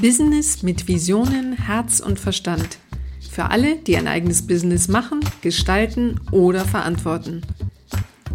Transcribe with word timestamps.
Business 0.00 0.62
mit 0.62 0.86
Visionen, 0.86 1.54
Herz 1.54 1.98
und 1.98 2.20
Verstand. 2.20 2.78
Für 3.32 3.50
alle, 3.50 3.74
die 3.74 3.96
ein 3.96 4.06
eigenes 4.06 4.46
Business 4.46 4.86
machen, 4.86 5.18
gestalten 5.42 6.20
oder 6.30 6.64
verantworten. 6.64 7.42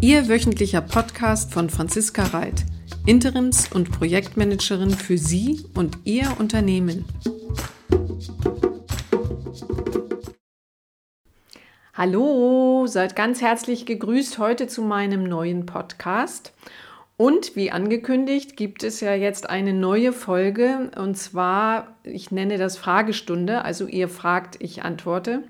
Ihr 0.02 0.28
wöchentlicher 0.28 0.82
Podcast 0.82 1.54
von 1.54 1.70
Franziska 1.70 2.24
Reit, 2.24 2.66
Interims- 3.06 3.72
und 3.72 3.90
Projektmanagerin 3.90 4.90
für 4.90 5.16
Sie 5.16 5.64
und 5.74 5.96
Ihr 6.04 6.36
Unternehmen. 6.38 7.06
Hallo, 11.94 12.86
seid 12.86 13.16
ganz 13.16 13.40
herzlich 13.40 13.86
gegrüßt 13.86 14.36
heute 14.36 14.66
zu 14.66 14.82
meinem 14.82 15.24
neuen 15.24 15.64
Podcast. 15.64 16.52
Und 17.16 17.54
wie 17.54 17.70
angekündigt, 17.70 18.56
gibt 18.56 18.82
es 18.82 19.00
ja 19.00 19.14
jetzt 19.14 19.48
eine 19.48 19.72
neue 19.72 20.12
Folge 20.12 20.90
und 20.96 21.16
zwar, 21.16 21.94
ich 22.02 22.32
nenne 22.32 22.58
das 22.58 22.76
Fragestunde, 22.76 23.64
also 23.64 23.86
ihr 23.86 24.08
fragt, 24.08 24.56
ich 24.58 24.82
antworte. 24.82 25.44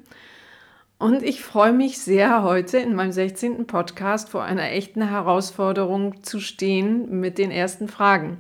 Und 0.99 1.23
ich 1.23 1.43
freue 1.43 1.73
mich 1.73 1.99
sehr, 1.99 2.43
heute 2.43 2.79
in 2.79 2.95
meinem 2.95 3.13
16. 3.13 3.67
Podcast 3.67 4.29
vor 4.29 4.45
einer 4.45 4.71
echten 4.71 5.09
Herausforderung 5.09 6.23
zu 6.23 6.39
stehen 6.39 7.21
mit 7.21 7.39
den 7.39 7.51
ersten 7.51 7.89
Fragen. 7.89 8.39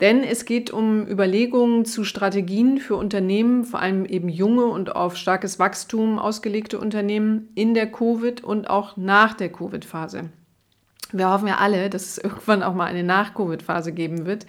Denn 0.00 0.22
es 0.22 0.44
geht 0.44 0.70
um 0.70 1.06
Überlegungen 1.06 1.84
zu 1.84 2.04
Strategien 2.04 2.78
für 2.78 2.96
Unternehmen, 2.96 3.64
vor 3.64 3.80
allem 3.80 4.04
eben 4.04 4.28
junge 4.28 4.66
und 4.66 4.94
auf 4.94 5.16
starkes 5.16 5.58
Wachstum 5.58 6.18
ausgelegte 6.18 6.78
Unternehmen 6.78 7.48
in 7.56 7.74
der 7.74 7.90
Covid- 7.90 8.44
und 8.44 8.70
auch 8.70 8.96
nach 8.96 9.34
der 9.34 9.50
Covid-Phase. 9.50 10.30
Wir 11.12 11.30
hoffen 11.30 11.48
ja 11.48 11.58
alle, 11.58 11.90
dass 11.90 12.04
es 12.06 12.18
irgendwann 12.18 12.62
auch 12.62 12.74
mal 12.74 12.86
eine 12.86 13.04
Nach-Covid-Phase 13.04 13.92
geben 13.92 14.26
wird. 14.26 14.46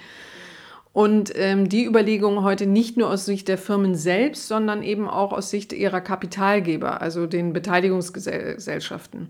Und 0.94 1.32
ähm, 1.36 1.70
die 1.70 1.86
Überlegungen 1.86 2.44
heute 2.44 2.66
nicht 2.66 2.98
nur 2.98 3.12
aus 3.12 3.26
Sicht 3.26 3.48
der 3.48 3.60
Firmen 3.60 3.94
selbst, 3.94 4.48
sondern 4.48 4.82
eben 4.82 5.08
auch 5.08 5.32
aus 5.32 5.52
Sicht 5.52 5.72
ihrer 5.72 6.02
Kapitalgeber, 6.02 7.02
also 7.02 7.28
den 7.28 7.54
Beteiligungsgesellschaften. 7.54 9.30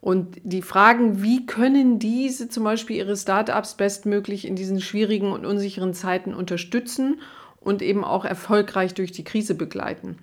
Und 0.00 0.36
die 0.44 0.62
Fragen, 0.62 1.24
wie 1.24 1.44
können 1.46 1.98
diese 1.98 2.48
zum 2.48 2.62
Beispiel 2.62 2.98
ihre 2.98 3.16
Startups 3.16 3.74
bestmöglich 3.74 4.46
in 4.46 4.54
diesen 4.54 4.80
schwierigen 4.80 5.32
und 5.32 5.44
unsicheren 5.44 5.94
Zeiten 5.94 6.32
unterstützen 6.32 7.20
und 7.58 7.82
eben 7.82 8.04
auch 8.04 8.24
erfolgreich 8.24 8.94
durch 8.94 9.10
die 9.10 9.24
Krise 9.24 9.56
begleiten. 9.56 10.18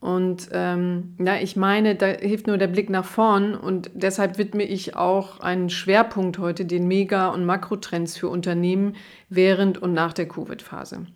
Und 0.00 0.48
ähm, 0.52 1.14
ja, 1.18 1.36
ich 1.36 1.56
meine, 1.56 1.94
da 1.94 2.06
hilft 2.06 2.46
nur 2.46 2.56
der 2.56 2.68
Blick 2.68 2.88
nach 2.88 3.04
vorn 3.04 3.54
und 3.54 3.90
deshalb 3.92 4.38
widme 4.38 4.64
ich 4.64 4.96
auch 4.96 5.40
einen 5.40 5.68
Schwerpunkt 5.68 6.38
heute 6.38 6.64
den 6.64 6.88
Mega- 6.88 7.28
und 7.28 7.44
Makrotrends 7.44 8.16
für 8.16 8.28
Unternehmen 8.28 8.96
während 9.28 9.76
und 9.76 9.92
nach 9.92 10.14
der 10.14 10.26
Covid-Phase. 10.26 11.06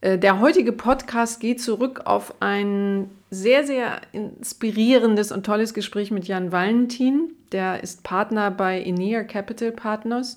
Äh, 0.00 0.18
der 0.18 0.38
heutige 0.38 0.70
Podcast 0.70 1.40
geht 1.40 1.60
zurück 1.60 2.02
auf 2.04 2.34
ein 2.40 3.10
sehr, 3.30 3.64
sehr 3.64 4.00
inspirierendes 4.12 5.32
und 5.32 5.44
tolles 5.44 5.74
Gespräch 5.74 6.12
mit 6.12 6.28
Jan 6.28 6.52
Valentin. 6.52 7.32
Der 7.50 7.82
ist 7.82 8.04
Partner 8.04 8.52
bei 8.52 8.80
Enea 8.82 9.24
Capital 9.24 9.72
Partners. 9.72 10.36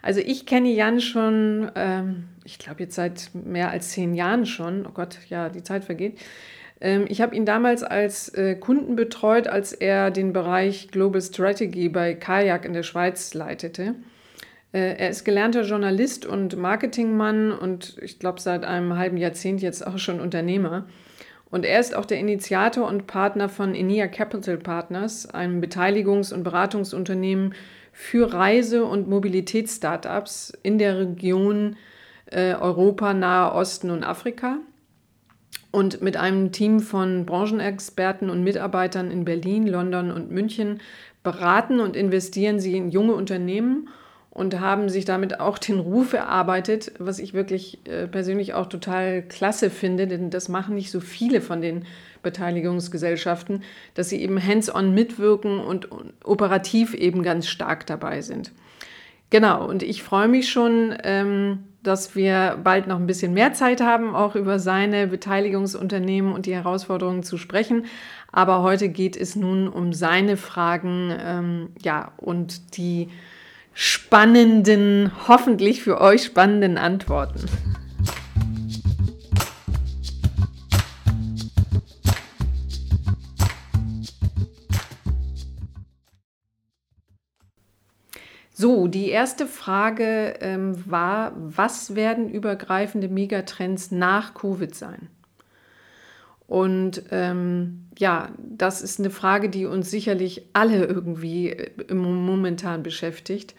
Also 0.00 0.20
ich 0.20 0.46
kenne 0.46 0.70
Jan 0.70 1.00
schon, 1.00 1.70
ähm, 1.74 2.28
ich 2.44 2.58
glaube 2.58 2.84
jetzt 2.84 2.94
seit 2.94 3.30
mehr 3.34 3.70
als 3.70 3.90
zehn 3.90 4.14
Jahren 4.14 4.46
schon. 4.46 4.86
Oh 4.86 4.92
Gott, 4.94 5.18
ja, 5.28 5.48
die 5.48 5.64
Zeit 5.64 5.84
vergeht. 5.84 6.18
Ähm, 6.80 7.06
ich 7.08 7.20
habe 7.20 7.34
ihn 7.34 7.46
damals 7.46 7.82
als 7.82 8.28
äh, 8.34 8.54
Kunden 8.54 8.96
betreut, 8.96 9.48
als 9.48 9.72
er 9.72 10.10
den 10.10 10.32
Bereich 10.32 10.88
Global 10.90 11.20
Strategy 11.20 11.88
bei 11.88 12.14
Kajak 12.14 12.64
in 12.64 12.72
der 12.72 12.82
Schweiz 12.82 13.34
leitete. 13.34 13.94
Äh, 14.72 14.96
er 14.98 15.10
ist 15.10 15.24
gelernter 15.24 15.62
Journalist 15.62 16.26
und 16.26 16.56
Marketingmann 16.56 17.52
und 17.52 17.96
ich 18.02 18.18
glaube 18.18 18.40
seit 18.40 18.64
einem 18.64 18.96
halben 18.96 19.16
Jahrzehnt 19.16 19.62
jetzt 19.62 19.86
auch 19.86 19.98
schon 19.98 20.20
Unternehmer. 20.20 20.86
Und 21.48 21.64
er 21.64 21.78
ist 21.78 21.94
auch 21.94 22.04
der 22.04 22.18
Initiator 22.18 22.86
und 22.88 23.06
Partner 23.06 23.48
von 23.48 23.74
Enea 23.74 24.08
Capital 24.08 24.58
Partners, 24.58 25.30
einem 25.30 25.62
Beteiligungs- 25.62 26.34
und 26.34 26.42
Beratungsunternehmen 26.42 27.54
für 27.92 28.34
Reise- 28.34 28.84
und 28.84 29.08
Mobilitätsstartups 29.08 30.52
in 30.62 30.76
der 30.78 30.98
Region 30.98 31.76
äh, 32.26 32.54
Europa, 32.54 33.14
Nahe 33.14 33.52
Osten 33.52 33.90
und 33.90 34.04
Afrika 34.04 34.58
und 35.70 36.02
mit 36.02 36.16
einem 36.16 36.52
Team 36.52 36.80
von 36.80 37.26
Branchenexperten 37.26 38.30
und 38.30 38.44
Mitarbeitern 38.44 39.10
in 39.10 39.24
Berlin, 39.24 39.66
London 39.66 40.10
und 40.10 40.30
München 40.30 40.80
beraten 41.22 41.80
und 41.80 41.96
investieren 41.96 42.60
sie 42.60 42.76
in 42.76 42.90
junge 42.90 43.14
Unternehmen 43.14 43.88
und 44.30 44.60
haben 44.60 44.90
sich 44.90 45.06
damit 45.06 45.40
auch 45.40 45.56
den 45.56 45.80
Ruf 45.80 46.12
erarbeitet, 46.12 46.92
was 46.98 47.18
ich 47.18 47.32
wirklich 47.32 47.78
äh, 47.86 48.06
persönlich 48.06 48.52
auch 48.52 48.66
total 48.66 49.22
klasse 49.22 49.70
finde, 49.70 50.06
denn 50.06 50.28
das 50.28 50.50
machen 50.50 50.74
nicht 50.74 50.90
so 50.90 51.00
viele 51.00 51.40
von 51.40 51.62
den 51.62 51.86
Beteiligungsgesellschaften, 52.22 53.62
dass 53.94 54.10
sie 54.10 54.20
eben 54.20 54.42
hands-on 54.42 54.92
mitwirken 54.92 55.58
und 55.58 55.88
operativ 56.22 56.92
eben 56.92 57.22
ganz 57.22 57.48
stark 57.48 57.86
dabei 57.86 58.20
sind. 58.20 58.52
Genau, 59.30 59.66
und 59.66 59.82
ich 59.82 60.02
freue 60.02 60.28
mich 60.28 60.50
schon, 60.50 60.94
ähm, 61.02 61.64
dass 61.86 62.16
wir 62.16 62.58
bald 62.62 62.86
noch 62.86 62.98
ein 62.98 63.06
bisschen 63.06 63.32
mehr 63.34 63.52
Zeit 63.52 63.80
haben, 63.80 64.14
auch 64.14 64.34
über 64.34 64.58
seine 64.58 65.06
Beteiligungsunternehmen 65.06 66.32
und 66.32 66.46
die 66.46 66.54
Herausforderungen 66.54 67.22
zu 67.22 67.38
sprechen. 67.38 67.86
Aber 68.32 68.62
heute 68.62 68.88
geht 68.88 69.16
es 69.16 69.36
nun 69.36 69.68
um 69.68 69.92
seine 69.92 70.36
Fragen 70.36 71.14
ähm, 71.18 71.68
ja, 71.80 72.12
und 72.16 72.76
die 72.76 73.08
spannenden, 73.72 75.12
hoffentlich 75.28 75.82
für 75.82 76.00
euch 76.00 76.24
spannenden 76.24 76.78
Antworten. 76.78 77.40
So, 88.58 88.88
die 88.88 89.10
erste 89.10 89.46
Frage 89.46 90.36
ähm, 90.40 90.82
war, 90.90 91.32
was 91.36 91.94
werden 91.94 92.30
übergreifende 92.30 93.06
Megatrends 93.06 93.90
nach 93.90 94.32
Covid 94.32 94.74
sein? 94.74 95.08
Und 96.46 97.02
ähm, 97.10 97.84
ja, 97.98 98.30
das 98.38 98.80
ist 98.80 98.98
eine 98.98 99.10
Frage, 99.10 99.50
die 99.50 99.66
uns 99.66 99.90
sicherlich 99.90 100.46
alle 100.54 100.86
irgendwie 100.86 101.50
äh, 101.50 101.92
momentan 101.92 102.82
beschäftigt. 102.82 103.54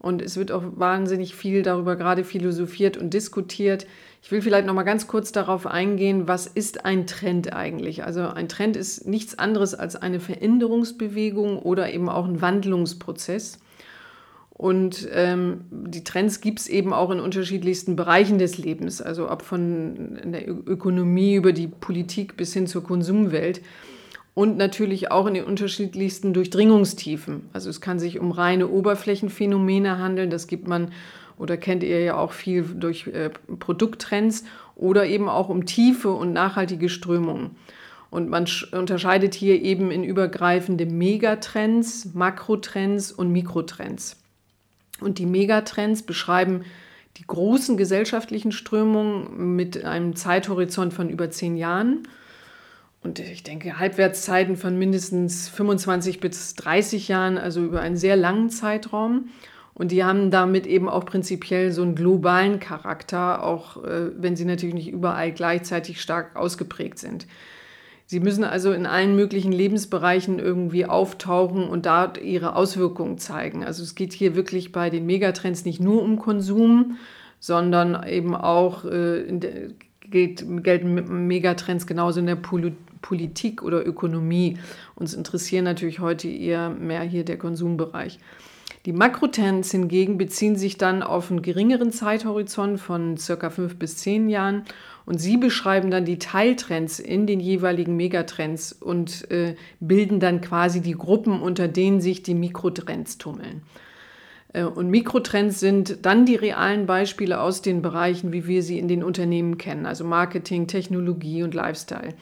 Und 0.00 0.20
es 0.20 0.36
wird 0.36 0.50
auch 0.50 0.64
wahnsinnig 0.74 1.36
viel 1.36 1.62
darüber 1.62 1.94
gerade 1.94 2.24
philosophiert 2.24 2.96
und 2.96 3.14
diskutiert. 3.14 3.86
Ich 4.24 4.32
will 4.32 4.42
vielleicht 4.42 4.66
noch 4.66 4.74
mal 4.74 4.82
ganz 4.82 5.06
kurz 5.06 5.30
darauf 5.30 5.68
eingehen, 5.68 6.26
was 6.26 6.48
ist 6.48 6.84
ein 6.84 7.06
Trend 7.06 7.52
eigentlich? 7.52 8.02
Also 8.02 8.26
ein 8.26 8.48
Trend 8.48 8.76
ist 8.76 9.06
nichts 9.06 9.38
anderes 9.38 9.76
als 9.76 9.94
eine 9.94 10.18
Veränderungsbewegung 10.18 11.60
oder 11.60 11.92
eben 11.92 12.08
auch 12.08 12.26
ein 12.26 12.40
Wandlungsprozess. 12.40 13.60
Und 14.62 15.08
ähm, 15.12 15.64
die 15.72 16.04
Trends 16.04 16.40
gibt 16.40 16.60
es 16.60 16.68
eben 16.68 16.92
auch 16.92 17.10
in 17.10 17.18
unterschiedlichsten 17.18 17.96
Bereichen 17.96 18.38
des 18.38 18.58
Lebens, 18.58 19.02
also 19.02 19.28
ob 19.28 19.42
von 19.42 20.20
der 20.24 20.48
Ökonomie 20.48 21.34
über 21.34 21.52
die 21.52 21.66
Politik 21.66 22.36
bis 22.36 22.52
hin 22.52 22.68
zur 22.68 22.84
Konsumwelt 22.84 23.60
und 24.34 24.56
natürlich 24.58 25.10
auch 25.10 25.26
in 25.26 25.34
den 25.34 25.42
unterschiedlichsten 25.46 26.32
Durchdringungstiefen. 26.32 27.48
Also 27.52 27.70
es 27.70 27.80
kann 27.80 27.98
sich 27.98 28.20
um 28.20 28.30
reine 28.30 28.68
Oberflächenphänomene 28.68 29.98
handeln, 29.98 30.30
das 30.30 30.46
gibt 30.46 30.68
man 30.68 30.92
oder 31.38 31.56
kennt 31.56 31.82
ihr 31.82 31.98
ja 31.98 32.16
auch 32.16 32.30
viel 32.30 32.62
durch 32.62 33.08
äh, 33.08 33.30
Produkttrends 33.58 34.44
oder 34.76 35.06
eben 35.06 35.28
auch 35.28 35.48
um 35.48 35.66
tiefe 35.66 36.12
und 36.12 36.32
nachhaltige 36.32 36.88
Strömungen. 36.88 37.56
Und 38.10 38.28
man 38.28 38.46
unterscheidet 38.70 39.34
hier 39.34 39.60
eben 39.60 39.90
in 39.90 40.04
übergreifende 40.04 40.86
Megatrends, 40.86 42.14
Makrotrends 42.14 43.10
und 43.10 43.32
Mikrotrends. 43.32 44.21
Und 45.02 45.18
die 45.18 45.26
Megatrends 45.26 46.02
beschreiben 46.02 46.64
die 47.18 47.26
großen 47.26 47.76
gesellschaftlichen 47.76 48.52
Strömungen 48.52 49.54
mit 49.56 49.84
einem 49.84 50.16
Zeithorizont 50.16 50.94
von 50.94 51.10
über 51.10 51.30
zehn 51.30 51.56
Jahren. 51.56 52.08
Und 53.02 53.18
ich 53.18 53.42
denke, 53.42 53.78
Halbwertszeiten 53.78 54.56
von 54.56 54.78
mindestens 54.78 55.48
25 55.48 56.20
bis 56.20 56.54
30 56.54 57.08
Jahren, 57.08 57.36
also 57.36 57.62
über 57.62 57.80
einen 57.80 57.96
sehr 57.96 58.16
langen 58.16 58.48
Zeitraum. 58.48 59.28
Und 59.74 59.90
die 59.90 60.04
haben 60.04 60.30
damit 60.30 60.66
eben 60.66 60.88
auch 60.88 61.04
prinzipiell 61.04 61.72
so 61.72 61.82
einen 61.82 61.94
globalen 61.94 62.60
Charakter, 62.60 63.42
auch 63.42 63.82
äh, 63.82 64.10
wenn 64.16 64.36
sie 64.36 64.44
natürlich 64.44 64.74
nicht 64.74 64.90
überall 64.90 65.32
gleichzeitig 65.32 66.00
stark 66.00 66.36
ausgeprägt 66.36 66.98
sind. 66.98 67.26
Sie 68.12 68.20
müssen 68.20 68.44
also 68.44 68.72
in 68.72 68.84
allen 68.84 69.16
möglichen 69.16 69.52
Lebensbereichen 69.52 70.38
irgendwie 70.38 70.84
auftauchen 70.84 71.66
und 71.66 71.86
dort 71.86 72.20
ihre 72.20 72.56
Auswirkungen 72.56 73.16
zeigen. 73.16 73.64
Also 73.64 73.82
es 73.82 73.94
geht 73.94 74.12
hier 74.12 74.36
wirklich 74.36 74.70
bei 74.70 74.90
den 74.90 75.06
Megatrends 75.06 75.64
nicht 75.64 75.80
nur 75.80 76.02
um 76.02 76.18
Konsum, 76.18 76.98
sondern 77.40 78.06
eben 78.06 78.34
auch 78.34 78.84
äh, 78.84 79.38
geht, 80.02 80.44
gelten 80.62 81.26
Megatrends 81.26 81.86
genauso 81.86 82.20
in 82.20 82.26
der 82.26 82.36
Pol 82.36 82.74
Politik 83.00 83.62
oder 83.62 83.86
Ökonomie. 83.86 84.58
Uns 84.94 85.14
interessieren 85.14 85.64
natürlich 85.64 86.00
heute 86.00 86.28
eher 86.28 86.68
mehr 86.68 87.04
hier 87.04 87.24
der 87.24 87.38
Konsumbereich. 87.38 88.18
Die 88.84 88.92
Makrotrends 88.92 89.70
hingegen 89.70 90.18
beziehen 90.18 90.56
sich 90.56 90.76
dann 90.76 91.02
auf 91.02 91.30
einen 91.30 91.40
geringeren 91.40 91.92
Zeithorizont 91.92 92.80
von 92.80 93.16
circa 93.16 93.48
fünf 93.48 93.76
bis 93.76 93.96
zehn 93.96 94.28
Jahren 94.28 94.64
und 95.04 95.20
sie 95.20 95.36
beschreiben 95.36 95.90
dann 95.90 96.04
die 96.04 96.18
Teiltrends 96.18 96.98
in 96.98 97.26
den 97.26 97.40
jeweiligen 97.40 97.96
Megatrends 97.96 98.72
und 98.72 99.30
äh, 99.30 99.56
bilden 99.80 100.20
dann 100.20 100.40
quasi 100.40 100.80
die 100.80 100.92
Gruppen, 100.96 101.40
unter 101.40 101.68
denen 101.68 102.00
sich 102.00 102.22
die 102.22 102.34
Mikrotrends 102.34 103.18
tummeln. 103.18 103.62
Äh, 104.52 104.64
und 104.64 104.88
Mikrotrends 104.88 105.60
sind 105.60 106.04
dann 106.04 106.26
die 106.26 106.36
realen 106.36 106.86
Beispiele 106.86 107.40
aus 107.40 107.62
den 107.62 107.82
Bereichen, 107.82 108.32
wie 108.32 108.46
wir 108.46 108.62
sie 108.62 108.78
in 108.78 108.88
den 108.88 109.02
Unternehmen 109.02 109.58
kennen, 109.58 109.86
also 109.86 110.04
Marketing, 110.04 110.66
Technologie 110.66 111.42
und 111.42 111.54
Lifestyle. 111.54 112.14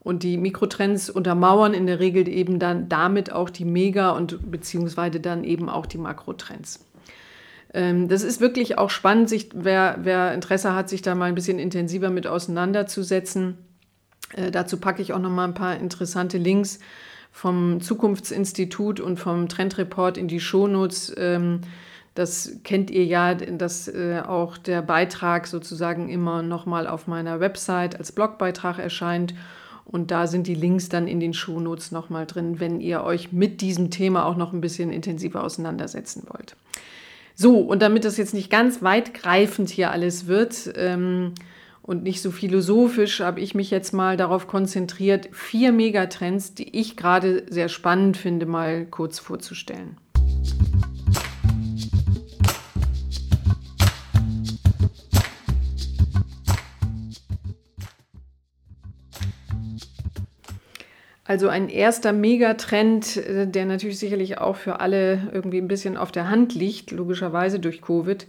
Und 0.00 0.22
die 0.22 0.36
Mikrotrends 0.36 1.08
untermauern 1.08 1.72
in 1.72 1.86
der 1.86 1.98
Regel 1.98 2.28
eben 2.28 2.58
dann 2.58 2.90
damit 2.90 3.32
auch 3.32 3.48
die 3.48 3.64
Mega- 3.64 4.10
und 4.10 4.50
beziehungsweise 4.50 5.18
dann 5.18 5.44
eben 5.44 5.70
auch 5.70 5.86
die 5.86 5.96
Makrotrends. 5.96 6.84
Ähm, 7.74 8.08
das 8.08 8.22
ist 8.22 8.40
wirklich 8.40 8.78
auch 8.78 8.88
spannend, 8.88 9.28
sich, 9.28 9.50
wer, 9.52 9.98
wer 10.02 10.32
Interesse 10.32 10.74
hat, 10.74 10.88
sich 10.88 11.02
da 11.02 11.14
mal 11.14 11.26
ein 11.26 11.34
bisschen 11.34 11.58
intensiver 11.58 12.08
mit 12.08 12.26
auseinanderzusetzen. 12.26 13.58
Äh, 14.32 14.50
dazu 14.50 14.78
packe 14.78 15.02
ich 15.02 15.12
auch 15.12 15.18
noch 15.18 15.30
mal 15.30 15.44
ein 15.44 15.54
paar 15.54 15.76
interessante 15.76 16.38
Links 16.38 16.78
vom 17.32 17.80
Zukunftsinstitut 17.80 19.00
und 19.00 19.18
vom 19.18 19.48
Trendreport 19.48 20.16
in 20.16 20.28
die 20.28 20.40
Shownotes. 20.40 21.12
Ähm, 21.18 21.62
das 22.14 22.60
kennt 22.62 22.92
ihr 22.92 23.04
ja, 23.04 23.34
dass 23.34 23.88
äh, 23.88 24.22
auch 24.24 24.56
der 24.56 24.82
Beitrag 24.82 25.48
sozusagen 25.48 26.08
immer 26.08 26.42
noch 26.42 26.64
mal 26.64 26.86
auf 26.86 27.08
meiner 27.08 27.40
Website 27.40 27.98
als 27.98 28.12
Blogbeitrag 28.12 28.78
erscheint. 28.78 29.34
Und 29.84 30.12
da 30.12 30.28
sind 30.28 30.46
die 30.46 30.54
Links 30.54 30.88
dann 30.88 31.08
in 31.08 31.18
den 31.18 31.34
Shownotes 31.34 31.90
nochmal 31.90 32.24
drin, 32.24 32.60
wenn 32.60 32.80
ihr 32.80 33.02
euch 33.02 33.32
mit 33.32 33.60
diesem 33.60 33.90
Thema 33.90 34.26
auch 34.26 34.36
noch 34.36 34.52
ein 34.52 34.60
bisschen 34.60 34.90
intensiver 34.90 35.42
auseinandersetzen 35.42 36.22
wollt. 36.28 36.54
So, 37.34 37.58
und 37.58 37.82
damit 37.82 38.04
das 38.04 38.16
jetzt 38.16 38.34
nicht 38.34 38.50
ganz 38.50 38.82
weitgreifend 38.82 39.68
hier 39.68 39.90
alles 39.90 40.26
wird 40.26 40.72
ähm, 40.76 41.32
und 41.82 42.04
nicht 42.04 42.22
so 42.22 42.30
philosophisch, 42.30 43.20
habe 43.20 43.40
ich 43.40 43.54
mich 43.54 43.70
jetzt 43.70 43.92
mal 43.92 44.16
darauf 44.16 44.46
konzentriert, 44.46 45.28
vier 45.32 45.72
Megatrends, 45.72 46.54
die 46.54 46.76
ich 46.78 46.96
gerade 46.96 47.44
sehr 47.50 47.68
spannend 47.68 48.16
finde, 48.16 48.46
mal 48.46 48.86
kurz 48.86 49.18
vorzustellen. 49.18 49.96
Also 61.24 61.48
ein 61.48 61.70
erster 61.70 62.12
Megatrend, 62.12 63.16
äh, 63.16 63.46
der 63.46 63.64
natürlich 63.64 63.98
sicherlich 63.98 64.38
auch 64.38 64.56
für 64.56 64.80
alle 64.80 65.30
irgendwie 65.32 65.58
ein 65.58 65.68
bisschen 65.68 65.96
auf 65.96 66.12
der 66.12 66.28
Hand 66.28 66.54
liegt, 66.54 66.90
logischerweise 66.90 67.58
durch 67.58 67.80
Covid, 67.80 68.26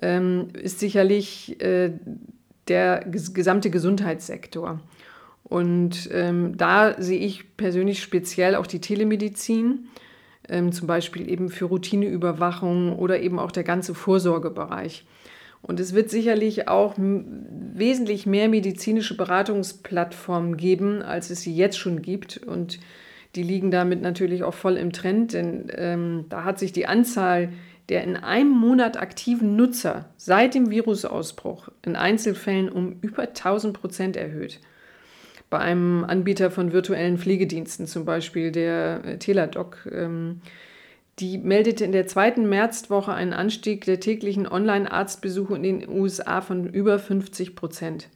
ähm, 0.00 0.48
ist 0.54 0.78
sicherlich 0.78 1.60
äh, 1.60 1.92
der 2.68 3.04
gesamte 3.04 3.70
Gesundheitssektor. 3.70 4.80
Und 5.42 6.08
ähm, 6.12 6.56
da 6.56 6.94
sehe 7.02 7.18
ich 7.18 7.56
persönlich 7.56 8.00
speziell 8.00 8.54
auch 8.54 8.68
die 8.68 8.80
Telemedizin, 8.80 9.88
ähm, 10.48 10.70
zum 10.70 10.86
Beispiel 10.86 11.28
eben 11.28 11.48
für 11.48 11.64
Routineüberwachung 11.64 12.96
oder 12.96 13.20
eben 13.20 13.40
auch 13.40 13.50
der 13.50 13.64
ganze 13.64 13.94
Vorsorgebereich. 13.94 15.04
Und 15.62 15.78
es 15.78 15.94
wird 15.94 16.10
sicherlich 16.10 16.68
auch 16.68 16.94
wesentlich 16.96 18.26
mehr 18.26 18.48
medizinische 18.48 19.16
Beratungsplattformen 19.16 20.56
geben, 20.56 21.02
als 21.02 21.30
es 21.30 21.42
sie 21.42 21.54
jetzt 21.54 21.78
schon 21.78 22.02
gibt. 22.02 22.38
Und 22.38 22.78
die 23.34 23.42
liegen 23.42 23.70
damit 23.70 24.00
natürlich 24.00 24.42
auch 24.42 24.54
voll 24.54 24.76
im 24.76 24.92
Trend, 24.92 25.34
denn 25.34 25.70
ähm, 25.76 26.24
da 26.28 26.44
hat 26.44 26.58
sich 26.58 26.72
die 26.72 26.86
Anzahl 26.86 27.50
der 27.90 28.04
in 28.04 28.16
einem 28.16 28.50
Monat 28.50 28.96
aktiven 28.96 29.56
Nutzer 29.56 30.08
seit 30.16 30.54
dem 30.54 30.70
Virusausbruch 30.70 31.70
in 31.84 31.96
Einzelfällen 31.96 32.68
um 32.68 32.98
über 33.00 33.22
1000 33.22 33.78
Prozent 33.78 34.16
erhöht. 34.16 34.60
Bei 35.50 35.58
einem 35.58 36.04
Anbieter 36.04 36.52
von 36.52 36.72
virtuellen 36.72 37.18
Pflegediensten, 37.18 37.88
zum 37.88 38.04
Beispiel 38.04 38.52
der 38.52 39.04
äh, 39.04 39.18
Teladoc, 39.18 39.88
ähm, 39.90 40.40
die 41.20 41.38
meldete 41.38 41.84
in 41.84 41.92
der 41.92 42.06
zweiten 42.06 42.48
Märzwoche 42.48 43.12
einen 43.12 43.32
Anstieg 43.32 43.84
der 43.84 44.00
täglichen 44.00 44.46
Online-Arztbesuche 44.46 45.54
in 45.56 45.62
den 45.62 45.88
USA 45.88 46.40
von 46.40 46.66
über 46.68 46.98
50 46.98 47.54
Prozent. 47.54 48.08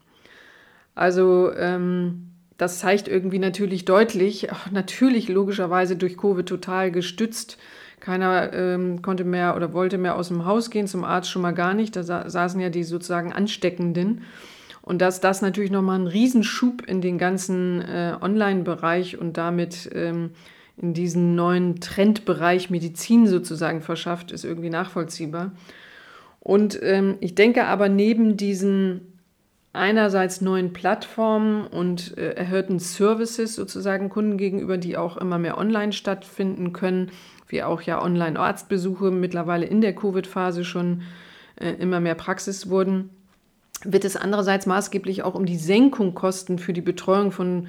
Also 0.95 1.53
ähm, 1.55 2.31
das 2.57 2.79
zeigt 2.79 3.09
irgendwie 3.09 3.39
natürlich 3.39 3.85
deutlich, 3.85 4.49
natürlich 4.71 5.29
logischerweise 5.29 5.97
durch 5.97 6.17
Covid 6.17 6.47
total 6.47 6.91
gestützt. 6.91 7.59
Keiner 8.01 8.53
ähm, 8.53 9.03
konnte 9.03 9.25
mehr 9.25 9.57
oder 9.57 9.73
wollte 9.73 9.99
mehr 9.99 10.17
aus 10.17 10.29
dem 10.29 10.45
Haus 10.45 10.71
gehen, 10.71 10.87
zum 10.87 11.05
Arzt 11.05 11.31
schon 11.31 11.43
mal 11.43 11.55
gar 11.55 11.75
nicht. 11.75 11.97
Da 11.97 12.03
sa 12.03 12.29
saßen 12.29 12.61
ja 12.61 12.69
die 12.69 12.85
sozusagen 12.85 13.33
Ansteckenden. 13.33 14.23
Und 14.83 15.01
dass 15.01 15.21
das 15.23 15.41
natürlich 15.41 15.71
nochmal 15.71 15.97
einen 15.97 16.07
Riesenschub 16.07 16.83
in 16.87 17.01
den 17.01 17.17
ganzen 17.17 17.81
äh, 17.81 18.17
Online-Bereich 18.21 19.17
und 19.19 19.39
damit 19.39 19.91
ähm, 19.95 20.33
in 20.77 20.95
diesen 20.95 21.35
neuen 21.35 21.81
Trendbereich 21.81 22.71
Medizin 22.71 23.27
sozusagen 23.27 23.81
verschafft, 23.81 24.33
ist 24.33 24.45
irgendwie 24.45 24.71
nachvollziehbar. 24.71 25.53
Und 26.41 26.79
ähm, 26.83 27.17
ich 27.21 27.35
denke 27.35 27.65
aber 27.65 27.89
neben 27.89 28.37
diesen 28.37 29.15
einerseits 29.73 30.41
neuen 30.41 30.73
Plattformen 30.73 31.67
und 31.67 32.17
äh, 32.17 32.35
erhöhten 32.35 32.79
Services 32.79 33.55
sozusagen 33.55 34.09
Kunden 34.09 34.37
gegenüber, 34.37 34.79
die 34.79 34.97
auch 34.97 35.17
immer 35.17 35.39
mehr 35.39 35.59
online 35.59 35.93
stattfinden 35.93 36.73
können, 36.73 37.11
wie 37.49 37.63
auch 37.63 37.83
ja 37.83 38.01
Online-Arztbesuche 38.01 39.11
mittlerweile 39.11 39.67
in 39.67 39.81
der 39.81 39.95
Covid-Phase 39.95 40.65
schon 40.65 41.03
äh, 41.57 41.73
immer 41.73 42.01
mehr 42.01 42.15
Praxis 42.15 42.69
wurden, 42.69 43.11
wird 43.85 44.05
es 44.05 44.17
andererseits 44.17 44.67
maßgeblich 44.67 45.23
auch 45.23 45.35
um 45.35 45.45
die 45.45 45.59
Senkung 45.59 46.15
Kosten 46.15 46.59
für 46.59 46.73
die 46.73 46.81
Betreuung 46.81 47.33
von 47.33 47.69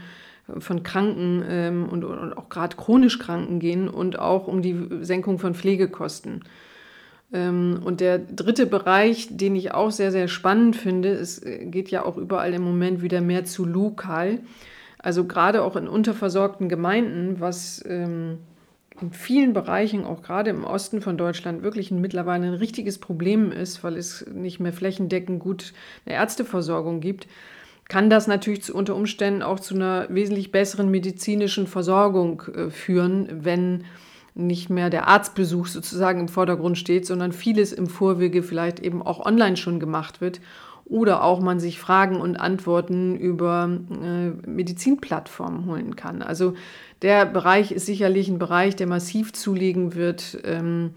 von 0.59 0.83
Kranken 0.83 1.43
ähm, 1.47 1.89
und, 1.89 2.03
und, 2.03 2.37
auch 2.37 2.49
gerade 2.49 2.77
chronisch 2.77 3.19
Kranken 3.19 3.59
gehen 3.59 3.89
und 3.89 4.19
auch 4.19 4.47
um 4.47 4.61
die 4.61 4.89
Senkung 5.01 5.39
von 5.39 5.55
Pflegekosten. 5.55 6.43
Ähm, 7.33 7.81
und 7.83 8.01
der 8.01 8.19
dritte 8.19 8.65
Bereich, 8.65 9.29
den 9.31 9.55
ich 9.55 9.73
auch 9.73 9.91
sehr, 9.91 10.11
sehr 10.11 10.27
spannend 10.27 10.75
finde, 10.75 11.09
es 11.09 11.41
geht 11.43 11.89
ja 11.89 12.05
auch 12.05 12.17
überall 12.17 12.53
im 12.53 12.63
Moment 12.63 13.01
wieder 13.01 13.21
mehr 13.21 13.45
zu 13.45 13.65
lokal. 13.65 14.39
Also 14.99 15.25
gerade 15.25 15.63
auch 15.63 15.75
in 15.75 15.87
unterversorgten 15.87 16.69
Gemeinden, 16.69 17.39
was 17.39 17.83
ähm, 17.87 18.39
in 19.01 19.11
vielen 19.11 19.53
Bereichen, 19.53 20.05
auch 20.05 20.21
gerade 20.21 20.49
im 20.49 20.63
Osten 20.63 21.01
von 21.01 21.17
Deutschland, 21.17 21.63
wirklich 21.63 21.91
ein, 21.91 22.01
mittlerweile 22.01 22.47
ein 22.47 22.53
richtiges 22.53 22.97
Problem 22.97 23.51
ist, 23.51 23.83
weil 23.83 23.97
es 23.97 24.25
nicht 24.33 24.59
mehr 24.59 24.73
flächendeckend 24.73 25.39
gut 25.39 25.73
eine 26.05 26.15
Ärzteversorgung 26.15 27.01
gibt, 27.01 27.27
kann 27.87 28.09
das 28.09 28.27
natürlich 28.27 28.63
zu, 28.63 28.73
unter 28.73 28.95
Umständen 28.95 29.41
auch 29.41 29.59
zu 29.59 29.75
einer 29.75 30.07
wesentlich 30.09 30.51
besseren 30.51 30.89
medizinischen 30.89 31.67
Versorgung 31.67 32.43
äh, 32.53 32.69
führen, 32.69 33.27
wenn 33.45 33.83
nicht 34.33 34.69
mehr 34.69 34.89
der 34.89 35.07
Arztbesuch 35.07 35.67
sozusagen 35.67 36.19
im 36.19 36.27
Vordergrund 36.27 36.77
steht, 36.77 37.05
sondern 37.05 37.31
vieles 37.31 37.71
im 37.71 37.87
Vorwege 37.87 38.43
vielleicht 38.43 38.79
eben 38.79 39.01
auch 39.01 39.25
online 39.25 39.55
schon 39.55 39.79
gemacht 39.79 40.19
wird 40.19 40.41
oder 40.83 41.23
auch 41.23 41.39
man 41.39 41.59
sich 41.59 41.79
Fragen 41.79 42.21
und 42.21 42.35
Antworten 42.35 43.15
über 43.15 43.69
äh, 44.03 44.29
Medizinplattformen 44.47 45.65
holen 45.65 45.95
kann. 45.95 46.21
Also 46.21 46.53
der 47.01 47.25
Bereich 47.25 47.71
ist 47.71 47.87
sicherlich 47.87 48.27
ein 48.29 48.37
Bereich, 48.37 48.75
der 48.75 48.87
massiv 48.87 49.33
zulegen 49.33 49.95
wird. 49.95 50.37
Ähm, 50.43 50.91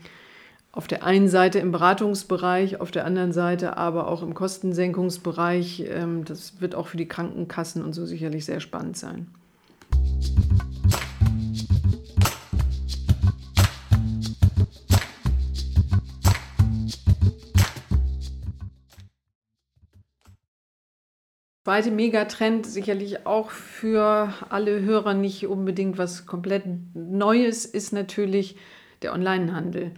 auf 0.72 0.86
der 0.86 1.04
einen 1.04 1.28
Seite 1.28 1.58
im 1.58 1.72
Beratungsbereich, 1.72 2.80
auf 2.80 2.90
der 2.90 3.04
anderen 3.04 3.32
Seite 3.32 3.76
aber 3.76 4.08
auch 4.08 4.22
im 4.22 4.34
Kostensenkungsbereich. 4.34 5.84
Ähm, 5.88 6.24
das 6.24 6.60
wird 6.60 6.74
auch 6.74 6.88
für 6.88 6.96
die 6.96 7.08
Krankenkassen 7.08 7.84
und 7.84 7.92
so 7.92 8.06
sicherlich 8.06 8.44
sehr 8.44 8.60
spannend 8.60 8.96
sein. 8.96 9.28
zweite 21.68 21.90
Megatrend, 21.90 22.64
sicherlich 22.64 23.26
auch 23.26 23.50
für 23.50 24.32
alle 24.48 24.80
Hörer 24.80 25.12
nicht 25.12 25.46
unbedingt 25.46 25.98
was 25.98 26.24
komplett 26.24 26.64
Neues, 26.94 27.66
ist 27.66 27.92
natürlich 27.92 28.56
der 29.02 29.12
Onlinehandel. 29.12 29.92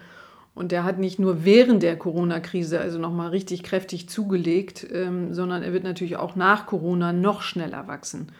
Und 0.55 0.73
der 0.73 0.85
hat 0.85 0.99
nicht 0.99 1.19
nur 1.19 1.45
während 1.45 1.83
der 1.83 1.97
Corona-Krise 1.97 2.81
also 2.81 2.99
nochmal 2.99 3.31
richtig 3.31 3.63
kräftig 3.63 4.09
zugelegt, 4.09 4.87
ähm, 4.93 5.33
sondern 5.33 5.63
er 5.63 5.73
wird 5.73 5.85
natürlich 5.85 6.17
auch 6.17 6.37
nach 6.37 6.67
Corona 6.67 7.13
noch 7.13 7.43
schneller 7.43 7.87
wachsen. 7.87 8.33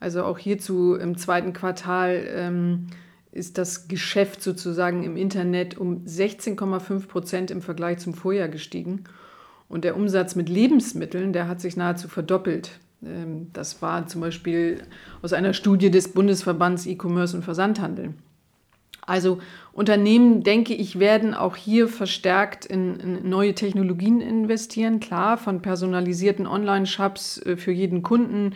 Also 0.00 0.24
auch 0.24 0.38
hierzu 0.38 0.94
im 0.94 1.16
zweiten 1.16 1.52
Quartal 1.52 2.26
ähm, 2.34 2.86
ist 3.30 3.58
das 3.58 3.88
Geschäft 3.88 4.42
sozusagen 4.42 5.04
im 5.04 5.16
Internet 5.16 5.78
um 5.78 6.04
16,5 6.04 7.06
Prozent 7.06 7.50
im 7.50 7.62
Vergleich 7.62 7.98
zum 7.98 8.12
Vorjahr 8.14 8.48
gestiegen. 8.48 9.04
Und 9.68 9.84
der 9.84 9.96
Umsatz 9.96 10.34
mit 10.34 10.48
Lebensmitteln, 10.48 11.32
der 11.32 11.48
hat 11.48 11.60
sich 11.60 11.76
nahezu 11.76 12.08
verdoppelt. 12.08 12.78
Ähm, 13.04 13.48
das 13.52 13.80
war 13.80 14.06
zum 14.06 14.20
Beispiel 14.20 14.82
aus 15.22 15.32
einer 15.32 15.54
Studie 15.54 15.90
des 15.90 16.12
Bundesverbands 16.12 16.86
E-Commerce 16.86 17.36
und 17.36 17.42
Versandhandel. 17.42 18.14
Also 19.12 19.40
Unternehmen, 19.74 20.42
denke 20.42 20.72
ich, 20.72 20.98
werden 20.98 21.34
auch 21.34 21.54
hier 21.54 21.86
verstärkt 21.86 22.64
in, 22.64 22.98
in 22.98 23.28
neue 23.28 23.54
Technologien 23.54 24.22
investieren. 24.22 25.00
Klar, 25.00 25.36
von 25.36 25.60
personalisierten 25.60 26.46
Online-Shops 26.46 27.42
äh, 27.42 27.56
für 27.58 27.72
jeden 27.72 28.02
Kunden 28.02 28.54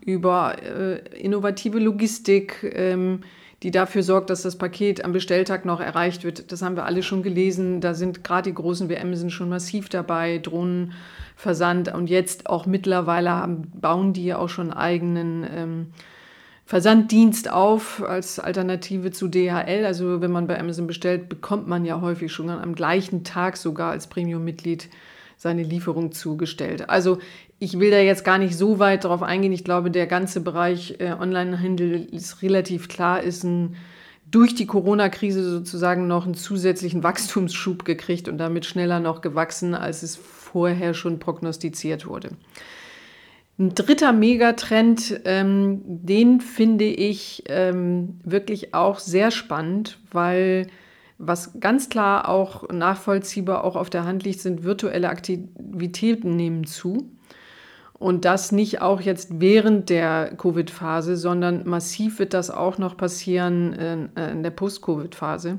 über 0.00 0.62
äh, 0.62 0.98
innovative 1.18 1.80
Logistik, 1.80 2.72
ähm, 2.72 3.22
die 3.64 3.72
dafür 3.72 4.04
sorgt, 4.04 4.30
dass 4.30 4.42
das 4.42 4.56
Paket 4.56 5.04
am 5.04 5.10
Bestelltag 5.10 5.64
noch 5.64 5.80
erreicht 5.80 6.22
wird. 6.22 6.52
Das 6.52 6.62
haben 6.62 6.76
wir 6.76 6.84
alle 6.84 7.02
schon 7.02 7.24
gelesen. 7.24 7.80
Da 7.80 7.92
sind 7.94 8.22
gerade 8.22 8.50
die 8.50 8.54
großen 8.54 8.88
WM 8.88 9.28
schon 9.28 9.48
massiv 9.48 9.88
dabei, 9.88 10.38
Drohnenversand 10.38 11.92
und 11.92 12.08
jetzt 12.08 12.48
auch 12.48 12.64
mittlerweile 12.64 13.30
haben, 13.30 13.72
bauen 13.74 14.12
die 14.12 14.26
ja 14.26 14.38
auch 14.38 14.50
schon 14.50 14.72
eigenen 14.72 15.44
ähm, 15.52 15.86
Versanddienst 16.66 17.48
auf 17.48 18.02
als 18.02 18.40
Alternative 18.40 19.12
zu 19.12 19.28
DHL. 19.28 19.84
Also 19.86 20.20
wenn 20.20 20.32
man 20.32 20.48
bei 20.48 20.58
Amazon 20.58 20.88
bestellt, 20.88 21.28
bekommt 21.28 21.68
man 21.68 21.84
ja 21.84 22.00
häufig 22.00 22.32
schon 22.32 22.50
am 22.50 22.74
gleichen 22.74 23.22
Tag 23.22 23.56
sogar 23.56 23.92
als 23.92 24.08
Premium-Mitglied 24.08 24.88
seine 25.36 25.62
Lieferung 25.62 26.10
zugestellt. 26.10 26.90
Also 26.90 27.18
ich 27.60 27.78
will 27.78 27.92
da 27.92 27.98
jetzt 27.98 28.24
gar 28.24 28.38
nicht 28.38 28.56
so 28.56 28.80
weit 28.80 29.04
darauf 29.04 29.22
eingehen. 29.22 29.52
Ich 29.52 29.62
glaube, 29.62 29.92
der 29.92 30.08
ganze 30.08 30.40
Bereich 30.40 30.96
äh, 30.98 31.12
Onlinehandel 31.12 32.04
ist 32.12 32.42
relativ 32.42 32.88
klar, 32.88 33.22
ist 33.22 33.44
ein, 33.44 33.76
durch 34.28 34.56
die 34.56 34.66
Corona-Krise 34.66 35.48
sozusagen 35.48 36.08
noch 36.08 36.24
einen 36.24 36.34
zusätzlichen 36.34 37.04
Wachstumsschub 37.04 37.84
gekriegt 37.84 38.28
und 38.28 38.38
damit 38.38 38.66
schneller 38.66 38.98
noch 38.98 39.20
gewachsen, 39.20 39.74
als 39.74 40.02
es 40.02 40.16
vorher 40.16 40.94
schon 40.94 41.20
prognostiziert 41.20 42.08
wurde. 42.08 42.30
Ein 43.58 43.74
dritter 43.74 44.12
Megatrend, 44.12 45.20
ähm, 45.24 45.80
den 45.84 46.42
finde 46.42 46.84
ich 46.84 47.44
ähm, 47.48 48.20
wirklich 48.22 48.74
auch 48.74 48.98
sehr 48.98 49.30
spannend, 49.30 49.98
weil 50.12 50.66
was 51.18 51.58
ganz 51.58 51.88
klar 51.88 52.28
auch 52.28 52.68
nachvollziehbar 52.68 53.64
auch 53.64 53.76
auf 53.76 53.88
der 53.88 54.04
Hand 54.04 54.24
liegt, 54.24 54.40
sind 54.40 54.64
virtuelle 54.64 55.08
Aktivitäten 55.08 56.36
nehmen 56.36 56.66
zu. 56.66 57.10
Und 57.94 58.26
das 58.26 58.52
nicht 58.52 58.82
auch 58.82 59.00
jetzt 59.00 59.40
während 59.40 59.88
der 59.88 60.34
Covid-Phase, 60.36 61.16
sondern 61.16 61.66
massiv 61.66 62.18
wird 62.18 62.34
das 62.34 62.50
auch 62.50 62.76
noch 62.76 62.98
passieren 62.98 63.72
in, 63.72 64.16
äh, 64.16 64.32
in 64.32 64.42
der 64.42 64.50
Post-Covid-Phase. 64.50 65.58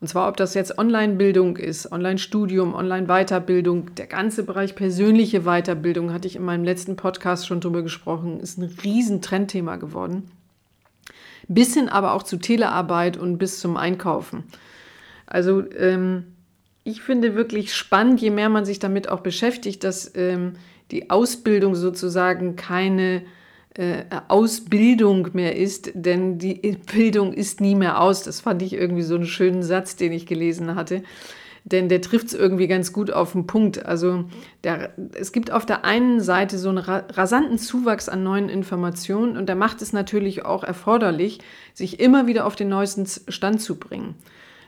Und 0.00 0.08
zwar, 0.08 0.28
ob 0.28 0.36
das 0.36 0.54
jetzt 0.54 0.78
Online-Bildung 0.78 1.56
ist, 1.56 1.90
Online-Studium, 1.90 2.74
Online-Weiterbildung, 2.74 3.94
der 3.94 4.06
ganze 4.06 4.42
Bereich 4.42 4.74
persönliche 4.74 5.42
Weiterbildung, 5.42 6.12
hatte 6.12 6.28
ich 6.28 6.36
in 6.36 6.44
meinem 6.44 6.64
letzten 6.64 6.96
Podcast 6.96 7.46
schon 7.46 7.60
drüber 7.60 7.82
gesprochen, 7.82 8.40
ist 8.40 8.58
ein 8.58 8.64
riesen 8.84 9.22
Trendthema 9.22 9.76
geworden. 9.76 10.30
Bis 11.48 11.74
hin 11.74 11.88
aber 11.88 12.12
auch 12.12 12.24
zu 12.24 12.36
Telearbeit 12.36 13.16
und 13.16 13.38
bis 13.38 13.60
zum 13.60 13.76
Einkaufen. 13.76 14.44
Also 15.26 15.64
ähm, 15.72 16.24
ich 16.84 17.02
finde 17.02 17.34
wirklich 17.34 17.74
spannend, 17.74 18.20
je 18.20 18.30
mehr 18.30 18.48
man 18.48 18.64
sich 18.64 18.78
damit 18.78 19.08
auch 19.08 19.20
beschäftigt, 19.20 19.82
dass 19.82 20.12
ähm, 20.14 20.54
die 20.90 21.10
Ausbildung 21.10 21.74
sozusagen 21.74 22.56
keine 22.56 23.22
äh, 23.76 24.04
Ausbildung 24.28 25.28
mehr 25.34 25.56
ist, 25.56 25.90
denn 25.94 26.38
die 26.38 26.78
Bildung 26.92 27.32
ist 27.32 27.60
nie 27.60 27.74
mehr 27.74 28.00
aus. 28.00 28.22
Das 28.22 28.40
fand 28.40 28.62
ich 28.62 28.72
irgendwie 28.72 29.02
so 29.02 29.14
einen 29.14 29.26
schönen 29.26 29.62
Satz, 29.62 29.96
den 29.96 30.12
ich 30.12 30.26
gelesen 30.26 30.74
hatte. 30.74 31.02
Denn 31.64 31.88
der 31.88 32.00
trifft 32.00 32.28
es 32.28 32.34
irgendwie 32.34 32.68
ganz 32.68 32.92
gut 32.92 33.10
auf 33.10 33.32
den 33.32 33.46
Punkt. 33.48 33.84
Also 33.84 34.24
der, 34.62 34.94
es 35.14 35.32
gibt 35.32 35.50
auf 35.50 35.66
der 35.66 35.84
einen 35.84 36.20
Seite 36.20 36.58
so 36.58 36.68
einen 36.68 36.78
rasanten 36.78 37.58
Zuwachs 37.58 38.08
an 38.08 38.22
neuen 38.22 38.48
Informationen 38.48 39.36
und 39.36 39.46
der 39.46 39.56
macht 39.56 39.82
es 39.82 39.92
natürlich 39.92 40.44
auch 40.44 40.62
erforderlich, 40.62 41.40
sich 41.74 41.98
immer 41.98 42.28
wieder 42.28 42.46
auf 42.46 42.54
den 42.54 42.68
neuesten 42.68 43.06
Stand 43.28 43.60
zu 43.60 43.80
bringen. 43.80 44.14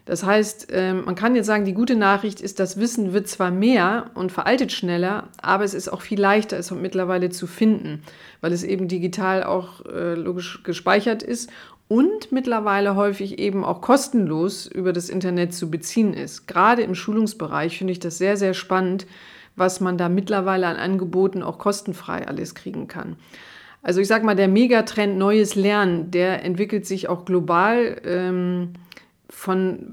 Das 0.04 0.24
heißt, 0.24 0.68
ähm, 0.72 1.04
man 1.04 1.14
kann 1.14 1.36
jetzt 1.36 1.46
sagen, 1.46 1.64
die 1.64 1.74
gute 1.74 1.96
Nachricht 1.96 2.40
ist, 2.40 2.60
das 2.60 2.80
Wissen 2.80 3.12
wird 3.12 3.28
zwar 3.28 3.50
mehr 3.50 4.10
und 4.14 4.32
veraltet 4.32 4.72
schneller, 4.72 5.28
aber 5.42 5.64
es 5.64 5.74
ist 5.74 5.88
auch 5.88 6.00
viel 6.00 6.20
leichter, 6.20 6.56
es 6.56 6.70
mittlerweile 6.70 7.30
zu 7.30 7.46
finden, 7.46 8.02
weil 8.40 8.52
es 8.52 8.64
eben 8.64 8.88
digital 8.88 9.44
auch 9.44 9.84
äh, 9.84 10.14
logisch 10.14 10.62
gespeichert 10.62 11.22
ist 11.22 11.50
und 11.88 12.32
mittlerweile 12.32 12.96
häufig 12.96 13.38
eben 13.38 13.64
auch 13.64 13.80
kostenlos 13.80 14.66
über 14.66 14.92
das 14.92 15.08
Internet 15.08 15.54
zu 15.54 15.70
beziehen 15.70 16.14
ist. 16.14 16.46
Gerade 16.46 16.82
im 16.82 16.94
Schulungsbereich 16.94 17.78
finde 17.78 17.92
ich 17.92 17.98
das 17.98 18.18
sehr, 18.18 18.36
sehr 18.36 18.54
spannend, 18.54 19.06
was 19.56 19.80
man 19.80 19.98
da 19.98 20.08
mittlerweile 20.08 20.66
an 20.66 20.76
Angeboten 20.76 21.42
auch 21.42 21.58
kostenfrei 21.58 22.26
alles 22.28 22.54
kriegen 22.54 22.88
kann. 22.88 23.16
Also 23.82 24.00
ich 24.00 24.08
sage 24.08 24.24
mal, 24.24 24.36
der 24.36 24.48
Megatrend 24.48 25.16
neues 25.18 25.54
Lernen, 25.54 26.10
der 26.10 26.44
entwickelt 26.44 26.86
sich 26.86 27.08
auch 27.08 27.24
global. 27.24 28.00
Ähm, 28.04 28.72
von, 29.28 29.92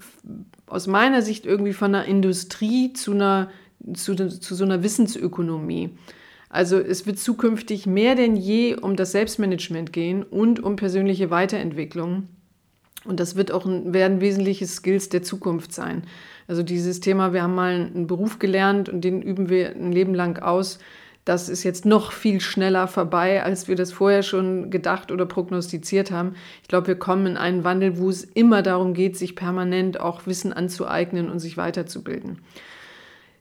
aus 0.67 0.87
meiner 0.87 1.21
Sicht 1.21 1.45
irgendwie 1.45 1.73
von 1.73 1.93
einer 1.93 2.05
Industrie 2.05 2.93
zu 2.93 3.11
einer, 3.11 3.49
zu, 3.93 4.15
zu 4.15 4.55
so 4.55 4.63
einer 4.63 4.83
Wissensökonomie. 4.83 5.91
Also 6.49 6.77
es 6.77 7.05
wird 7.05 7.19
zukünftig 7.19 7.85
mehr 7.85 8.15
denn 8.15 8.35
je 8.35 8.75
um 8.75 8.95
das 8.95 9.11
Selbstmanagement 9.11 9.91
gehen 9.91 10.23
und 10.23 10.63
um 10.63 10.77
persönliche 10.77 11.29
Weiterentwicklung. 11.29 12.29
Und 13.03 13.19
das 13.19 13.35
wird 13.35 13.51
auch 13.51 13.65
ein, 13.65 13.93
werden 13.93 14.21
wesentliche 14.21 14.65
Skills 14.65 15.09
der 15.09 15.21
Zukunft 15.21 15.73
sein. 15.73 16.03
Also 16.47 16.63
dieses 16.63 16.99
Thema, 17.01 17.33
wir 17.33 17.43
haben 17.43 17.55
mal 17.55 17.73
einen 17.73 18.07
Beruf 18.07 18.39
gelernt 18.39 18.89
und 18.89 19.01
den 19.01 19.21
üben 19.21 19.49
wir 19.49 19.71
ein 19.71 19.91
Leben 19.91 20.15
lang 20.15 20.41
aus 20.41 20.79
das 21.25 21.49
ist 21.49 21.63
jetzt 21.63 21.85
noch 21.85 22.11
viel 22.11 22.39
schneller 22.39 22.87
vorbei, 22.87 23.43
als 23.43 23.67
wir 23.67 23.75
das 23.75 23.91
vorher 23.91 24.21
schon 24.21 24.69
gedacht 24.69 25.11
oder 25.11 25.25
prognostiziert 25.25 26.11
haben. 26.11 26.35
Ich 26.61 26.67
glaube, 26.67 26.87
wir 26.87 26.99
kommen 26.99 27.25
in 27.25 27.37
einen 27.37 27.63
Wandel, 27.63 27.97
wo 27.97 28.09
es 28.11 28.23
immer 28.23 28.61
darum 28.61 28.93
geht, 28.93 29.17
sich 29.17 29.35
permanent 29.35 29.99
auch 29.99 30.27
Wissen 30.27 30.53
anzueignen 30.53 31.29
und 31.31 31.39
sich 31.39 31.57
weiterzubilden. 31.57 32.41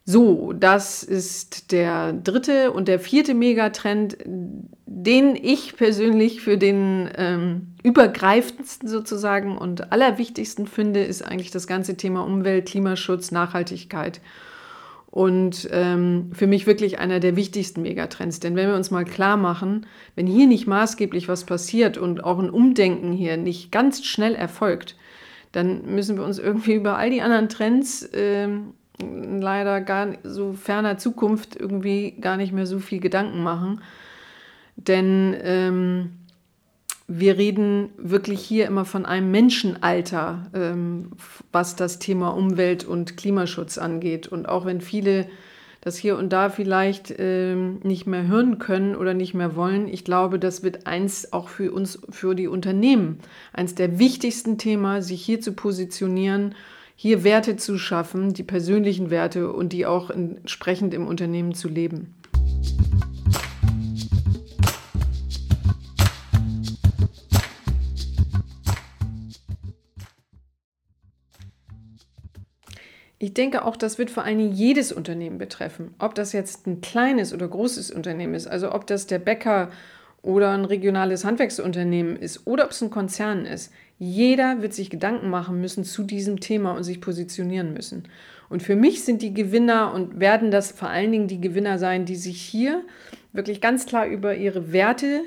So, 0.07 0.53
das 0.53 1.03
ist 1.03 1.73
der 1.73 2.13
dritte 2.13 2.73
und 2.73 2.89
der 2.89 3.01
vierte 3.01 3.35
Megatrend, 3.35 4.19
den 4.27 5.35
ich 5.35 5.77
persönlich 5.77 6.43
für 6.43 6.59
den 6.59 7.09
ähm, 7.17 7.75
übergreifendsten 7.83 8.87
sozusagen 8.89 9.57
und 9.57 9.93
allerwichtigsten 9.93 10.67
finde, 10.67 11.03
ist 11.05 11.23
eigentlich 11.23 11.51
das 11.51 11.67
ganze 11.67 11.97
Thema 11.97 12.25
Umwelt, 12.25 12.67
Klimaschutz, 12.67 13.31
Nachhaltigkeit. 13.31 14.21
Und 15.15 15.69
ähm, 15.71 16.31
für 16.33 16.49
mich 16.49 16.67
wirklich 16.67 16.99
einer 16.99 17.21
der 17.21 17.37
wichtigsten 17.37 17.83
Megatrends. 17.83 18.41
Denn 18.41 18.57
wenn 18.57 18.67
wir 18.67 18.75
uns 18.75 18.91
mal 18.91 19.05
klar 19.05 19.37
machen, 19.37 19.87
wenn 20.17 20.27
hier 20.27 20.49
nicht 20.49 20.67
maßgeblich 20.67 21.29
was 21.29 21.45
passiert 21.45 21.97
und 21.97 22.25
auch 22.25 22.41
ein 22.41 22.51
Umdenken 22.51 23.13
hier 23.13 23.37
nicht 23.37 23.71
ganz 23.71 24.05
schnell 24.05 24.35
erfolgt, 24.35 24.97
dann 25.53 25.85
müssen 25.95 26.17
wir 26.17 26.25
uns 26.25 26.41
irgendwie 26.41 26.75
über 26.75 26.99
all 26.99 27.11
die 27.11 27.23
anderen 27.23 27.49
Trends 27.49 28.11
ähm, 28.13 28.75
leider 29.01 29.81
gar 29.83 30.09
so 30.25 30.53
ferner 30.53 30.99
Zukunft 30.99 31.55
irgendwie 31.55 32.17
gar 32.21 32.37
nicht 32.37 32.53
mehr 32.53 32.67
so 32.67 32.81
viel 32.81 32.99
Gedanken 32.99 33.41
machen. 33.41 33.83
Denn 34.75 35.37
ähm, 35.45 36.11
wir 37.07 37.37
reden 37.37 37.91
wirklich 37.99 38.41
hier 38.41 38.67
immer 38.67 38.85
von 38.85 39.05
einem 39.05 39.31
Menschenalter, 39.31 40.47
ähm, 40.55 41.11
was 41.53 41.77
das 41.77 41.99
Thema 41.99 42.31
Umwelt 42.31 42.85
und 42.85 43.17
Klimaschutz 43.17 43.77
angeht. 43.77 44.27
Und 44.27 44.49
auch 44.49 44.65
wenn 44.65 44.81
viele 44.81 45.27
das 45.83 45.99
hier 45.99 46.17
und 46.17 46.33
da 46.33 46.49
vielleicht 46.49 47.15
ähm, 47.19 47.81
nicht 47.83 48.07
mehr 48.07 48.27
hören 48.27 48.59
können 48.59 48.97
oder 48.97 49.13
nicht 49.13 49.35
mehr 49.35 49.55
wollen, 49.55 49.87
ich 49.87 50.03
glaube, 50.03 50.39
das 50.39 50.63
wird 50.63 50.87
eins 50.87 51.35
auch 51.35 51.49
für 51.49 51.73
uns, 51.73 51.99
für 52.09 52.35
die 52.35 52.49
Unternehmen, 52.49 53.19
eins 53.53 53.75
der 53.75 53.99
wichtigsten 53.99 54.57
Themen, 54.57 55.03
sich 55.03 55.23
hier 55.23 55.43
zu 55.43 55.53
positionieren, 55.53 56.55
hier 56.97 57.23
Werte 57.23 57.57
zu 57.57 57.77
schaffen, 57.77 58.33
die 58.33 58.45
persönlichen 58.45 59.11
Werte 59.11 59.53
und 59.53 59.75
die 59.75 59.85
auch 59.85 60.09
entsprechend 60.09 60.95
im 60.95 61.07
Unternehmen 61.07 61.53
zu 61.53 61.69
leben. 61.69 62.15
Ich 73.25 73.33
denke 73.33 73.65
auch, 73.65 73.79
das 73.79 73.97
wird 73.97 74.11
vor 74.11 74.25
allen 74.25 74.37
Dingen 74.37 74.53
jedes 74.53 74.93
Unternehmen 74.93 75.39
betreffen. 75.39 75.95
Ob 75.99 76.15
das 76.15 76.35
jetzt 76.35 76.67
ein 76.67 76.83
kleines 76.83 77.33
oder 77.33 77.49
großes 77.49 77.91
Unternehmen 77.91 78.35
ist, 78.35 78.47
also 78.47 78.71
ob 78.71 78.87
das 78.87 79.07
der 79.07 79.19
Bäcker 79.19 79.71
oder 80.21 80.51
ein 80.51 80.67
regionales 80.67 81.25
Handwerksunternehmen 81.25 82.17
ist 82.17 82.47
oder 82.47 82.67
ob 82.67 82.73
es 82.73 82.83
ein 82.83 82.91
Konzern 82.91 83.47
ist. 83.47 83.73
Jeder 83.99 84.61
wird 84.61 84.75
sich 84.75 84.91
Gedanken 84.91 85.31
machen 85.31 85.59
müssen 85.59 85.85
zu 85.85 86.03
diesem 86.03 86.41
Thema 86.41 86.73
und 86.73 86.85
sich 86.85 87.01
positionieren 87.01 87.73
müssen. 87.73 88.09
Und 88.51 88.63
für 88.63 88.77
mich 88.77 89.05
sind 89.05 89.23
die 89.23 89.33
Gewinner 89.33 89.95
und 89.95 90.21
werden 90.21 90.51
das 90.51 90.73
vor 90.73 90.91
allen 90.91 91.11
Dingen 91.11 91.27
die 91.27 91.41
Gewinner 91.41 91.79
sein, 91.79 92.05
die 92.05 92.17
sich 92.17 92.43
hier 92.43 92.83
wirklich 93.33 93.63
ganz 93.63 93.87
klar 93.87 94.07
über 94.07 94.35
ihre 94.35 94.71
Werte 94.71 95.23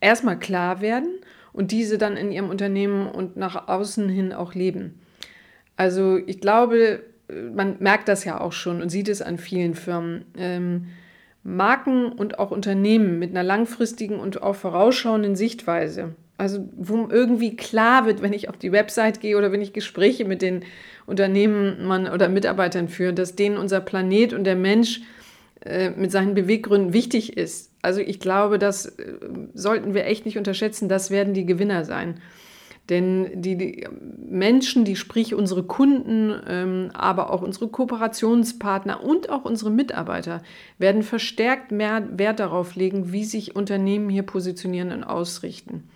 erstmal 0.00 0.40
klar 0.40 0.80
werden 0.80 1.20
und 1.52 1.70
diese 1.70 1.96
dann 1.96 2.16
in 2.16 2.32
ihrem 2.32 2.50
Unternehmen 2.50 3.06
und 3.06 3.36
nach 3.36 3.68
außen 3.68 4.08
hin 4.08 4.32
auch 4.32 4.54
leben. 4.54 4.98
Also 5.76 6.18
ich 6.18 6.40
glaube, 6.40 7.04
man 7.54 7.76
merkt 7.80 8.08
das 8.08 8.24
ja 8.24 8.40
auch 8.40 8.52
schon 8.52 8.82
und 8.82 8.88
sieht 8.90 9.08
es 9.08 9.22
an 9.22 9.38
vielen 9.38 9.74
Firmen. 9.74 10.24
Ähm, 10.36 10.86
Marken 11.42 12.12
und 12.12 12.38
auch 12.38 12.50
Unternehmen 12.50 13.18
mit 13.18 13.30
einer 13.30 13.42
langfristigen 13.42 14.20
und 14.20 14.42
auch 14.42 14.54
vorausschauenden 14.54 15.36
Sichtweise. 15.36 16.14
Also 16.36 16.68
wo 16.76 17.08
irgendwie 17.10 17.56
klar 17.56 18.06
wird, 18.06 18.22
wenn 18.22 18.32
ich 18.32 18.48
auf 18.48 18.56
die 18.56 18.72
Website 18.72 19.20
gehe 19.20 19.36
oder 19.36 19.52
wenn 19.52 19.62
ich 19.62 19.72
Gespräche 19.72 20.24
mit 20.24 20.42
den 20.42 20.64
Unternehmen 21.06 21.86
oder 21.90 22.28
Mitarbeitern 22.28 22.88
führe, 22.88 23.12
dass 23.12 23.36
denen 23.36 23.58
unser 23.58 23.80
Planet 23.80 24.32
und 24.32 24.44
der 24.44 24.56
Mensch 24.56 25.02
äh, 25.64 25.90
mit 25.90 26.10
seinen 26.10 26.34
Beweggründen 26.34 26.92
wichtig 26.94 27.36
ist. 27.36 27.72
Also 27.82 28.00
ich 28.00 28.20
glaube, 28.20 28.58
das 28.58 28.86
äh, 28.86 29.14
sollten 29.52 29.92
wir 29.92 30.06
echt 30.06 30.24
nicht 30.24 30.38
unterschätzen. 30.38 30.88
Das 30.88 31.10
werden 31.10 31.34
die 31.34 31.44
Gewinner 31.44 31.84
sein. 31.84 32.20
Denn 32.90 33.40
die, 33.40 33.56
die, 33.56 33.86
Menschen, 34.28 34.84
die 34.84 34.96
sprich 34.96 35.34
unsere 35.34 35.62
Kunden, 35.62 36.34
ähm, 36.48 36.90
aber 36.92 37.30
auch 37.30 37.40
unsere 37.40 37.68
Kooperationspartner 37.68 39.02
und 39.02 39.30
auch 39.30 39.44
unsere 39.44 39.70
Mitarbeiter 39.70 40.42
werden 40.78 41.04
verstärkt 41.04 41.70
mehr 41.70 42.06
Wert 42.18 42.40
darauf 42.40 42.74
legen, 42.74 43.12
wie 43.12 43.24
sich 43.24 43.54
Unternehmen 43.54 44.10
hier 44.10 44.24
positionieren 44.24 44.90
und 44.90 45.04
ausrichten. 45.04 45.88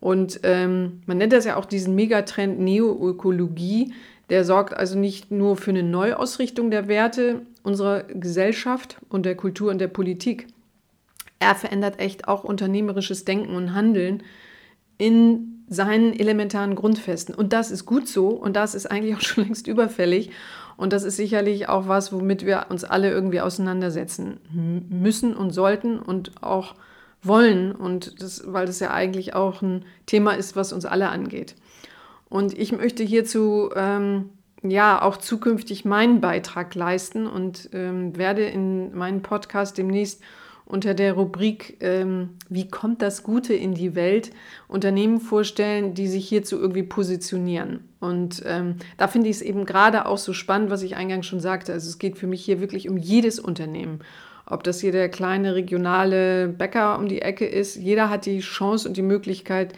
Und 0.00 0.40
ähm, 0.42 1.02
man 1.06 1.18
nennt 1.18 1.32
das 1.32 1.44
ja 1.44 1.54
auch 1.56 1.66
diesen 1.66 1.94
Megatrend 1.94 2.58
Neoökologie. 2.58 3.94
Der 4.30 4.44
sorgt 4.44 4.74
also 4.74 4.98
nicht 4.98 5.30
nur 5.30 5.56
für 5.56 5.70
eine 5.70 5.84
Neuausrichtung 5.84 6.72
der 6.72 6.88
Werte 6.88 7.42
unserer 7.62 8.02
Gesellschaft 8.02 8.96
und 9.08 9.24
der 9.24 9.36
Kultur 9.36 9.70
und 9.70 9.78
der 9.78 9.86
Politik. 9.86 10.48
Er 11.38 11.54
verändert 11.54 12.00
echt 12.00 12.26
auch 12.26 12.42
unternehmerisches 12.42 13.24
Denken 13.24 13.54
und 13.54 13.74
Handeln 13.74 14.24
in 14.98 15.51
seinen 15.72 16.12
elementaren 16.12 16.74
Grundfesten. 16.74 17.34
Und 17.34 17.52
das 17.52 17.70
ist 17.70 17.86
gut 17.86 18.08
so 18.08 18.28
und 18.28 18.54
das 18.54 18.74
ist 18.74 18.90
eigentlich 18.90 19.16
auch 19.16 19.20
schon 19.22 19.44
längst 19.44 19.66
überfällig. 19.66 20.30
Und 20.76 20.92
das 20.92 21.04
ist 21.04 21.16
sicherlich 21.16 21.68
auch 21.68 21.86
was, 21.86 22.12
womit 22.12 22.46
wir 22.46 22.66
uns 22.70 22.84
alle 22.84 23.10
irgendwie 23.10 23.40
auseinandersetzen 23.40 24.40
müssen 24.88 25.34
und 25.36 25.50
sollten 25.50 25.98
und 25.98 26.42
auch 26.42 26.74
wollen. 27.22 27.72
Und 27.72 28.22
das, 28.22 28.42
weil 28.46 28.66
das 28.66 28.80
ja 28.80 28.90
eigentlich 28.90 29.34
auch 29.34 29.62
ein 29.62 29.84
Thema 30.06 30.32
ist, 30.32 30.56
was 30.56 30.72
uns 30.72 30.84
alle 30.84 31.10
angeht. 31.10 31.54
Und 32.28 32.58
ich 32.58 32.72
möchte 32.72 33.04
hierzu 33.04 33.70
ähm, 33.76 34.30
ja 34.62 35.02
auch 35.02 35.18
zukünftig 35.18 35.84
meinen 35.84 36.20
Beitrag 36.20 36.74
leisten 36.74 37.26
und 37.26 37.68
ähm, 37.72 38.16
werde 38.16 38.44
in 38.44 38.94
meinem 38.96 39.22
Podcast 39.22 39.76
demnächst 39.76 40.22
unter 40.64 40.94
der 40.94 41.14
Rubrik 41.14 41.76
ähm, 41.80 42.30
Wie 42.48 42.68
kommt 42.68 43.02
das 43.02 43.22
Gute 43.22 43.54
in 43.54 43.74
die 43.74 43.94
Welt 43.94 44.30
Unternehmen 44.68 45.20
vorstellen, 45.20 45.94
die 45.94 46.08
sich 46.08 46.28
hierzu 46.28 46.58
irgendwie 46.58 46.82
positionieren. 46.82 47.80
Und 48.00 48.42
ähm, 48.46 48.76
da 48.96 49.08
finde 49.08 49.28
ich 49.28 49.36
es 49.36 49.42
eben 49.42 49.66
gerade 49.66 50.06
auch 50.06 50.18
so 50.18 50.32
spannend, 50.32 50.70
was 50.70 50.82
ich 50.82 50.96
eingangs 50.96 51.26
schon 51.26 51.40
sagte. 51.40 51.72
Also 51.72 51.88
es 51.88 51.98
geht 51.98 52.16
für 52.16 52.26
mich 52.26 52.44
hier 52.44 52.60
wirklich 52.60 52.88
um 52.88 52.96
jedes 52.96 53.38
Unternehmen. 53.38 54.00
Ob 54.46 54.64
das 54.64 54.80
hier 54.80 54.92
der 54.92 55.08
kleine 55.08 55.54
regionale 55.54 56.48
Bäcker 56.48 56.98
um 56.98 57.08
die 57.08 57.22
Ecke 57.22 57.46
ist, 57.46 57.76
jeder 57.76 58.10
hat 58.10 58.26
die 58.26 58.40
Chance 58.40 58.88
und 58.88 58.96
die 58.96 59.02
Möglichkeit, 59.02 59.74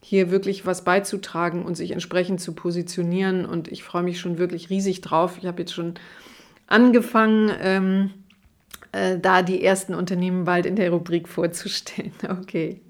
hier 0.00 0.30
wirklich 0.30 0.64
was 0.64 0.84
beizutragen 0.84 1.64
und 1.64 1.74
sich 1.74 1.90
entsprechend 1.90 2.40
zu 2.40 2.52
positionieren. 2.52 3.44
Und 3.44 3.68
ich 3.68 3.82
freue 3.82 4.04
mich 4.04 4.20
schon 4.20 4.38
wirklich 4.38 4.70
riesig 4.70 5.00
drauf. 5.00 5.36
Ich 5.38 5.46
habe 5.46 5.62
jetzt 5.62 5.74
schon 5.74 5.94
angefangen, 6.66 7.50
ähm, 7.60 8.10
äh, 8.92 9.18
da 9.18 9.42
die 9.42 9.62
ersten 9.62 9.94
Unternehmen 9.94 10.44
bald 10.44 10.66
in 10.66 10.76
der 10.76 10.90
Rubrik 10.90 11.28
vorzustellen. 11.28 12.12
Okay. 12.40 12.82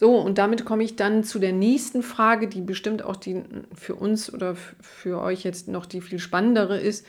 So, 0.00 0.14
und 0.14 0.38
damit 0.38 0.64
komme 0.64 0.84
ich 0.84 0.94
dann 0.94 1.24
zu 1.24 1.40
der 1.40 1.52
nächsten 1.52 2.04
Frage, 2.04 2.46
die 2.46 2.60
bestimmt 2.60 3.02
auch 3.02 3.16
die 3.16 3.42
für 3.74 3.96
uns 3.96 4.32
oder 4.32 4.54
für 4.54 5.20
euch 5.20 5.42
jetzt 5.42 5.66
noch 5.66 5.86
die 5.86 6.00
viel 6.00 6.20
spannendere 6.20 6.78
ist, 6.78 7.04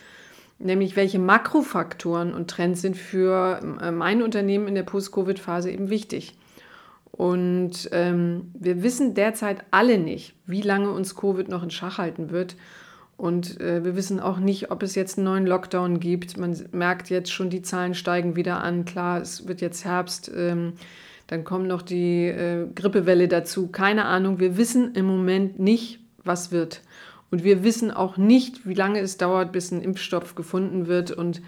nämlich 0.58 0.96
welche 0.96 1.20
Makrofaktoren 1.20 2.34
und 2.34 2.50
Trends 2.50 2.82
sind 2.82 2.98
für 2.98 3.60
äh, 3.80 3.92
mein 3.92 4.24
Unternehmen 4.24 4.68
in 4.68 4.74
der 4.74 4.82
Post-Covid-Phase 4.82 5.70
eben 5.70 5.92
wichtig. 5.92 6.39
Und 7.20 7.90
ähm, 7.92 8.50
wir 8.58 8.82
wissen 8.82 9.14
derzeit 9.14 9.66
alle 9.72 9.98
nicht, 9.98 10.36
wie 10.46 10.62
lange 10.62 10.90
uns 10.92 11.18
Covid 11.18 11.50
noch 11.50 11.64
in 11.64 11.70
Schach 11.70 11.98
halten 11.98 12.32
wird. 12.32 12.56
Und 13.18 13.60
äh, 13.60 13.84
wir 13.84 13.98
wissen 13.98 14.22
auch 14.22 14.38
nicht, 14.38 14.72
ob 14.72 14.84
es 14.84 14.96
jetzt 14.96 15.18
einen 15.18 15.26
neuen 15.26 15.46
Lockdown 15.46 16.00
gibt. 16.00 16.38
Man 16.38 16.58
merkt 16.72 17.10
jetzt 17.10 17.34
schon, 17.34 17.50
die 17.50 17.62
Zahlen 17.62 17.94
steigen 17.94 18.38
wieder 18.38 18.64
an. 18.64 18.86
Klar, 18.86 19.20
es 19.20 19.50
wird 19.50 19.60
jetzt 19.60 19.84
Herbst. 19.84 20.32
Ähm, 20.34 20.76
dann 21.28 21.44
kommt 21.44 21.68
noch 21.68 21.82
die 21.82 22.28
äh, 22.28 22.68
Grippewelle 22.74 23.28
dazu. 23.28 23.68
Keine 23.68 24.06
Ahnung. 24.06 24.40
Wir 24.40 24.56
wissen 24.56 24.94
im 24.94 25.06
Moment 25.06 25.60
nicht, 25.60 26.00
was 26.24 26.54
wird. 26.54 26.80
Und 27.32 27.44
wir 27.44 27.66
wissen 27.66 27.92
auch 27.92 28.16
nicht, 28.16 28.66
wie 28.66 28.76
lange 28.76 29.02
es 29.02 29.18
dauert, 29.18 29.52
bis 29.52 29.72
ein 29.72 29.82
Impfstoff 29.82 30.36
gefunden 30.36 30.88
wird 30.88 31.12
und 31.12 31.42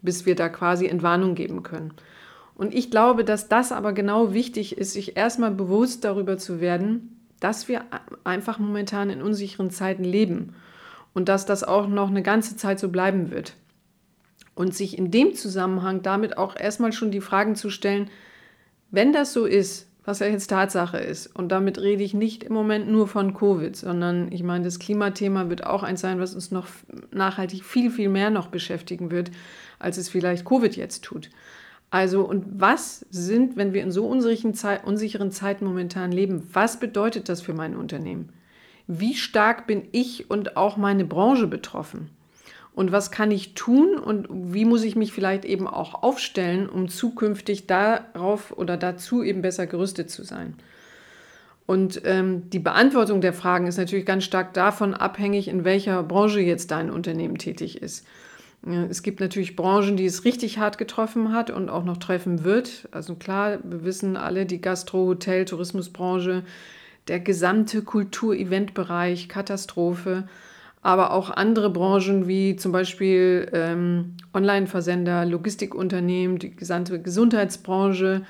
bis 0.00 0.24
wir 0.24 0.36
da 0.36 0.48
quasi 0.48 0.86
Entwarnung 0.86 1.34
geben 1.34 1.62
können. 1.62 1.92
Und 2.58 2.74
ich 2.74 2.90
glaube, 2.90 3.24
dass 3.24 3.48
das 3.48 3.70
aber 3.70 3.92
genau 3.92 4.34
wichtig 4.34 4.76
ist, 4.76 4.92
sich 4.92 5.16
erstmal 5.16 5.52
bewusst 5.52 6.04
darüber 6.04 6.36
zu 6.38 6.60
werden, 6.60 7.24
dass 7.38 7.68
wir 7.68 7.84
einfach 8.24 8.58
momentan 8.58 9.10
in 9.10 9.22
unsicheren 9.22 9.70
Zeiten 9.70 10.02
leben 10.02 10.56
und 11.14 11.28
dass 11.28 11.46
das 11.46 11.62
auch 11.62 11.86
noch 11.86 12.08
eine 12.08 12.22
ganze 12.22 12.56
Zeit 12.56 12.80
so 12.80 12.88
bleiben 12.88 13.30
wird. 13.30 13.54
Und 14.56 14.74
sich 14.74 14.98
in 14.98 15.12
dem 15.12 15.34
Zusammenhang 15.34 16.02
damit 16.02 16.36
auch 16.36 16.56
erstmal 16.56 16.92
schon 16.92 17.12
die 17.12 17.20
Fragen 17.20 17.54
zu 17.54 17.70
stellen, 17.70 18.10
wenn 18.90 19.12
das 19.12 19.32
so 19.32 19.46
ist, 19.46 19.86
was 20.04 20.18
ja 20.18 20.26
jetzt 20.26 20.48
Tatsache 20.48 20.96
ist, 20.96 21.28
und 21.36 21.52
damit 21.52 21.78
rede 21.78 22.02
ich 22.02 22.12
nicht 22.12 22.42
im 22.42 22.54
Moment 22.54 22.88
nur 22.90 23.06
von 23.06 23.34
Covid, 23.34 23.76
sondern 23.76 24.32
ich 24.32 24.42
meine, 24.42 24.64
das 24.64 24.80
Klimathema 24.80 25.48
wird 25.48 25.64
auch 25.64 25.84
eins 25.84 26.00
sein, 26.00 26.18
was 26.18 26.34
uns 26.34 26.50
noch 26.50 26.66
nachhaltig 27.12 27.62
viel, 27.62 27.92
viel 27.92 28.08
mehr 28.08 28.30
noch 28.30 28.48
beschäftigen 28.48 29.12
wird, 29.12 29.30
als 29.78 29.96
es 29.96 30.08
vielleicht 30.08 30.44
Covid 30.44 30.74
jetzt 30.76 31.04
tut. 31.04 31.30
Also, 31.90 32.22
und 32.22 32.44
was 32.60 33.06
sind, 33.10 33.56
wenn 33.56 33.72
wir 33.72 33.82
in 33.82 33.90
so 33.90 34.06
unsicheren, 34.06 34.54
Zeit, 34.54 34.84
unsicheren 34.84 35.30
Zeiten 35.30 35.64
momentan 35.64 36.12
leben, 36.12 36.48
was 36.52 36.78
bedeutet 36.78 37.28
das 37.28 37.40
für 37.40 37.54
mein 37.54 37.76
Unternehmen? 37.76 38.32
wie 38.88 39.14
stark 39.14 39.66
bin 39.66 39.86
ich 39.92 40.30
und 40.30 40.56
auch 40.56 40.76
meine 40.76 41.04
Branche 41.04 41.46
betroffen? 41.46 42.10
Und 42.74 42.90
was 42.90 43.10
kann 43.10 43.30
ich 43.30 43.54
tun 43.54 43.98
und 43.98 44.28
wie 44.30 44.64
muss 44.64 44.84
ich 44.84 44.96
mich 44.96 45.12
vielleicht 45.12 45.44
eben 45.44 45.66
auch 45.66 46.02
aufstellen, 46.02 46.68
um 46.68 46.88
zukünftig 46.88 47.66
darauf 47.66 48.56
oder 48.56 48.76
dazu 48.76 49.22
eben 49.22 49.42
besser 49.42 49.66
gerüstet 49.66 50.10
zu 50.10 50.24
sein? 50.24 50.54
Und 51.66 52.00
ähm, 52.04 52.48
die 52.50 52.60
Beantwortung 52.60 53.20
der 53.20 53.34
Fragen 53.34 53.66
ist 53.66 53.76
natürlich 53.76 54.06
ganz 54.06 54.24
stark 54.24 54.54
davon 54.54 54.94
abhängig, 54.94 55.48
in 55.48 55.64
welcher 55.64 56.02
Branche 56.02 56.40
jetzt 56.40 56.70
dein 56.70 56.88
Unternehmen 56.88 57.36
tätig 57.36 57.82
ist. 57.82 58.06
Es 58.62 59.02
gibt 59.02 59.20
natürlich 59.20 59.56
Branchen, 59.56 59.96
die 59.96 60.06
es 60.06 60.24
richtig 60.24 60.58
hart 60.58 60.78
getroffen 60.78 61.32
hat 61.32 61.50
und 61.50 61.68
auch 61.68 61.84
noch 61.84 61.96
treffen 61.96 62.44
wird. 62.44 62.88
Also 62.90 63.14
klar, 63.14 63.58
wir 63.62 63.84
wissen 63.84 64.16
alle, 64.16 64.46
die 64.46 64.60
Gastro-, 64.60 65.06
Hotel-, 65.06 65.44
Tourismusbranche, 65.44 66.42
der 67.06 67.20
gesamte 67.20 67.82
Kultur-Event-Bereich, 67.82 69.28
Katastrophe. 69.28 70.28
Aber 70.82 71.12
auch 71.12 71.30
andere 71.30 71.70
Branchen 71.70 72.28
wie 72.28 72.56
zum 72.56 72.72
Beispiel 72.72 73.48
ähm, 73.52 74.16
Online-Versender, 74.34 75.24
Logistikunternehmen, 75.24 76.38
die 76.38 76.54
gesamte 76.54 77.00
Gesundheitsbranche, 77.00 78.22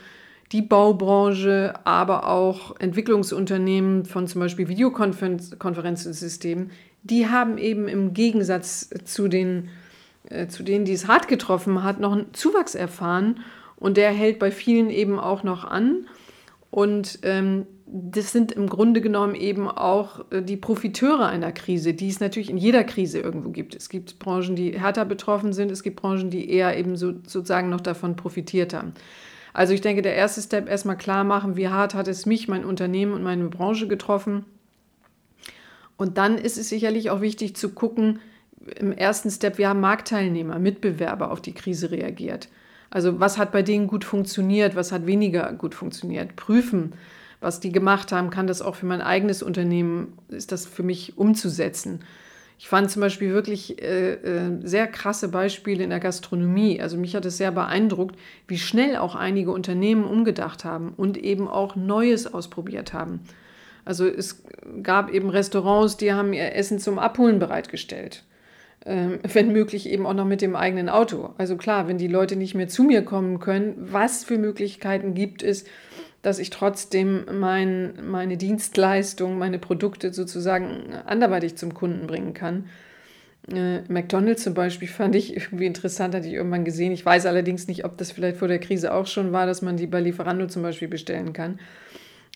die 0.52 0.62
Baubranche, 0.62 1.74
aber 1.84 2.28
auch 2.28 2.78
Entwicklungsunternehmen 2.80 4.06
von 4.06 4.26
zum 4.26 4.40
Beispiel 4.40 4.68
Videokonferenzsystemen, 4.68 6.70
die 7.02 7.28
haben 7.28 7.58
eben 7.58 7.86
im 7.86 8.14
Gegensatz 8.14 8.88
zu 9.04 9.28
den 9.28 9.68
äh, 10.30 10.48
zu 10.48 10.62
denen, 10.62 10.84
die 10.84 10.92
es 10.92 11.08
hart 11.08 11.28
getroffen 11.28 11.82
hat, 11.82 12.00
noch 12.00 12.12
einen 12.12 12.34
Zuwachs 12.34 12.74
erfahren. 12.74 13.40
Und 13.76 13.96
der 13.96 14.10
hält 14.10 14.38
bei 14.38 14.50
vielen 14.50 14.90
eben 14.90 15.18
auch 15.18 15.42
noch 15.42 15.64
an. 15.64 16.06
Und 16.70 17.20
ähm, 17.22 17.66
das 17.86 18.32
sind 18.32 18.52
im 18.52 18.68
Grunde 18.68 19.00
genommen 19.00 19.34
eben 19.34 19.68
auch 19.68 20.30
äh, 20.30 20.42
die 20.42 20.56
Profiteure 20.56 21.26
einer 21.26 21.52
Krise, 21.52 21.94
die 21.94 22.08
es 22.08 22.20
natürlich 22.20 22.50
in 22.50 22.58
jeder 22.58 22.84
Krise 22.84 23.18
irgendwo 23.20 23.50
gibt. 23.50 23.74
Es 23.74 23.88
gibt 23.88 24.18
Branchen, 24.18 24.56
die 24.56 24.78
härter 24.78 25.04
betroffen 25.04 25.52
sind, 25.52 25.70
es 25.70 25.82
gibt 25.82 26.00
Branchen, 26.00 26.30
die 26.30 26.50
eher 26.50 26.76
eben 26.76 26.96
so, 26.96 27.12
sozusagen 27.26 27.70
noch 27.70 27.80
davon 27.80 28.16
profitiert 28.16 28.74
haben. 28.74 28.92
Also 29.54 29.72
ich 29.72 29.80
denke, 29.80 30.02
der 30.02 30.14
erste 30.14 30.42
Step 30.42 30.68
erstmal 30.68 30.98
klar 30.98 31.24
machen, 31.24 31.56
wie 31.56 31.68
hart 31.68 31.94
hat 31.94 32.08
es 32.08 32.26
mich, 32.26 32.48
mein 32.48 32.64
Unternehmen 32.64 33.12
und 33.12 33.22
meine 33.22 33.48
Branche 33.48 33.88
getroffen. 33.88 34.44
Und 35.96 36.18
dann 36.18 36.38
ist 36.38 36.58
es 36.58 36.68
sicherlich 36.68 37.10
auch 37.10 37.20
wichtig 37.20 37.56
zu 37.56 37.70
gucken, 37.70 38.20
im 38.78 38.92
ersten 38.92 39.30
Step, 39.30 39.58
wir 39.58 39.68
haben 39.68 39.80
Marktteilnehmer, 39.80 40.58
Mitbewerber 40.58 41.30
auf 41.30 41.40
die 41.40 41.54
Krise 41.54 41.90
reagiert. 41.90 42.48
Also 42.90 43.20
was 43.20 43.38
hat 43.38 43.52
bei 43.52 43.62
denen 43.62 43.86
gut 43.86 44.04
funktioniert, 44.04 44.76
was 44.76 44.92
hat 44.92 45.06
weniger 45.06 45.52
gut 45.52 45.74
funktioniert. 45.74 46.36
Prüfen, 46.36 46.94
was 47.40 47.60
die 47.60 47.72
gemacht 47.72 48.12
haben, 48.12 48.30
kann 48.30 48.46
das 48.46 48.62
auch 48.62 48.74
für 48.74 48.86
mein 48.86 49.02
eigenes 49.02 49.42
Unternehmen, 49.42 50.16
ist 50.28 50.52
das 50.52 50.66
für 50.66 50.82
mich 50.82 51.18
umzusetzen. 51.18 52.00
Ich 52.58 52.68
fand 52.68 52.90
zum 52.90 53.00
Beispiel 53.00 53.32
wirklich 53.32 53.80
äh, 53.80 54.14
äh, 54.14 54.58
sehr 54.64 54.88
krasse 54.88 55.28
Beispiele 55.28 55.84
in 55.84 55.90
der 55.90 56.00
Gastronomie. 56.00 56.80
Also 56.80 56.96
mich 56.96 57.14
hat 57.14 57.24
es 57.24 57.36
sehr 57.36 57.52
beeindruckt, 57.52 58.16
wie 58.48 58.58
schnell 58.58 58.96
auch 58.96 59.14
einige 59.14 59.52
Unternehmen 59.52 60.02
umgedacht 60.02 60.64
haben 60.64 60.92
und 60.96 61.16
eben 61.16 61.46
auch 61.46 61.76
Neues 61.76 62.32
ausprobiert 62.32 62.92
haben. 62.92 63.20
Also 63.84 64.06
es 64.06 64.42
gab 64.82 65.10
eben 65.12 65.30
Restaurants, 65.30 65.96
die 65.98 66.12
haben 66.12 66.32
ihr 66.32 66.54
Essen 66.54 66.80
zum 66.80 66.98
Abholen 66.98 67.38
bereitgestellt 67.38 68.24
wenn 68.84 69.52
möglich 69.52 69.88
eben 69.88 70.06
auch 70.06 70.14
noch 70.14 70.24
mit 70.24 70.40
dem 70.40 70.56
eigenen 70.56 70.88
Auto. 70.88 71.30
Also 71.36 71.56
klar, 71.56 71.88
wenn 71.88 71.98
die 71.98 72.08
Leute 72.08 72.36
nicht 72.36 72.54
mehr 72.54 72.68
zu 72.68 72.84
mir 72.84 73.02
kommen 73.02 73.38
können, 73.38 73.74
was 73.76 74.24
für 74.24 74.38
Möglichkeiten 74.38 75.14
gibt 75.14 75.42
es, 75.42 75.64
dass 76.22 76.38
ich 76.38 76.50
trotzdem 76.50 77.24
mein, 77.38 77.94
meine 78.08 78.36
Dienstleistung, 78.36 79.38
meine 79.38 79.58
Produkte 79.58 80.12
sozusagen 80.12 80.94
anderweitig 81.06 81.56
zum 81.56 81.74
Kunden 81.74 82.06
bringen 82.06 82.34
kann. 82.34 82.68
Äh, 83.52 83.80
McDonald's 83.88 84.42
zum 84.42 84.54
Beispiel 84.54 84.88
fand 84.88 85.14
ich 85.14 85.36
irgendwie 85.36 85.66
interessant, 85.66 86.14
hatte 86.14 86.26
ich 86.26 86.34
irgendwann 86.34 86.64
gesehen. 86.64 86.92
Ich 86.92 87.04
weiß 87.04 87.26
allerdings 87.26 87.68
nicht, 87.68 87.84
ob 87.84 87.96
das 87.98 88.12
vielleicht 88.12 88.38
vor 88.38 88.48
der 88.48 88.58
Krise 88.58 88.92
auch 88.92 89.06
schon 89.06 89.32
war, 89.32 89.46
dass 89.46 89.62
man 89.62 89.76
die 89.76 89.86
bei 89.86 90.00
Lieferando 90.00 90.46
zum 90.46 90.62
Beispiel 90.62 90.88
bestellen 90.88 91.32
kann. 91.32 91.58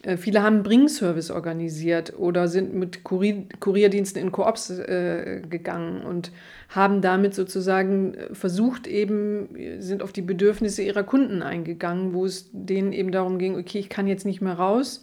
Äh, 0.03 0.17
viele 0.17 0.43
haben 0.43 0.63
Bringservice 0.63 1.31
organisiert 1.31 2.19
oder 2.19 2.49
sind 2.49 2.75
mit 2.75 3.05
Kurier 3.05 3.45
Kurierdiensten 3.61 4.21
in 4.21 4.33
Koops 4.33 4.71
äh, 4.71 5.43
gegangen 5.49 6.03
und 6.03 6.33
haben 6.69 7.01
damit 7.01 7.35
sozusagen 7.35 8.15
äh, 8.15 8.35
versucht, 8.35 8.87
eben, 8.87 9.81
sind 9.81 10.03
auf 10.03 10.13
die 10.13 10.23
Bedürfnisse 10.23 10.83
ihrer 10.83 11.05
Kunden 11.05 11.43
eingegangen, 11.43 12.15
wo 12.15 12.27
es 12.27 12.51
denen 12.53 12.93
eben 12.93 13.13
darum 13.13 13.39
ging, 13.39 13.57
okay, 13.57 13.79
ich 13.79 13.89
kann 13.89 14.07
jetzt 14.07 14.27
nicht 14.27 14.41
mehr 14.41 14.55
raus, 14.55 15.03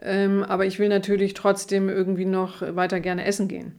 ähm, 0.00 0.42
aber 0.42 0.66
ich 0.66 0.78
will 0.78 0.88
natürlich 0.88 1.34
trotzdem 1.34 1.88
irgendwie 1.88 2.24
noch 2.24 2.62
weiter 2.62 3.00
gerne 3.00 3.24
essen 3.24 3.48
gehen. 3.48 3.78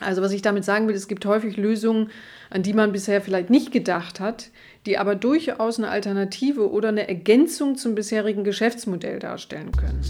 Also 0.00 0.20
was 0.20 0.32
ich 0.32 0.42
damit 0.42 0.64
sagen 0.64 0.88
will, 0.88 0.94
es 0.94 1.06
gibt 1.06 1.24
häufig 1.26 1.56
Lösungen, 1.56 2.10
an 2.50 2.62
die 2.62 2.72
man 2.72 2.92
bisher 2.92 3.20
vielleicht 3.20 3.50
nicht 3.50 3.72
gedacht 3.72 4.20
hat, 4.20 4.50
die 4.86 4.98
aber 4.98 5.14
durchaus 5.14 5.78
eine 5.78 5.88
Alternative 5.88 6.70
oder 6.70 6.88
eine 6.88 7.08
Ergänzung 7.08 7.76
zum 7.76 7.94
bisherigen 7.94 8.44
Geschäftsmodell 8.44 9.18
darstellen 9.18 9.72
können. 9.72 10.00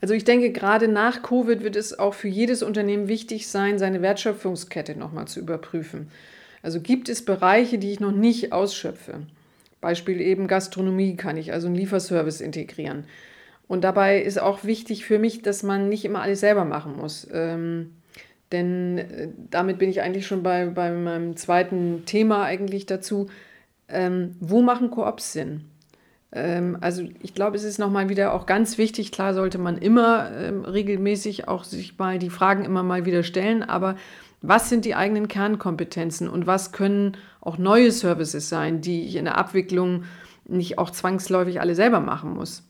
Also 0.00 0.14
ich 0.14 0.24
denke, 0.24 0.50
gerade 0.50 0.88
nach 0.88 1.22
Covid 1.22 1.62
wird 1.62 1.76
es 1.76 1.96
auch 1.96 2.14
für 2.14 2.26
jedes 2.26 2.64
Unternehmen 2.64 3.06
wichtig 3.06 3.46
sein, 3.46 3.78
seine 3.78 4.02
Wertschöpfungskette 4.02 4.96
nochmal 4.96 5.28
zu 5.28 5.38
überprüfen. 5.38 6.10
Also 6.60 6.80
gibt 6.80 7.08
es 7.08 7.24
Bereiche, 7.24 7.78
die 7.78 7.92
ich 7.92 8.00
noch 8.00 8.10
nicht 8.10 8.52
ausschöpfe? 8.52 9.20
Beispiel 9.80 10.20
eben 10.20 10.48
Gastronomie 10.48 11.14
kann 11.14 11.36
ich 11.36 11.52
also 11.52 11.68
einen 11.68 11.76
Lieferservice 11.76 12.40
integrieren. 12.40 13.04
Und 13.72 13.84
dabei 13.84 14.20
ist 14.20 14.38
auch 14.38 14.64
wichtig 14.64 15.06
für 15.06 15.18
mich, 15.18 15.40
dass 15.40 15.62
man 15.62 15.88
nicht 15.88 16.04
immer 16.04 16.20
alles 16.20 16.40
selber 16.40 16.66
machen 16.66 16.94
muss. 16.94 17.26
Ähm, 17.32 17.94
denn 18.52 18.98
äh, 18.98 19.28
damit 19.48 19.78
bin 19.78 19.88
ich 19.88 20.02
eigentlich 20.02 20.26
schon 20.26 20.42
bei, 20.42 20.66
bei 20.66 20.90
meinem 20.90 21.38
zweiten 21.38 22.04
Thema 22.04 22.42
eigentlich 22.42 22.84
dazu. 22.84 23.30
Ähm, 23.88 24.36
wo 24.40 24.60
machen 24.60 24.90
Koops 24.90 25.32
Sinn? 25.32 25.64
Ähm, 26.32 26.76
also 26.82 27.02
ich 27.22 27.32
glaube, 27.32 27.56
es 27.56 27.64
ist 27.64 27.78
nochmal 27.78 28.10
wieder 28.10 28.34
auch 28.34 28.44
ganz 28.44 28.76
wichtig, 28.76 29.10
klar 29.10 29.32
sollte 29.32 29.56
man 29.56 29.78
immer 29.78 30.30
ähm, 30.36 30.66
regelmäßig 30.66 31.48
auch 31.48 31.64
sich 31.64 31.98
mal 31.98 32.18
die 32.18 32.28
Fragen 32.28 32.66
immer 32.66 32.82
mal 32.82 33.06
wieder 33.06 33.22
stellen, 33.22 33.62
aber 33.62 33.96
was 34.42 34.68
sind 34.68 34.84
die 34.84 34.96
eigenen 34.96 35.28
Kernkompetenzen 35.28 36.28
und 36.28 36.46
was 36.46 36.72
können 36.72 37.16
auch 37.40 37.56
neue 37.56 37.90
Services 37.90 38.50
sein, 38.50 38.82
die 38.82 39.06
ich 39.06 39.16
in 39.16 39.24
der 39.24 39.38
Abwicklung 39.38 40.04
nicht 40.44 40.76
auch 40.76 40.90
zwangsläufig 40.90 41.62
alle 41.62 41.74
selber 41.74 42.00
machen 42.00 42.34
muss? 42.34 42.64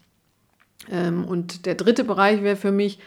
Ähm, 0.90 1.24
und 1.24 1.66
der 1.66 1.74
dritte 1.74 2.04
Bereich 2.04 2.42
wäre 2.42 2.56
für 2.56 2.72
mich, 2.72 2.98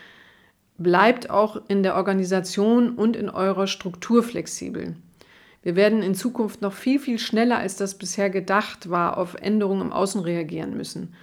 bleibt 0.77 1.29
auch 1.29 1.61
in 1.67 1.83
der 1.83 1.95
Organisation 1.95 2.95
und 2.95 3.15
in 3.15 3.29
eurer 3.29 3.67
Struktur 3.67 4.23
flexibel. 4.23 4.95
Wir 5.63 5.75
werden 5.75 6.03
in 6.03 6.13
Zukunft 6.13 6.61
noch 6.61 6.73
viel, 6.73 6.99
viel 6.99 7.17
schneller, 7.17 7.57
als 7.57 7.75
das 7.75 7.97
bisher 7.97 8.29
gedacht 8.29 8.89
war, 8.89 9.17
auf 9.17 9.35
Änderungen 9.35 9.81
im 9.81 9.93
Außen 9.93 10.21
reagieren 10.21 10.77
müssen. 10.77 11.15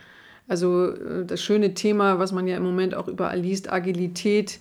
Also 0.49 0.89
äh, 0.89 1.25
das 1.25 1.41
schöne 1.43 1.75
Thema, 1.75 2.19
was 2.19 2.33
man 2.33 2.47
ja 2.47 2.57
im 2.57 2.65
Moment 2.65 2.95
auch 2.95 3.09
überall 3.09 3.39
liest, 3.39 3.73
Agilität 3.73 4.59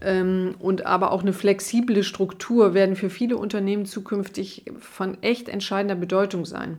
ähm, 0.00 0.54
und 0.58 0.86
aber 0.86 1.10
auch 1.10 1.22
eine 1.22 1.32
flexible 1.32 2.04
Struktur 2.04 2.74
werden 2.74 2.96
für 2.96 3.10
viele 3.10 3.36
Unternehmen 3.36 3.86
zukünftig 3.86 4.66
von 4.78 5.20
echt 5.22 5.48
entscheidender 5.48 5.96
Bedeutung 5.96 6.44
sein. 6.44 6.78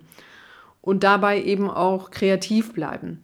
Und 0.81 1.03
dabei 1.03 1.43
eben 1.43 1.69
auch 1.69 2.09
kreativ 2.09 2.73
bleiben. 2.73 3.21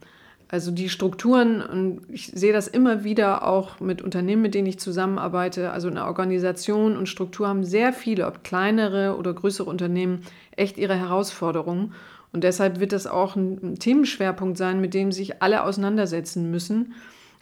Also 0.56 0.72
die 0.72 0.88
Strukturen, 0.88 1.62
und 1.62 2.04
ich 2.08 2.28
sehe 2.28 2.54
das 2.54 2.70
immer 2.70 3.04
wieder 3.04 3.46
auch 3.46 3.82
mit 3.82 4.02
Unternehmen, 4.02 4.41
mit 4.41 4.56
denen 4.56 4.68
ich 4.68 4.80
zusammenarbeite, 4.80 5.72
also 5.72 5.89
eine 5.89 6.06
Organisation 6.06 6.96
und 6.96 7.10
Struktur 7.10 7.50
haben 7.50 7.65
sehr 7.65 7.91
viele, 7.91 8.26
ob 8.26 8.41
kleinere 8.46 9.18
oder 9.18 9.34
größere 9.34 9.70
Unternehmen, 9.70 10.22
echt 10.56 10.78
ihre 10.78 10.96
Herausforderungen. 10.96 11.91
Und 12.32 12.46
deshalb 12.46 12.80
wird 12.80 12.94
das 12.94 13.06
auch 13.06 13.36
ein 13.36 13.76
Themenschwerpunkt 13.80 14.58
sein, 14.58 14.80
mit 14.80 14.94
dem 14.94 15.12
sich 15.12 15.41
alle 15.41 15.62
auseinandersetzen 15.62 16.50
müssen. 16.50 16.94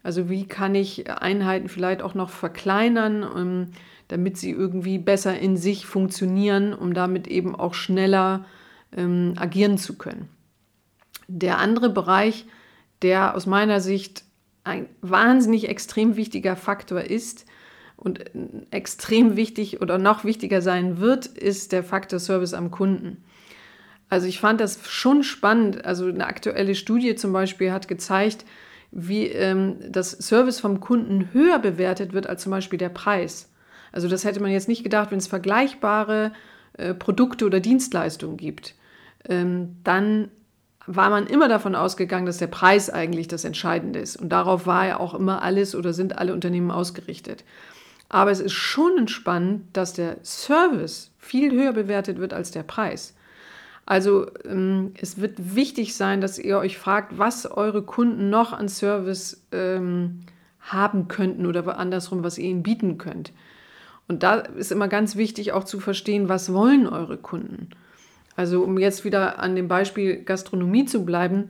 Also 0.02 0.28
wie 0.28 0.48
kann 0.48 0.74
ich 0.74 1.08
Einheiten 1.12 1.70
vielleicht 1.70 2.02
auch 2.02 2.16
noch 2.16 2.32
verkleinern, 2.32 3.24
ähm, 3.38 3.68
damit 4.08 4.38
sie 4.38 4.50
irgendwie 4.50 4.98
besser 4.98 5.38
in 5.38 5.56
sich 5.56 5.86
funktionieren, 5.86 6.74
um 6.74 6.96
damit 6.96 7.28
eben 7.28 7.56
auch 7.56 7.76
schneller 7.76 8.46
ähm, 8.98 9.36
agieren 9.38 9.78
zu 9.78 10.00
können. 10.00 10.30
Der 11.28 11.60
andere 11.60 11.92
Bereich, 11.92 12.48
der 13.04 13.36
aus 13.36 13.46
meiner 13.46 13.80
Sicht 13.80 14.24
ein 14.64 14.88
wahnsinnig 15.02 15.70
extrem 15.70 16.16
wichtiger 16.16 16.56
Faktor 16.56 17.02
ist 17.02 17.46
und 17.98 18.24
extrem 18.72 19.36
wichtig 19.36 19.82
oder 19.82 19.98
noch 19.98 20.24
wichtiger 20.24 20.62
sein 20.62 21.00
wird, 21.00 21.26
ist 21.26 21.72
der 21.72 21.84
Faktor 21.84 22.20
Service 22.20 22.54
am 22.54 22.72
Kunden. 22.72 23.24
Also 24.10 24.28
ich 24.28 24.40
fand 24.40 24.62
das 24.62 24.80
schon 24.88 25.24
spannend. 25.24 25.86
Also 25.86 26.06
eine 26.08 26.28
aktuelle 26.28 26.76
Studie 26.76 27.16
zum 27.16 27.34
Beispiel 27.34 27.72
hat 27.72 27.88
gezeigt, 27.88 28.46
wie 28.92 29.26
ähm, 29.28 29.78
das 29.90 30.12
Service 30.12 30.60
vom 30.60 30.80
Kunden 30.80 31.30
höher 31.34 31.60
bewertet 31.60 32.14
wird 32.14 32.28
als 32.28 32.44
zum 32.44 32.52
Beispiel 32.52 32.78
der 32.78 32.90
Preis. 32.90 33.52
Also 33.92 34.08
das 34.08 34.24
hätte 34.24 34.40
man 34.40 34.52
jetzt 34.52 34.68
nicht 34.68 34.84
gedacht, 34.84 35.12
wenn 35.12 35.18
es 35.18 35.28
vergleichbare 35.28 36.32
äh, 36.74 36.94
Produkte 36.94 37.46
oder 37.46 37.60
Dienstleistungen 37.60 38.38
gibt, 38.38 38.76
ähm, 39.28 39.78
dann 39.84 40.30
war 40.86 41.10
man 41.10 41.28
immer 41.28 41.48
davon 41.48 41.76
ausgegangen, 41.76 42.26
dass 42.26 42.38
der 42.38 42.48
Preis 42.48 42.90
eigentlich 42.90 43.28
das 43.28 43.46
Entscheidende 43.46 44.00
ist. 44.00 44.18
Und 44.18 44.30
darauf 44.30 44.66
war 44.66 44.86
ja 44.86 45.00
auch 45.00 45.14
immer 45.14 45.42
alles 45.42 45.76
oder 45.76 45.94
sind 45.94 46.18
alle 46.18 46.34
Unternehmen 46.34 46.72
ausgerichtet. 46.72 47.44
Aber 48.10 48.32
es 48.32 48.40
ist 48.40 48.54
schon 48.54 48.98
entspannend, 48.98 49.66
dass 49.74 49.94
der 49.94 50.18
Service 50.24 51.12
viel 51.18 51.52
höher 51.52 51.74
bewertet 51.74 52.20
wird 52.20 52.34
als 52.34 52.52
der 52.52 52.64
Preis. 52.64 53.16
Also 53.86 54.28
ähm, 54.46 54.94
es 55.00 55.20
wird 55.20 55.56
wichtig 55.56 55.96
sein, 55.96 56.22
dass 56.22 56.40
ihr 56.40 56.58
euch 56.58 56.78
fragt, 56.78 57.18
was 57.18 57.46
eure 57.46 57.82
Kunden 57.82 58.30
noch 58.30 58.54
an 58.54 58.70
Service 58.70 59.44
ähm, 59.52 60.22
haben 60.62 61.08
könnten 61.08 61.46
oder 61.46 61.78
andersrum, 61.78 62.24
was 62.24 62.38
ihr 62.38 62.50
ihnen 62.50 62.64
bieten 62.64 62.98
könnt. 62.98 63.34
Und 64.08 64.24
da 64.24 64.36
ist 64.36 64.72
immer 64.72 64.88
ganz 64.88 65.16
wichtig 65.16 65.54
auch 65.54 65.64
zu 65.64 65.80
verstehen, 65.80 66.30
was 66.30 66.54
wollen 66.54 66.88
eure 66.88 67.18
Kunden. 67.18 67.70
Also 68.36 68.64
um 68.64 68.78
jetzt 68.78 69.06
wieder 69.06 69.40
an 69.40 69.56
dem 69.56 69.68
Beispiel 69.68 70.24
Gastronomie 70.24 70.86
zu 70.86 71.06
bleiben, 71.06 71.50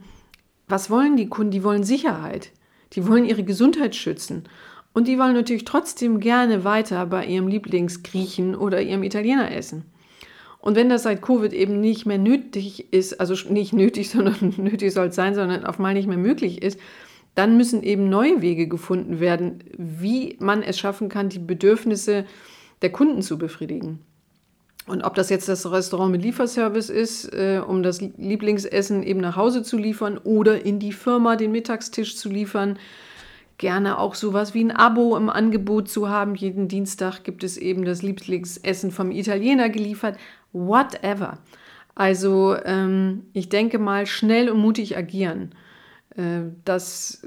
was 0.68 0.90
wollen 0.90 1.18
die 1.18 1.28
Kunden? 1.28 1.52
Die 1.52 1.64
wollen 1.64 1.84
Sicherheit. 1.84 2.52
Die 2.94 3.08
wollen 3.08 3.26
ihre 3.26 3.44
Gesundheit 3.44 3.96
schützen. 3.96 4.44
Und 4.94 5.08
die 5.08 5.18
wollen 5.18 5.34
natürlich 5.34 5.66
trotzdem 5.66 6.20
gerne 6.20 6.64
weiter 6.64 7.06
bei 7.08 7.26
ihrem 7.26 7.48
Lieblingsgriechen 7.48 8.56
oder 8.56 8.82
ihrem 8.82 9.04
Italiener 9.04 9.52
essen. 9.52 9.86
Und 10.60 10.76
wenn 10.76 10.88
das 10.88 11.04
seit 11.04 11.22
Covid 11.22 11.52
eben 11.52 11.82
nicht 11.82 12.06
mehr 12.06 12.20
nötig 12.20 12.94
ist, 12.94 13.20
also 13.20 13.36
nicht 13.50 13.74
nötig, 13.74 14.10
sondern 14.12 14.54
nötig 14.58 14.94
soll 14.94 15.08
es 15.08 15.16
sein, 15.16 15.36
sondern 15.36 15.66
auf 15.66 15.80
mal 15.80 15.94
nicht 15.94 16.08
mehr 16.08 16.18
möglich 16.18 16.62
ist, 16.62 16.80
dann 17.36 17.58
müssen 17.58 17.82
eben 17.82 18.10
neue 18.10 18.42
Wege 18.42 18.68
gefunden 18.68 19.20
werden, 19.20 19.64
wie 19.76 20.38
man 20.40 20.62
es 20.62 20.78
schaffen 20.78 21.10
kann, 21.10 21.30
die 21.30 21.40
Bedürfnisse 21.40 22.26
der 22.84 22.92
Kunden 22.92 23.24
zu 23.24 23.40
befriedigen. 23.40 24.00
Und 24.86 25.04
ob 25.04 25.16
das 25.16 25.30
jetzt 25.30 25.48
das 25.48 25.70
Restaurant 25.72 26.12
mit 26.12 26.24
Lieferservice 26.24 26.90
ist, 26.90 27.34
äh, 27.34 27.62
um 27.66 27.84
das 27.84 28.02
Lieblingsessen 28.02 29.02
eben 29.04 29.22
nach 29.22 29.38
Hause 29.38 29.64
zu 29.64 29.78
liefern 29.78 30.18
oder 30.18 30.66
in 30.66 30.80
die 30.80 30.92
Firma 30.92 31.38
den 31.38 31.54
Mittagstisch 31.54 32.18
zu 32.18 32.30
liefern, 32.30 32.78
gerne 33.58 33.98
auch 33.98 34.16
sowas 34.16 34.54
wie 34.54 34.64
ein 34.64 34.72
Abo 34.72 35.16
im 35.16 35.30
Angebot 35.30 35.88
zu 35.88 36.10
haben. 36.10 36.36
Jeden 36.36 36.68
Dienstag 36.68 37.24
gibt 37.24 37.44
es 37.46 37.56
eben 37.56 37.86
das 37.86 38.02
Lieblingsessen 38.02 38.92
vom 38.92 39.12
Italiener 39.12 39.70
geliefert 39.70 40.18
whatever. 40.52 41.38
Also 41.96 42.58
ähm, 42.66 43.28
ich 43.34 43.50
denke 43.50 43.80
mal, 43.80 44.06
schnell 44.06 44.50
und 44.50 44.60
mutig 44.60 44.98
agieren. 44.98 45.52
Äh, 46.16 46.42
das 46.66 47.26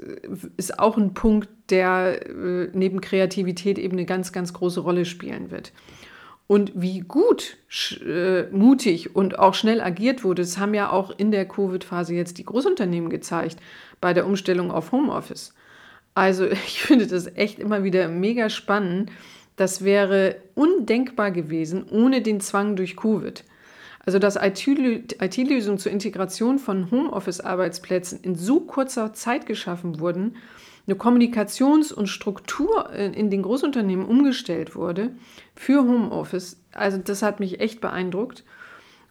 ist 0.57 0.79
auch 0.79 0.97
ein 0.97 1.13
Punkt, 1.13 1.49
der 1.69 2.27
äh, 2.27 2.69
neben 2.73 3.01
Kreativität 3.01 3.79
eben 3.79 3.97
eine 3.97 4.05
ganz, 4.05 4.31
ganz 4.31 4.53
große 4.53 4.81
Rolle 4.81 5.05
spielen 5.05 5.51
wird. 5.51 5.71
Und 6.47 6.71
wie 6.75 7.01
gut, 7.01 7.57
äh, 8.05 8.43
mutig 8.51 9.15
und 9.15 9.37
auch 9.37 9.53
schnell 9.53 9.81
agiert 9.81 10.23
wurde, 10.23 10.41
das 10.41 10.57
haben 10.57 10.73
ja 10.73 10.89
auch 10.89 11.11
in 11.17 11.31
der 11.31 11.45
Covid-Phase 11.45 12.15
jetzt 12.15 12.37
die 12.37 12.45
Großunternehmen 12.45 13.09
gezeigt 13.09 13.57
bei 13.99 14.13
der 14.13 14.25
Umstellung 14.25 14.71
auf 14.71 14.93
Homeoffice. 14.93 15.53
Also 16.15 16.45
ich 16.51 16.81
finde 16.81 17.05
das 17.07 17.27
echt 17.35 17.59
immer 17.59 17.83
wieder 17.83 18.07
mega 18.07 18.49
spannend, 18.49 19.11
das 19.57 19.83
wäre 19.83 20.37
undenkbar 20.55 21.31
gewesen 21.31 21.83
ohne 21.89 22.21
den 22.21 22.39
Zwang 22.39 22.75
durch 22.75 22.95
Covid. 22.95 23.43
Also 24.05 24.19
dass 24.19 24.37
IT-Lösungen 24.37 25.79
zur 25.79 25.91
Integration 25.91 26.59
von 26.59 26.89
Homeoffice-Arbeitsplätzen 26.91 28.21
in 28.21 28.35
so 28.35 28.61
kurzer 28.61 29.13
Zeit 29.13 29.45
geschaffen 29.45 29.99
wurden, 29.99 30.37
eine 30.87 30.95
Kommunikations- 30.95 31.93
und 31.93 32.07
Struktur 32.07 32.91
in 32.93 33.29
den 33.29 33.41
Großunternehmen 33.41 34.05
umgestellt 34.05 34.75
wurde 34.75 35.11
für 35.55 35.83
Homeoffice, 35.83 36.57
also 36.71 36.97
das 36.97 37.21
hat 37.21 37.39
mich 37.39 37.59
echt 37.59 37.81
beeindruckt. 37.81 38.43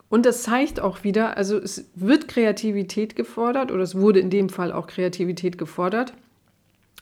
Und 0.08 0.24
das 0.24 0.42
zeigt 0.44 0.80
auch 0.80 1.04
wieder, 1.04 1.36
also 1.36 1.58
es 1.58 1.90
wird 1.94 2.28
Kreativität 2.28 3.16
gefordert 3.16 3.72
oder 3.72 3.82
es 3.82 3.96
wurde 3.96 4.20
in 4.20 4.30
dem 4.30 4.48
Fall 4.48 4.72
auch 4.72 4.86
Kreativität 4.86 5.58
gefordert. 5.58 6.14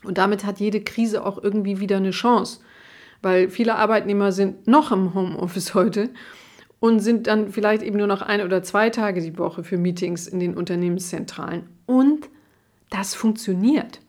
Und 0.03 0.19
damit 0.19 0.45
hat 0.45 0.59
jede 0.59 0.81
Krise 0.83 1.25
auch 1.25 1.43
irgendwie 1.43 1.81
wieder 1.81 1.99
eine 1.99 2.11
Chance 2.11 2.61
weil 3.25 3.49
viele 3.49 3.77
Arbeitnehmer 3.77 4.31
sind 4.31 4.69
noch 4.69 4.93
im 4.93 5.15
Homeoffice 5.15 5.75
heute 5.75 6.11
und 6.79 7.01
sind 7.01 7.27
dann 7.27 7.51
vielleicht 7.51 7.83
eben 7.83 7.97
nur 7.97 8.07
noch 8.07 8.23
ein 8.23 8.43
oder 8.43 8.63
zwei 8.63 8.91
Tage 8.91 9.23
die 9.23 9.39
Woche 9.39 9.65
für 9.65 9.79
Meetings 9.79 10.29
in 10.29 10.39
den 10.39 10.55
Unternehmenszentralen. 10.55 11.67
Und 11.87 12.29
das 12.91 13.15
funktioniert. 13.15 14.01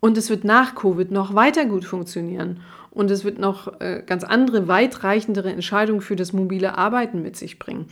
Und 0.00 0.18
es 0.18 0.30
wird 0.30 0.44
nach 0.44 0.74
Covid 0.74 1.10
noch 1.10 1.34
weiter 1.34 1.64
gut 1.64 1.84
funktionieren. 1.84 2.60
Und 2.90 3.10
es 3.10 3.24
wird 3.24 3.38
noch 3.38 3.80
äh, 3.80 4.02
ganz 4.06 4.24
andere, 4.24 4.68
weitreichendere 4.68 5.52
Entscheidungen 5.52 6.00
für 6.00 6.16
das 6.16 6.32
mobile 6.32 6.78
Arbeiten 6.78 7.22
mit 7.22 7.36
sich 7.36 7.58
bringen. 7.58 7.86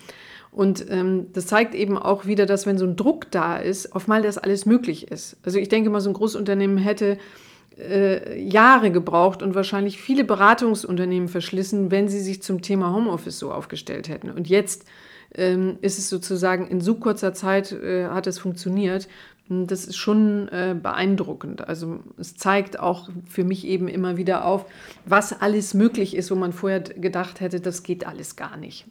Und 0.50 0.88
ähm, 0.88 1.26
das 1.32 1.46
zeigt 1.46 1.74
eben 1.74 1.98
auch 1.98 2.26
wieder, 2.26 2.46
dass 2.46 2.64
wenn 2.64 2.78
so 2.78 2.86
ein 2.86 2.96
Druck 2.96 3.30
da 3.30 3.56
ist, 3.56 3.94
auf 3.94 4.06
mal 4.06 4.22
das 4.22 4.38
alles 4.38 4.66
möglich 4.66 5.10
ist. 5.10 5.36
Also 5.42 5.58
ich 5.58 5.68
denke 5.68 5.90
mal, 5.90 6.00
so 6.00 6.10
ein 6.10 6.14
Großunternehmen 6.14 6.78
hätte 6.78 7.18
äh, 7.76 8.40
Jahre 8.40 8.92
gebraucht 8.92 9.42
und 9.42 9.56
wahrscheinlich 9.56 10.00
viele 10.00 10.22
Beratungsunternehmen 10.22 11.28
verschlissen, 11.28 11.90
wenn 11.90 12.08
sie 12.08 12.20
sich 12.20 12.40
zum 12.40 12.62
Thema 12.62 12.94
Homeoffice 12.94 13.38
so 13.38 13.50
aufgestellt 13.50 14.08
hätten. 14.08 14.30
Und 14.30 14.48
jetzt 14.48 14.84
ähm, 15.34 15.78
ist 15.80 15.98
es 15.98 16.08
sozusagen 16.08 16.68
in 16.68 16.80
so 16.80 16.94
kurzer 16.94 17.34
Zeit 17.34 17.72
äh, 17.72 18.06
hat 18.06 18.26
es 18.26 18.38
funktioniert. 18.38 19.08
Das 19.48 19.84
ist 19.84 19.96
schon 19.96 20.48
äh, 20.48 20.74
beeindruckend. 20.80 21.68
Also 21.68 22.00
es 22.16 22.34
zeigt 22.34 22.80
auch 22.80 23.10
für 23.28 23.44
mich 23.44 23.66
eben 23.66 23.88
immer 23.88 24.16
wieder 24.16 24.46
auf, 24.46 24.64
was 25.04 25.38
alles 25.38 25.74
möglich 25.74 26.16
ist, 26.16 26.30
wo 26.30 26.34
man 26.34 26.54
vorher 26.54 26.80
gedacht 26.80 27.40
hätte, 27.40 27.60
das 27.60 27.82
geht 27.82 28.06
alles 28.06 28.36
gar 28.36 28.56
nicht. 28.56 28.86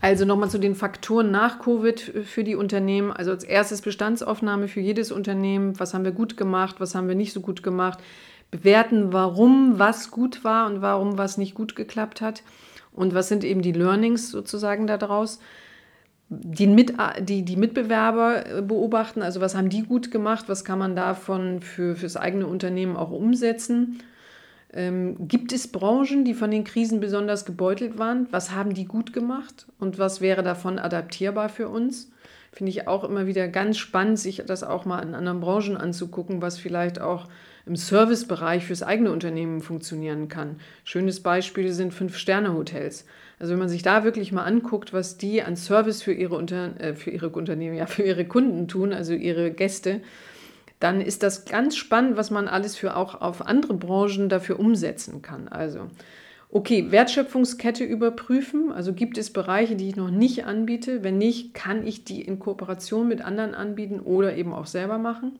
Also 0.00 0.24
nochmal 0.24 0.50
zu 0.50 0.58
den 0.58 0.74
Faktoren 0.74 1.30
nach 1.30 1.60
Covid 1.60 2.00
für 2.24 2.42
die 2.42 2.56
Unternehmen. 2.56 3.12
Also 3.12 3.30
als 3.30 3.44
erstes 3.44 3.82
Bestandsaufnahme 3.82 4.66
für 4.66 4.80
jedes 4.80 5.12
Unternehmen. 5.12 5.78
Was 5.78 5.94
haben 5.94 6.04
wir 6.04 6.10
gut 6.10 6.36
gemacht, 6.36 6.76
was 6.78 6.94
haben 6.94 7.06
wir 7.06 7.14
nicht 7.14 7.32
so 7.32 7.40
gut 7.40 7.62
gemacht. 7.62 8.00
Bewerten, 8.52 9.12
warum 9.12 9.80
was 9.80 10.12
gut 10.12 10.44
war 10.44 10.66
und 10.66 10.80
warum 10.80 11.18
was 11.18 11.38
nicht 11.38 11.54
gut 11.54 11.74
geklappt 11.74 12.20
hat. 12.20 12.44
Und 12.92 13.14
was 13.14 13.26
sind 13.28 13.42
eben 13.42 13.62
die 13.62 13.72
Learnings 13.72 14.30
sozusagen 14.30 14.86
daraus. 14.86 15.40
Die, 16.28 16.68
Mit, 16.68 16.94
die, 17.20 17.42
die 17.44 17.56
Mitbewerber 17.56 18.58
äh, 18.58 18.62
beobachten, 18.62 19.20
also 19.20 19.40
was 19.40 19.56
haben 19.56 19.68
die 19.68 19.82
gut 19.82 20.10
gemacht, 20.10 20.44
was 20.48 20.64
kann 20.64 20.78
man 20.78 20.94
davon 20.94 21.60
für, 21.60 21.96
fürs 21.96 22.16
eigene 22.16 22.46
Unternehmen 22.46 22.96
auch 22.96 23.10
umsetzen 23.10 23.98
ähm, 24.72 25.28
gibt 25.28 25.52
es 25.52 25.68
Branchen, 25.68 26.24
die 26.24 26.34
von 26.34 26.50
den 26.50 26.64
Krisen 26.64 27.00
besonders 27.00 27.44
gebeutelt 27.44 27.98
waren? 27.98 28.26
Was 28.30 28.52
haben 28.52 28.74
die 28.74 28.86
gut 28.86 29.12
gemacht 29.12 29.66
und 29.78 29.98
was 29.98 30.20
wäre 30.20 30.42
davon 30.42 30.78
adaptierbar 30.78 31.48
für 31.48 31.68
uns? 31.68 32.10
Finde 32.52 32.70
ich 32.70 32.88
auch 32.88 33.04
immer 33.04 33.26
wieder 33.26 33.48
ganz 33.48 33.78
spannend, 33.78 34.18
sich 34.18 34.42
das 34.46 34.62
auch 34.62 34.84
mal 34.84 35.00
in 35.00 35.14
anderen 35.14 35.40
Branchen 35.40 35.76
anzugucken, 35.76 36.42
was 36.42 36.58
vielleicht 36.58 37.00
auch 37.00 37.28
im 37.66 37.76
Servicebereich 37.76 38.64
fürs 38.64 38.82
eigene 38.82 39.12
Unternehmen 39.12 39.60
funktionieren 39.60 40.28
kann. 40.28 40.56
Schönes 40.84 41.20
Beispiel 41.20 41.72
sind 41.72 41.94
Fünf-Sterne-Hotels. 41.94 43.06
Also 43.38 43.52
wenn 43.52 43.60
man 43.60 43.68
sich 43.68 43.82
da 43.82 44.04
wirklich 44.04 44.32
mal 44.32 44.44
anguckt, 44.44 44.92
was 44.92 45.18
die 45.18 45.42
an 45.42 45.56
Service 45.56 46.02
für 46.02 46.12
ihre, 46.12 46.36
Unter 46.36 46.80
äh, 46.80 46.94
für 46.94 47.10
ihre 47.10 47.28
Unternehmen, 47.30 47.76
ja, 47.76 47.86
für 47.86 48.02
ihre 48.02 48.24
Kunden 48.24 48.68
tun, 48.68 48.92
also 48.92 49.14
ihre 49.14 49.50
Gäste, 49.50 50.00
dann 50.80 51.00
ist 51.00 51.22
das 51.22 51.44
ganz 51.44 51.76
spannend, 51.76 52.16
was 52.16 52.30
man 52.30 52.48
alles 52.48 52.76
für 52.76 52.96
auch 52.96 53.20
auf 53.20 53.46
andere 53.46 53.74
Branchen 53.74 54.28
dafür 54.28 54.58
umsetzen 54.58 55.22
kann. 55.22 55.46
Also, 55.46 55.88
okay, 56.50 56.90
Wertschöpfungskette 56.90 57.84
überprüfen. 57.84 58.72
Also 58.72 58.92
gibt 58.92 59.16
es 59.16 59.32
Bereiche, 59.32 59.76
die 59.76 59.88
ich 59.88 59.96
noch 59.96 60.10
nicht 60.10 60.44
anbiete? 60.44 61.04
Wenn 61.04 61.18
nicht, 61.18 61.54
kann 61.54 61.86
ich 61.86 62.04
die 62.04 62.20
in 62.22 62.40
Kooperation 62.40 63.06
mit 63.06 63.22
anderen 63.22 63.54
anbieten 63.54 64.00
oder 64.00 64.36
eben 64.36 64.52
auch 64.52 64.66
selber 64.66 64.98
machen? 64.98 65.38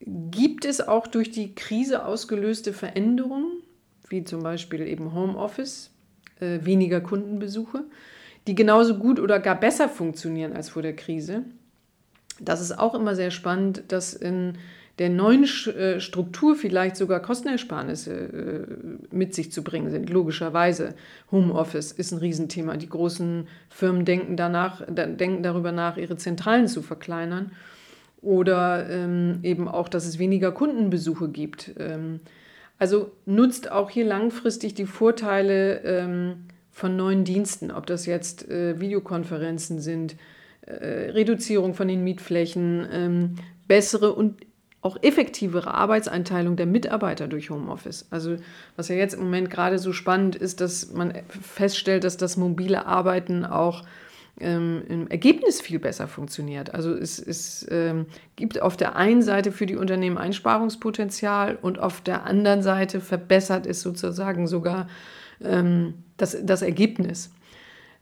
Gibt 0.00 0.64
es 0.64 0.80
auch 0.80 1.06
durch 1.06 1.30
die 1.30 1.54
Krise 1.54 2.06
ausgelöste 2.06 2.72
Veränderungen, 2.72 3.62
wie 4.08 4.24
zum 4.24 4.42
Beispiel 4.42 4.86
eben 4.86 5.14
Homeoffice, 5.14 5.90
äh, 6.40 6.60
weniger 6.62 7.00
Kundenbesuche, 7.00 7.84
die 8.46 8.54
genauso 8.54 8.98
gut 8.98 9.20
oder 9.20 9.38
gar 9.38 9.58
besser 9.58 9.88
funktionieren 9.88 10.54
als 10.54 10.70
vor 10.70 10.82
der 10.82 10.96
Krise? 10.96 11.44
Das 12.40 12.62
ist 12.62 12.78
auch 12.78 12.94
immer 12.94 13.14
sehr 13.14 13.30
spannend, 13.30 13.84
dass 13.88 14.14
in 14.14 14.54
der 14.98 15.10
neuen 15.10 15.44
äh, 15.44 16.00
Struktur 16.00 16.56
vielleicht 16.56 16.96
sogar 16.96 17.20
Kostenersparnisse 17.20 18.12
äh, 19.10 19.14
mit 19.14 19.34
sich 19.34 19.52
zu 19.52 19.62
bringen 19.62 19.90
sind. 19.90 20.10
Logischerweise, 20.10 20.94
Homeoffice 21.30 21.92
ist 21.92 22.12
ein 22.12 22.18
Riesenthema. 22.18 22.76
Die 22.76 22.88
großen 22.88 23.48
Firmen 23.68 24.04
denken, 24.04 24.36
danach, 24.36 24.82
denken 24.88 25.42
darüber 25.42 25.72
nach, 25.72 25.96
ihre 25.96 26.16
Zentralen 26.16 26.68
zu 26.68 26.82
verkleinern. 26.82 27.52
Oder 28.22 28.88
ähm, 28.90 29.40
eben 29.42 29.66
auch, 29.68 29.88
dass 29.88 30.06
es 30.06 30.18
weniger 30.18 30.52
Kundenbesuche 30.52 31.28
gibt. 31.28 31.72
Ähm, 31.78 32.20
also 32.78 33.12
nutzt 33.26 33.70
auch 33.70 33.90
hier 33.90 34.04
langfristig 34.04 34.74
die 34.74 34.86
Vorteile 34.86 35.80
ähm, 35.84 36.46
von 36.70 36.96
neuen 36.96 37.24
Diensten, 37.24 37.70
ob 37.70 37.86
das 37.86 38.06
jetzt 38.06 38.48
äh, 38.48 38.80
Videokonferenzen 38.80 39.80
sind, 39.80 40.16
äh, 40.62 41.10
Reduzierung 41.10 41.74
von 41.74 41.88
den 41.88 42.04
Mietflächen, 42.04 42.86
ähm, 42.90 43.34
bessere 43.68 44.14
und 44.14 44.46
auch 44.82 44.96
effektivere 45.02 45.74
Arbeitseinteilung 45.74 46.56
der 46.56 46.66
Mitarbeiter 46.66 47.28
durch 47.28 47.50
Homeoffice. 47.50 48.06
Also 48.10 48.36
was 48.76 48.88
ja 48.88 48.96
jetzt 48.96 49.14
im 49.14 49.20
Moment 49.20 49.50
gerade 49.50 49.78
so 49.78 49.92
spannend 49.92 50.36
ist, 50.36 50.60
dass 50.60 50.92
man 50.92 51.12
feststellt, 51.28 52.04
dass 52.04 52.16
das 52.16 52.36
mobile 52.36 52.86
Arbeiten 52.86 53.44
auch 53.44 53.84
ähm, 54.38 54.82
im 54.88 55.08
Ergebnis 55.08 55.60
viel 55.60 55.78
besser 55.78 56.08
funktioniert. 56.08 56.74
Also 56.74 56.92
es, 56.94 57.18
es 57.18 57.66
ähm, 57.70 58.06
gibt 58.36 58.60
auf 58.62 58.76
der 58.76 58.96
einen 58.96 59.22
Seite 59.22 59.52
für 59.52 59.66
die 59.66 59.76
Unternehmen 59.76 60.18
Einsparungspotenzial 60.18 61.58
und 61.60 61.78
auf 61.78 62.00
der 62.00 62.24
anderen 62.24 62.62
Seite 62.62 63.00
verbessert 63.00 63.66
es 63.66 63.82
sozusagen 63.82 64.46
sogar 64.46 64.88
ähm, 65.42 65.94
das, 66.16 66.36
das 66.42 66.62
Ergebnis. 66.62 67.30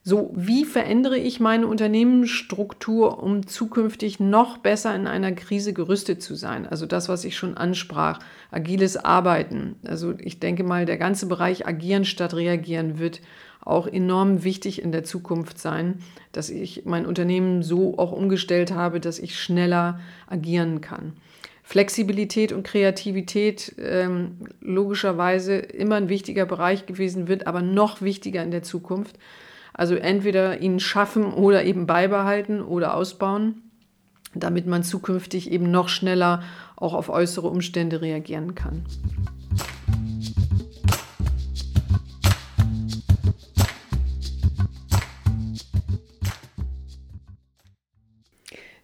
So, 0.05 0.33
wie 0.35 0.65
verändere 0.65 1.19
ich 1.19 1.39
meine 1.39 1.67
Unternehmensstruktur, 1.67 3.23
um 3.23 3.47
zukünftig 3.47 4.21
noch 4.21 4.57
besser 4.57 4.95
in 4.95 5.07
einer 5.07 5.33
Krise 5.33 5.75
gerüstet 5.75 6.23
zu 6.23 6.35
sein? 6.35 6.67
Also 6.67 6.87
das, 6.87 7.11
was 7.11 7.25
ich 7.25 7.37
schon 7.37 7.59
ansprach, 7.59 8.21
agiles 8.51 8.97
Arbeiten. 8.97 9.77
Also 9.85 10.15
ich 10.19 10.41
denke 10.41 10.63
mal, 10.63 10.87
der 10.87 10.97
ganze 10.97 11.27
Bereich 11.27 11.67
agieren 11.67 12.07
statt 12.07 12.33
reagieren 12.33 12.99
wird 12.99 13.21
auch 13.61 13.87
enorm 13.87 14.45
wichtig 14.45 14.83
in 14.83 14.93
der 14.93 15.05
Zukunft 15.05 15.59
sein, 15.59 16.01
dass 16.33 16.51
ich 16.51 16.85
mein 16.85 17.07
Unternehmen 17.07 17.63
so 17.63 17.99
auch 17.99 18.13
umgestellt 18.13 18.73
habe, 18.73 19.01
dass 19.01 19.19
ich 19.19 19.39
schneller 19.39 20.01
agieren 20.27 20.81
kann. 20.81 21.15
Flexibilität 21.69 22.53
und 22.53 22.63
Kreativität 22.63 23.75
ähm, 23.79 24.39
logischerweise 24.63 25.57
immer 25.57 25.97
ein 25.97 26.09
wichtiger 26.09 26.47
Bereich 26.47 26.87
gewesen 26.87 27.29
wird, 27.29 27.47
aber 27.47 27.61
noch 27.61 28.01
wichtiger 28.01 28.43
in 28.43 28.51
der 28.51 28.63
Zukunft. 28.63 29.19
Also 29.75 29.95
entweder 29.95 30.63
ihn 30.63 30.81
schaffen 30.81 31.27
oder 31.27 31.65
eben 31.65 31.87
beibehalten 31.87 32.63
oder 32.63 32.95
ausbauen, 32.95 33.63
damit 34.35 34.67
man 34.67 34.83
zukünftig 34.83 35.51
eben 35.51 35.71
noch 35.71 35.91
schneller 35.91 36.43
auch 36.75 36.95
auf 36.95 37.11
äußere 37.11 37.49
Umstände 37.49 38.01
reagieren 38.01 38.55
kann. 38.55 38.87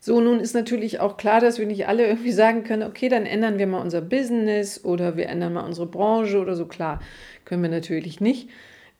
So, 0.07 0.21
nun 0.21 0.39
ist 0.39 0.53
natürlich 0.53 1.01
auch 1.01 1.17
klar, 1.17 1.41
dass 1.41 1.59
wir 1.59 1.65
nicht 1.65 1.89
alle 1.89 2.07
irgendwie 2.07 2.31
sagen 2.31 2.63
können, 2.63 2.83
okay, 2.83 3.09
dann 3.09 3.25
ändern 3.25 3.59
wir 3.59 3.67
mal 3.67 3.81
unser 3.81 4.03
Business 4.03 4.85
oder 4.85 5.17
wir 5.17 5.31
ändern 5.31 5.55
mal 5.55 5.65
unsere 5.65 5.87
Branche 5.87 6.39
oder 6.43 6.57
so. 6.57 6.67
Klar, 6.67 7.01
können 7.47 7.63
wir 7.63 7.71
natürlich 7.71 8.21
nicht. 8.21 8.51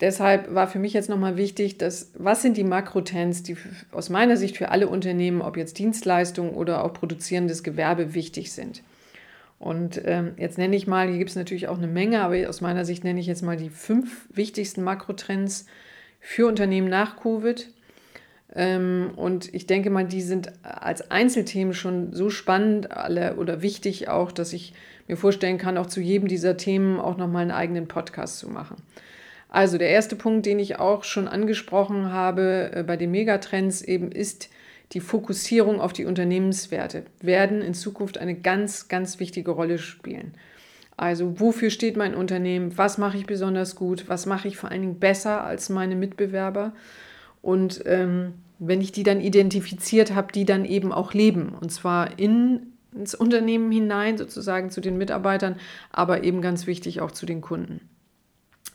Deshalb 0.01 0.55
war 0.55 0.67
für 0.67 0.79
mich 0.79 0.95
jetzt 0.95 1.11
nochmal 1.11 1.37
wichtig, 1.37 1.77
dass, 1.77 2.11
was 2.17 2.41
sind 2.41 2.57
die 2.57 2.65
Makrotrends, 2.65 3.43
die 3.43 3.59
aus 3.93 4.09
meiner 4.09 4.39
Sicht 4.39 4.57
für 4.57 4.71
alle 4.71 4.89
Unternehmen, 4.89 5.43
ob 5.43 5.59
jetzt 5.59 5.79
Dienstleistungen 5.79 6.55
oder 6.55 6.83
auch 6.83 6.95
produzierendes 6.95 7.63
Gewerbe, 7.63 8.15
wichtig 8.15 8.53
sind. 8.53 8.83
Und 9.59 10.01
ähm, 10.07 10.33
jetzt 10.39 10.57
nenne 10.57 10.75
ich 10.75 10.87
mal, 10.87 11.09
hier 11.11 11.19
gibt 11.19 11.29
es 11.29 11.37
natürlich 11.37 11.69
auch 11.69 11.77
eine 11.77 11.87
Menge, 11.87 12.23
aber 12.23 12.49
aus 12.49 12.63
meiner 12.63 12.87
Sicht 12.87 13.05
nenne 13.05 13.21
ich 13.21 13.27
jetzt 13.27 13.43
mal 13.43 13.59
die 13.59 13.69
fünf 13.69 14.27
wichtigsten 14.33 14.83
Makrotrends 14.83 15.67
für 16.19 16.47
Unternehmen 16.47 16.89
nach 16.89 17.19
Covid. 17.19 17.69
Ähm, 18.55 19.11
und 19.17 19.53
ich 19.53 19.67
denke 19.67 19.91
mal, 19.91 20.05
die 20.05 20.23
sind 20.23 20.53
als 20.63 21.11
Einzelthemen 21.11 21.75
schon 21.75 22.13
so 22.13 22.31
spannend 22.31 22.93
alle 22.93 23.37
oder 23.37 23.63
wichtig 23.63 24.09
auch, 24.09 24.31
dass 24.31 24.53
ich 24.53 24.75
mir 25.09 25.17
vorstellen 25.17 25.59
kann, 25.59 25.77
auch 25.77 25.87
zu 25.87 26.01
jedem 26.01 26.29
dieser 26.29 26.57
Themen 26.57 27.01
auch 27.01 27.17
nochmal 27.17 27.43
einen 27.43 27.51
eigenen 27.51 27.89
Podcast 27.89 28.39
zu 28.39 28.49
machen. 28.49 28.77
Also 29.49 29.79
der 29.79 29.91
erste 29.91 30.17
Punkt, 30.17 30.47
den 30.47 30.59
ich 30.59 30.79
auch 30.79 31.05
schon 31.05 31.29
angesprochen 31.29 32.13
habe 32.13 32.71
äh, 32.75 32.83
bei 32.83 32.97
den 32.97 33.11
Megatrends 33.11 33.83
eben 33.83 34.11
ist 34.11 34.49
die 34.93 35.01
Fokussierung 35.01 35.81
auf 35.81 35.93
die 35.93 36.05
Unternehmenswerte 36.05 37.05
werden 37.21 37.63
in 37.63 37.75
Zukunft 37.75 38.19
eine 38.19 38.35
ganz, 38.35 38.89
ganz 38.89 39.19
wichtige 39.19 39.51
Rolle 39.51 39.79
spielen. 39.79 40.35
Also 40.97 41.41
wofür 41.41 41.71
steht 41.71 41.97
mein 41.97 42.15
Unternehmen? 42.15 42.77
Was 42.79 42.99
mache 42.99 43.17
ich 43.17 43.27
besonders 43.27 43.75
gut? 43.75 44.09
Was 44.09 44.27
mache 44.27 44.47
ich 44.47 44.57
vor 44.57 44.71
allen 44.71 44.83
Dingen 44.83 45.01
besser 45.01 45.43
als 45.43 45.69
meine 45.69 45.97
Mitbewerber? 45.97 46.73
Und 47.43 47.83
ähm, 47.87 48.35
wenn 48.59 48.81
ich 48.81 48.93
die 48.93 49.03
dann 49.03 49.21
identifiziert 49.21 50.15
habe, 50.15 50.33
die 50.33 50.45
dann 50.45 50.65
eben 50.65 50.93
auch 50.93 51.13
leben. 51.13 51.55
Und 51.61 51.71
zwar 51.71 52.19
in, 52.19 52.75
ins 52.95 53.15
Unternehmen 53.15 53.71
hinein, 53.73 54.19
sozusagen 54.19 54.71
zu 54.71 54.81
den 54.81 54.97
Mitarbeitern, 54.97 55.57
aber 55.91 56.25
eben 56.25 56.41
ganz 56.41 56.67
wichtig 56.67 57.01
auch 57.01 57.11
zu 57.11 57.27
den 57.27 57.41
Kunden. 57.41 57.81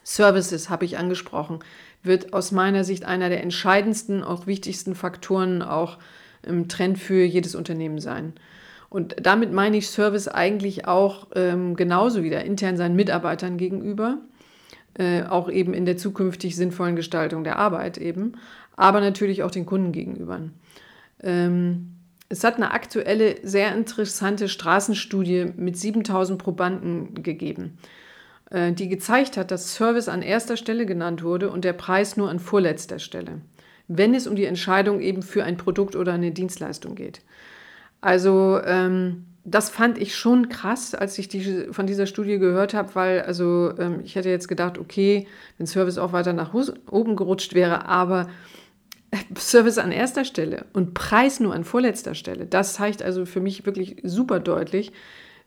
Services 0.03 0.69
habe 0.69 0.85
ich 0.85 0.97
angesprochen, 0.97 1.59
wird 2.03 2.33
aus 2.33 2.51
meiner 2.51 2.83
Sicht 2.83 3.05
einer 3.05 3.29
der 3.29 3.43
entscheidendsten, 3.43 4.23
auch 4.23 4.47
wichtigsten 4.47 4.95
Faktoren 4.95 5.61
auch 5.61 5.97
im 6.43 6.67
Trend 6.67 6.97
für 6.97 7.23
jedes 7.23 7.55
Unternehmen 7.55 7.99
sein. 7.99 8.33
Und 8.89 9.15
damit 9.21 9.53
meine 9.53 9.77
ich 9.77 9.87
Service 9.87 10.27
eigentlich 10.27 10.87
auch 10.87 11.27
ähm, 11.35 11.75
genauso 11.75 12.23
wieder 12.23 12.43
intern 12.43 12.75
seinen 12.75 12.95
Mitarbeitern 12.95 13.57
gegenüber, 13.57 14.17
äh, 14.99 15.23
auch 15.23 15.49
eben 15.49 15.73
in 15.73 15.85
der 15.85 15.97
zukünftig 15.97 16.55
sinnvollen 16.55 16.97
Gestaltung 16.97 17.45
der 17.45 17.57
Arbeit 17.57 17.97
eben, 17.97 18.33
aber 18.75 18.99
natürlich 18.99 19.43
auch 19.43 19.51
den 19.51 19.65
Kunden 19.65 19.93
gegenüber. 19.93 20.41
Ähm, 21.23 21.95
es 22.27 22.43
hat 22.43 22.57
eine 22.57 22.71
aktuelle, 22.71 23.37
sehr 23.41 23.73
interessante 23.73 24.49
Straßenstudie 24.49 25.53
mit 25.55 25.77
7000 25.77 26.37
Probanden 26.37 27.23
gegeben. 27.23 27.77
Äh, 28.51 28.73
die 28.73 28.89
gezeigt 28.89 29.37
hat, 29.37 29.51
dass 29.51 29.73
Service 29.73 30.09
an 30.09 30.21
erster 30.21 30.57
Stelle 30.57 30.85
genannt 30.85 31.23
wurde 31.23 31.49
und 31.49 31.63
der 31.63 31.73
Preis 31.73 32.17
nur 32.17 32.29
an 32.29 32.39
vorletzter 32.39 32.99
Stelle, 32.99 33.39
wenn 33.87 34.13
es 34.13 34.27
um 34.27 34.35
die 34.35 34.45
Entscheidung 34.45 34.99
eben 34.99 35.23
für 35.23 35.45
ein 35.45 35.55
Produkt 35.55 35.95
oder 35.95 36.11
eine 36.11 36.31
Dienstleistung 36.31 36.95
geht. 36.95 37.21
Also 38.01 38.59
ähm, 38.65 39.25
das 39.43 39.69
fand 39.69 39.97
ich 39.97 40.15
schon 40.15 40.49
krass, 40.49 40.93
als 40.93 41.17
ich 41.17 41.27
die, 41.27 41.67
von 41.71 41.87
dieser 41.87 42.05
Studie 42.05 42.39
gehört 42.39 42.73
habe, 42.73 42.93
weil 42.95 43.21
also 43.21 43.73
ähm, 43.77 44.01
ich 44.03 44.15
hätte 44.15 44.29
jetzt 44.29 44.47
gedacht, 44.47 44.77
okay, 44.77 45.27
wenn 45.57 45.67
Service 45.67 45.97
auch 45.97 46.13
weiter 46.13 46.33
nach 46.33 46.53
oben 46.89 47.15
gerutscht 47.15 47.53
wäre, 47.53 47.85
aber 47.85 48.29
Service 49.37 49.77
an 49.77 49.91
erster 49.91 50.25
Stelle 50.25 50.65
und 50.73 50.93
Preis 50.93 51.39
nur 51.39 51.53
an 51.53 51.63
vorletzter 51.63 52.15
Stelle, 52.15 52.45
das 52.45 52.73
zeigt 52.73 53.01
also 53.01 53.25
für 53.25 53.39
mich 53.39 53.65
wirklich 53.65 53.97
super 54.03 54.39
deutlich, 54.39 54.91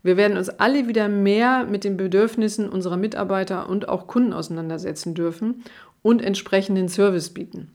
wir 0.03 0.17
werden 0.17 0.37
uns 0.37 0.49
alle 0.49 0.89
wieder 0.89 1.07
mehr 1.07 1.65
mit 1.65 1.85
den 1.85 1.95
Bedürfnissen 1.95 2.67
unserer 2.67 2.97
Mitarbeiter 2.97 3.69
und 3.69 3.87
auch 3.87 4.07
Kunden 4.07 4.33
auseinandersetzen 4.33 5.15
dürfen 5.15 5.63
und 6.01 6.21
entsprechenden 6.21 6.89
Service 6.89 7.29
bieten. 7.29 7.71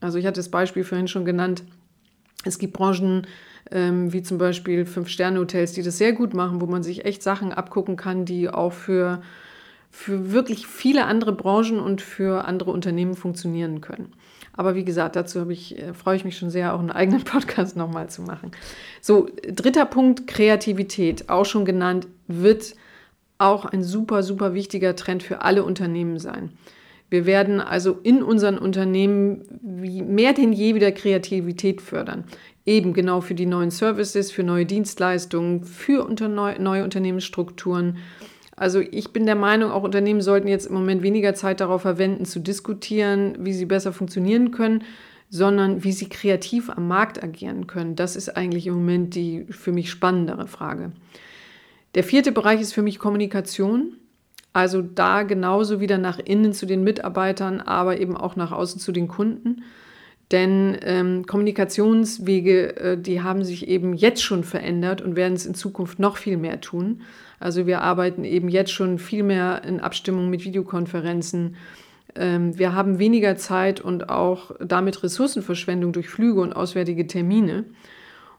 Also 0.00 0.18
ich 0.18 0.26
hatte 0.26 0.40
das 0.40 0.50
Beispiel 0.50 0.82
vorhin 0.82 1.06
schon 1.06 1.24
genannt. 1.24 1.62
Es 2.44 2.58
gibt 2.58 2.72
Branchen 2.72 3.28
ähm, 3.70 4.12
wie 4.12 4.22
zum 4.22 4.38
Beispiel 4.38 4.86
Fünf-Sterne-Hotels, 4.86 5.72
die 5.72 5.82
das 5.82 5.98
sehr 5.98 6.12
gut 6.12 6.34
machen, 6.34 6.60
wo 6.60 6.66
man 6.66 6.82
sich 6.82 7.04
echt 7.04 7.22
Sachen 7.22 7.52
abgucken 7.52 7.96
kann, 7.96 8.24
die 8.24 8.48
auch 8.48 8.72
für, 8.72 9.22
für 9.90 10.32
wirklich 10.32 10.66
viele 10.66 11.04
andere 11.06 11.32
Branchen 11.32 11.78
und 11.78 12.00
für 12.00 12.44
andere 12.44 12.70
Unternehmen 12.70 13.14
funktionieren 13.14 13.80
können. 13.80 14.12
Aber 14.52 14.74
wie 14.74 14.84
gesagt, 14.84 15.14
dazu 15.14 15.48
ich, 15.50 15.78
äh, 15.78 15.94
freue 15.94 16.16
ich 16.16 16.24
mich 16.24 16.36
schon 16.36 16.50
sehr, 16.50 16.74
auch 16.74 16.80
einen 16.80 16.90
eigenen 16.90 17.22
Podcast 17.24 17.76
nochmal 17.76 18.10
zu 18.10 18.22
machen. 18.22 18.50
So, 19.00 19.28
dritter 19.46 19.86
Punkt, 19.86 20.26
Kreativität, 20.26 21.28
auch 21.28 21.44
schon 21.44 21.64
genannt, 21.64 22.08
wird 22.26 22.74
auch 23.38 23.64
ein 23.64 23.84
super, 23.84 24.22
super 24.22 24.54
wichtiger 24.54 24.96
Trend 24.96 25.22
für 25.22 25.42
alle 25.42 25.62
Unternehmen 25.62 26.18
sein. 26.18 26.50
Wir 27.10 27.24
werden 27.24 27.60
also 27.60 27.98
in 28.02 28.22
unseren 28.22 28.58
Unternehmen 28.58 29.44
mehr 29.62 30.34
denn 30.34 30.52
je 30.52 30.74
wieder 30.74 30.92
Kreativität 30.92 31.80
fördern. 31.80 32.24
Eben 32.68 32.92
genau 32.92 33.20
für 33.20 33.34
die 33.34 33.46
neuen 33.46 33.70
Services, 33.70 34.30
für 34.30 34.42
neue 34.42 34.66
Dienstleistungen, 34.66 35.64
für 35.64 36.04
unter 36.04 36.28
neu, 36.28 36.58
neue 36.58 36.84
Unternehmensstrukturen 36.84 37.96
also 38.58 38.80
ich 38.80 39.12
bin 39.12 39.24
der 39.24 39.36
Meinung, 39.36 39.70
auch 39.70 39.84
Unternehmen 39.84 40.20
sollten 40.20 40.48
jetzt 40.48 40.66
im 40.66 40.74
Moment 40.74 41.02
weniger 41.02 41.32
Zeit 41.34 41.60
darauf 41.60 41.82
verwenden, 41.82 42.24
zu 42.24 42.40
diskutieren, 42.40 43.36
wie 43.38 43.52
sie 43.52 43.66
besser 43.66 43.92
funktionieren 43.92 44.50
können, 44.50 44.82
sondern 45.30 45.84
wie 45.84 45.92
sie 45.92 46.08
kreativ 46.08 46.68
am 46.68 46.88
Markt 46.88 47.22
agieren 47.22 47.68
können. 47.68 47.94
Das 47.94 48.16
ist 48.16 48.36
eigentlich 48.36 48.66
im 48.66 48.74
Moment 48.74 49.14
die 49.14 49.46
für 49.50 49.70
mich 49.70 49.90
spannendere 49.90 50.48
Frage. 50.48 50.90
Der 51.94 52.02
vierte 52.02 52.32
Bereich 52.32 52.60
ist 52.60 52.72
für 52.72 52.82
mich 52.82 52.98
Kommunikation. 52.98 53.94
Also 54.52 54.82
da 54.82 55.22
genauso 55.22 55.78
wieder 55.78 55.98
nach 55.98 56.18
innen 56.18 56.52
zu 56.52 56.66
den 56.66 56.82
Mitarbeitern, 56.82 57.60
aber 57.60 58.00
eben 58.00 58.16
auch 58.16 58.34
nach 58.34 58.50
außen 58.50 58.80
zu 58.80 58.90
den 58.90 59.06
Kunden. 59.06 59.62
Denn 60.30 60.76
ähm, 60.82 61.26
Kommunikationswege, 61.26 62.76
äh, 62.76 62.98
die 62.98 63.22
haben 63.22 63.44
sich 63.44 63.66
eben 63.66 63.94
jetzt 63.94 64.22
schon 64.22 64.44
verändert 64.44 65.00
und 65.00 65.16
werden 65.16 65.32
es 65.34 65.46
in 65.46 65.54
Zukunft 65.54 65.98
noch 65.98 66.18
viel 66.18 66.36
mehr 66.36 66.60
tun. 66.60 67.00
Also 67.40 67.66
wir 67.66 67.80
arbeiten 67.80 68.24
eben 68.24 68.48
jetzt 68.48 68.72
schon 68.72 68.98
viel 68.98 69.22
mehr 69.22 69.62
in 69.64 69.80
Abstimmung 69.80 70.28
mit 70.28 70.44
Videokonferenzen. 70.44 71.56
Ähm, 72.14 72.58
wir 72.58 72.74
haben 72.74 72.98
weniger 72.98 73.36
Zeit 73.36 73.80
und 73.80 74.10
auch 74.10 74.50
damit 74.60 75.02
Ressourcenverschwendung 75.02 75.92
durch 75.92 76.10
Flüge 76.10 76.42
und 76.42 76.52
auswärtige 76.52 77.06
Termine. 77.06 77.64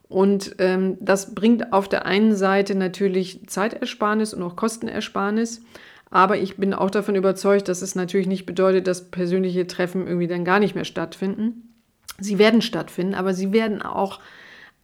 Und 0.07 0.55
ähm, 0.59 0.97
das 0.99 1.33
bringt 1.33 1.73
auf 1.73 1.87
der 1.87 2.05
einen 2.05 2.35
Seite 2.35 2.75
natürlich 2.75 3.47
Zeitersparnis 3.47 4.35
und 4.35 4.43
auch 4.43 4.55
Kostenersparnis. 4.55 5.61
Aber 6.11 6.37
ich 6.37 6.57
bin 6.57 6.75
auch 6.75 6.91
davon 6.91 7.15
überzeugt, 7.15 7.67
dass 7.67 7.81
es 7.81 7.95
natürlich 7.95 8.27
nicht 8.27 8.45
bedeutet, 8.45 8.85
dass 8.85 9.09
persönliche 9.09 9.65
Treffen 9.65 10.05
irgendwie 10.05 10.27
dann 10.27 10.45
gar 10.45 10.59
nicht 10.59 10.75
mehr 10.75 10.85
stattfinden 10.85 11.68
Sie 12.21 12.39
werden 12.39 12.61
stattfinden, 12.61 13.15
aber 13.15 13.33
sie 13.33 13.51
werden 13.51 13.81
auch 13.81 14.19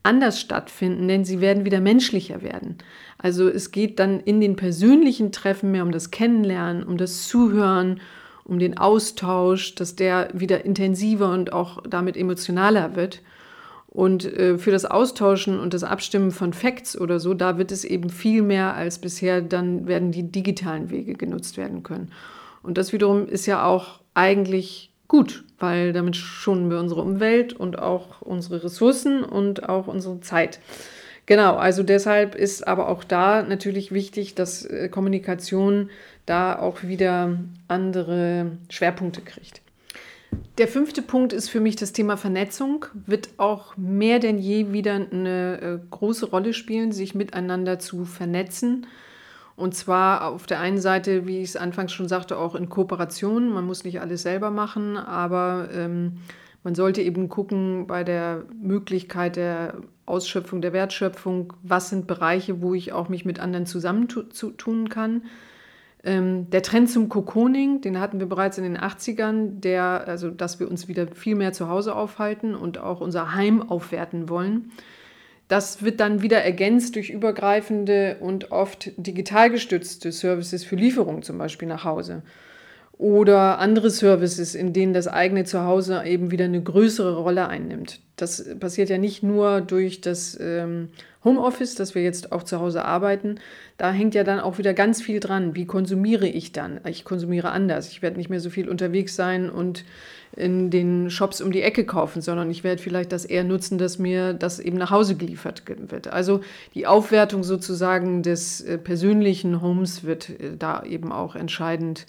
anders 0.04 0.40
stattfinden, 0.40 1.08
denn 1.08 1.26
sie 1.26 1.42
werden 1.42 1.66
wieder 1.66 1.82
menschlicher 1.82 2.42
werden. 2.42 2.78
Also 3.18 3.50
es 3.50 3.72
geht 3.72 4.00
dann 4.00 4.20
in 4.20 4.40
den 4.40 4.56
persönlichen 4.56 5.32
Treffen 5.32 5.72
mehr 5.72 5.84
um 5.84 5.92
das 5.92 6.12
Kennenlernen, 6.12 6.84
um 6.84 6.98
das 6.98 7.28
Zuhören, 7.28 8.00
um 8.44 8.60
den 8.60 8.78
Austausch, 8.78 9.74
dass 9.74 9.96
der 9.96 10.30
wieder 10.34 10.64
intensiver 10.64 11.32
und 11.32 11.52
auch 11.52 11.82
damit 11.90 12.16
emotionaler 12.16 12.96
wird. 12.96 13.22
Und 13.88 14.26
äh, 14.26 14.58
für 14.58 14.72
das 14.72 14.86
Austauschen 14.86 15.60
und 15.60 15.74
das 15.74 15.84
Abstimmen 15.84 16.32
von 16.32 16.54
Facts 16.54 17.00
oder 17.00 17.20
so, 17.20 17.34
da 17.34 17.58
wird 17.58 17.72
es 17.72 17.84
eben 17.84 18.10
viel 18.10 18.42
mehr 18.44 18.76
als 18.76 19.00
bisher, 19.00 19.42
dann 19.42 19.88
werden 19.88 20.12
die 20.12 20.30
digitalen 20.32 20.90
Wege 20.90 21.14
genutzt 21.14 21.58
werden 21.58 21.82
können. 21.82 22.12
Und 22.62 22.78
das 22.78 22.94
wiederum 22.94 23.26
ist 23.28 23.46
ja 23.46 23.66
auch 23.66 24.02
eigentlich 24.14 24.92
gut, 25.08 25.45
weil 25.60 25.94
damit 25.94 26.16
schonen 26.16 26.70
wir 26.70 26.80
unsere 26.80 27.02
Umwelt 27.02 27.54
und 27.54 27.80
auch 27.80 28.22
unsere 28.22 28.64
Ressourcen 28.64 29.24
und 29.24 29.68
auch 29.68 29.88
unsere 29.88 30.20
Zeit. 30.22 30.60
Genau, 31.26 31.56
also 31.56 31.82
deshalb 31.82 32.36
ist 32.36 32.68
aber 32.68 32.88
auch 32.88 33.04
da 33.04 33.42
natürlich 33.42 33.92
wichtig, 33.92 34.36
dass 34.36 34.64
äh, 34.66 34.90
Kommunikation 34.90 35.90
da 36.26 36.60
auch 36.60 36.84
wieder 36.84 37.40
andere 37.68 38.52
Schwerpunkte 38.70 39.22
kriegt. 39.22 39.62
Der 40.58 40.68
fünfte 40.68 41.02
Punkt 41.02 41.34
ist 41.34 41.50
für 41.50 41.60
mich 41.60 41.76
das 41.76 41.94
Thema 41.94 42.18
Vernetzung, 42.18 42.86
wird 43.06 43.30
auch 43.38 43.76
mehr 43.78 44.20
denn 44.20 44.38
je 44.38 44.72
wieder 44.72 44.94
eine 44.94 45.62
äh, 45.62 45.80
große 45.90 46.28
Rolle 46.28 46.54
spielen, 46.54 46.92
sich 46.92 47.16
miteinander 47.16 47.80
zu 47.80 48.06
vernetzen 48.06 48.86
und 49.56 49.74
zwar 49.74 50.28
auf 50.28 50.46
der 50.46 50.60
einen 50.60 50.80
Seite, 50.80 51.28
wie 51.28 51.40
ich 51.40 51.50
es 51.50 51.56
anfangs 51.56 51.94
schon 51.94 52.10
sagte, 52.10 52.38
auch 52.38 52.56
in 52.56 52.68
Kooperation. 52.68 53.50
Man 53.54 53.66
muss 53.66 53.86
nicht 53.86 54.02
alles 54.02 54.22
selber 54.22 54.52
machen, 54.52 54.98
aber 54.98 55.70
ähm, 55.74 56.18
man 56.64 56.76
sollte 56.76 57.02
eben 57.02 57.30
gucken 57.30 57.88
bei 57.88 58.04
der 58.04 58.44
Möglichkeit 58.62 59.38
der 59.38 59.76
Ausschöpfung, 60.06 60.62
der 60.62 60.74
Wertschöpfung, 60.74 61.54
was 61.64 61.90
sind 61.90 62.06
Bereiche, 62.06 62.62
wo 62.62 62.74
ich 62.74 62.92
auch 62.92 63.08
mich 63.08 63.24
mit 63.24 63.40
anderen 63.40 63.66
zusammentun 63.66 64.90
kann. 64.90 65.24
Ähm, 66.04 66.50
der 66.50 66.62
Trend 66.62 66.90
zum 66.90 67.08
Kokoning, 67.08 67.82
den 67.82 68.00
hatten 68.00 68.20
wir 68.20 68.28
bereits 68.28 68.58
in 68.58 68.64
den 68.64 68.78
80ern, 68.78 69.60
der, 69.62 70.08
also 70.08 70.30
dass 70.30 70.60
wir 70.60 70.70
uns 70.70 70.88
wieder 70.88 71.08
viel 71.08 71.36
mehr 71.36 71.54
zu 71.54 71.70
Hause 71.70 71.96
aufhalten 71.96 72.56
und 72.56 72.78
auch 72.78 73.00
unser 73.00 73.34
Heim 73.34 73.62
aufwerten 73.62 74.28
wollen. 74.28 74.72
Das 75.48 75.84
wird 75.84 76.00
dann 76.00 76.22
wieder 76.22 76.42
ergänzt 76.42 76.96
durch 76.96 77.10
übergreifende 77.10 78.18
und 78.20 78.52
oft 78.52 78.92
digital 78.98 79.52
gestützte 79.52 80.12
Services 80.12 80.64
für 80.64 80.76
Lieferung 80.76 81.22
zum 81.22 81.38
Beispiel 81.38 81.68
nach 81.68 81.84
Hause. 81.84 82.24
Oder 82.98 83.60
andere 83.60 83.90
Services, 83.90 84.56
in 84.56 84.72
denen 84.72 84.94
das 84.94 85.08
eigene 85.08 85.44
Zuhause 85.44 86.04
eben 86.06 86.32
wieder 86.32 86.46
eine 86.46 86.64
größere 86.64 87.18
Rolle 87.18 87.50
einnimmt. 87.50 88.00
Das 88.16 88.58
passiert 88.58 88.90
ja 88.90 88.98
nicht 88.98 89.22
nur 89.22 89.60
durch 89.60 90.00
das 90.00 90.38
ähm, 90.40 90.88
Homeoffice, 91.26 91.76
dass 91.76 91.94
wir 91.94 92.04
jetzt 92.04 92.32
auch 92.32 92.44
zu 92.44 92.62
Hause 92.62 92.86
arbeiten. 92.86 93.40
Da 93.78 93.92
hängt 93.92 94.16
ja 94.16 94.24
dann 94.24 94.40
auch 94.40 94.58
wieder 94.58 94.74
ganz 94.74 95.02
viel 95.02 95.20
dran. 95.20 95.56
Wie 95.56 95.66
konsumiere 95.66 96.28
ich 96.28 96.54
dann? 96.54 96.80
Ich 96.88 97.04
konsumiere 97.04 97.52
anders. 97.52 97.90
Ich 97.90 98.02
werde 98.02 98.16
nicht 98.16 98.30
mehr 98.30 98.40
so 98.40 98.50
viel 98.50 98.70
unterwegs 98.70 99.18
sein 99.18 99.50
und 99.50 99.84
in 100.36 100.70
den 100.70 101.10
Shops 101.10 101.42
um 101.42 101.52
die 101.52 101.62
Ecke 101.62 101.86
kaufen, 101.86 102.22
sondern 102.22 102.50
ich 102.50 102.64
werde 102.64 102.82
vielleicht 102.82 103.12
das 103.12 103.26
eher 103.26 103.44
nutzen, 103.44 103.78
dass 103.78 104.00
mir 104.00 104.34
das 104.34 104.60
eben 104.60 104.78
nach 104.78 104.92
Hause 104.92 105.16
geliefert 105.16 105.64
wird. 105.68 106.08
Also 106.08 106.42
die 106.74 106.88
Aufwertung 106.88 107.44
sozusagen 107.44 108.24
des 108.24 108.62
äh, 108.62 108.78
persönlichen 108.78 109.62
Homes 109.62 110.04
wird 110.04 110.30
äh, 110.30 110.58
da 110.58 110.84
eben 110.84 111.12
auch 111.12 111.36
entscheidend 111.36 112.06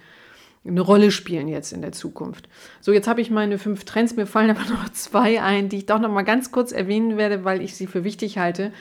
eine 0.67 0.81
Rolle 0.81 1.13
spielen 1.13 1.47
jetzt 1.47 1.73
in 1.73 1.81
der 1.81 1.93
Zukunft. 1.93 2.49
So, 2.81 2.93
jetzt 2.93 3.07
habe 3.07 3.21
ich 3.21 3.31
meine 3.31 3.59
fünf 3.59 3.85
Trends. 3.85 4.17
Mir 4.17 4.27
fallen 4.27 4.51
aber 4.57 4.69
noch 4.69 4.89
zwei 4.91 5.41
ein, 5.41 5.69
die 5.69 5.79
ich 5.79 5.87
doch 5.87 6.01
noch 6.01 6.11
mal 6.11 6.23
ganz 6.23 6.51
kurz 6.51 6.73
erwähnen 6.73 7.17
werde, 7.17 7.45
weil 7.45 7.63
ich 7.63 7.77
sie 7.77 7.87
für 7.87 8.05
wichtig 8.05 8.39
halte. 8.39 8.73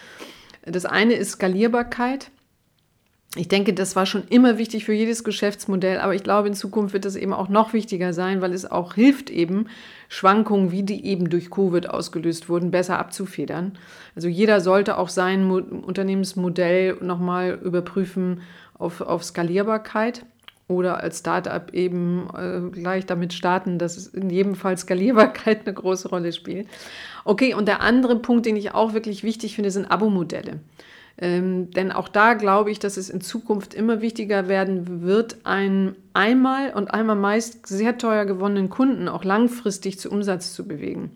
Das 0.64 0.86
eine 0.86 1.14
ist 1.14 1.34
Skalierbarkeit 1.34 2.32
ich 3.36 3.50
denke, 3.50 3.74
das 3.74 3.96
war 3.98 4.06
schon 4.06 4.24
immer 4.30 4.58
wichtig 4.58 4.86
für 4.86 4.94
jedes 4.94 5.26
Geschäftsmodell, 5.26 6.00
aber 6.00 6.16
ich 6.16 6.24
glaube, 6.24 6.48
in 6.48 6.54
Zukunft 6.54 6.94
wird 6.94 7.04
das 7.04 7.18
eben 7.18 7.34
auch 7.34 7.50
noch 7.50 7.74
wichtiger 7.74 8.14
sein, 8.14 8.42
weil 8.42 8.54
es 8.54 8.70
auch 8.70 8.94
hilft, 8.94 9.30
eben 9.30 9.68
Schwankungen, 10.08 10.72
wie 10.72 10.84
die 10.84 11.06
eben 11.06 11.30
durch 11.30 11.52
Covid 11.52 11.90
ausgelöst 11.90 12.48
wurden, 12.48 12.72
besser 12.72 12.98
abzufedern. 12.98 13.78
Also 14.16 14.30
jeder 14.30 14.62
sollte 14.62 14.98
auch 14.98 15.10
sein 15.10 15.44
Mo 15.44 15.58
Unternehmensmodell 15.58 16.98
nochmal 17.02 17.60
überprüfen 17.62 18.42
auf, 18.78 19.02
auf 19.02 19.24
Skalierbarkeit 19.26 20.26
oder 20.68 21.04
als 21.04 21.20
Startup 21.20 21.74
eben 21.74 22.28
äh, 22.36 22.72
gleich 22.72 23.06
damit 23.06 23.34
starten, 23.34 23.78
dass 23.78 24.08
in 24.08 24.30
jedem 24.30 24.56
Fall 24.56 24.78
Skalierbarkeit 24.78 25.66
eine 25.66 25.74
große 25.74 26.08
Rolle 26.08 26.32
spielt. 26.32 26.68
Okay, 27.26 27.54
und 27.54 27.68
der 27.68 27.82
andere 27.82 28.18
Punkt, 28.18 28.46
den 28.46 28.56
ich 28.56 28.74
auch 28.74 28.94
wirklich 28.94 29.24
wichtig 29.24 29.56
finde, 29.56 29.72
sind 29.72 29.92
Abo-Modelle. 29.92 30.62
Ähm, 31.18 31.72
denn 31.72 31.92
auch 31.92 32.10
da 32.10 32.34
glaube 32.34 32.72
ich, 32.72 32.80
dass 32.80 32.98
es 32.98 33.10
in 33.10 33.22
Zukunft 33.22 33.74
immer 33.74 34.02
wichtiger 34.02 34.50
werden 34.50 35.02
wird, 35.02 35.38
einen 35.46 35.96
einmal 36.14 36.74
und 36.74 36.94
einmal 36.94 37.16
meist 37.16 37.68
sehr 37.68 37.98
teuer 37.98 38.26
gewonnenen 38.26 38.70
Kunden 38.70 39.08
auch 39.08 39.24
langfristig 39.24 39.98
zu 39.98 40.10
Umsatz 40.10 40.54
zu 40.54 40.68
bewegen. 40.68 41.12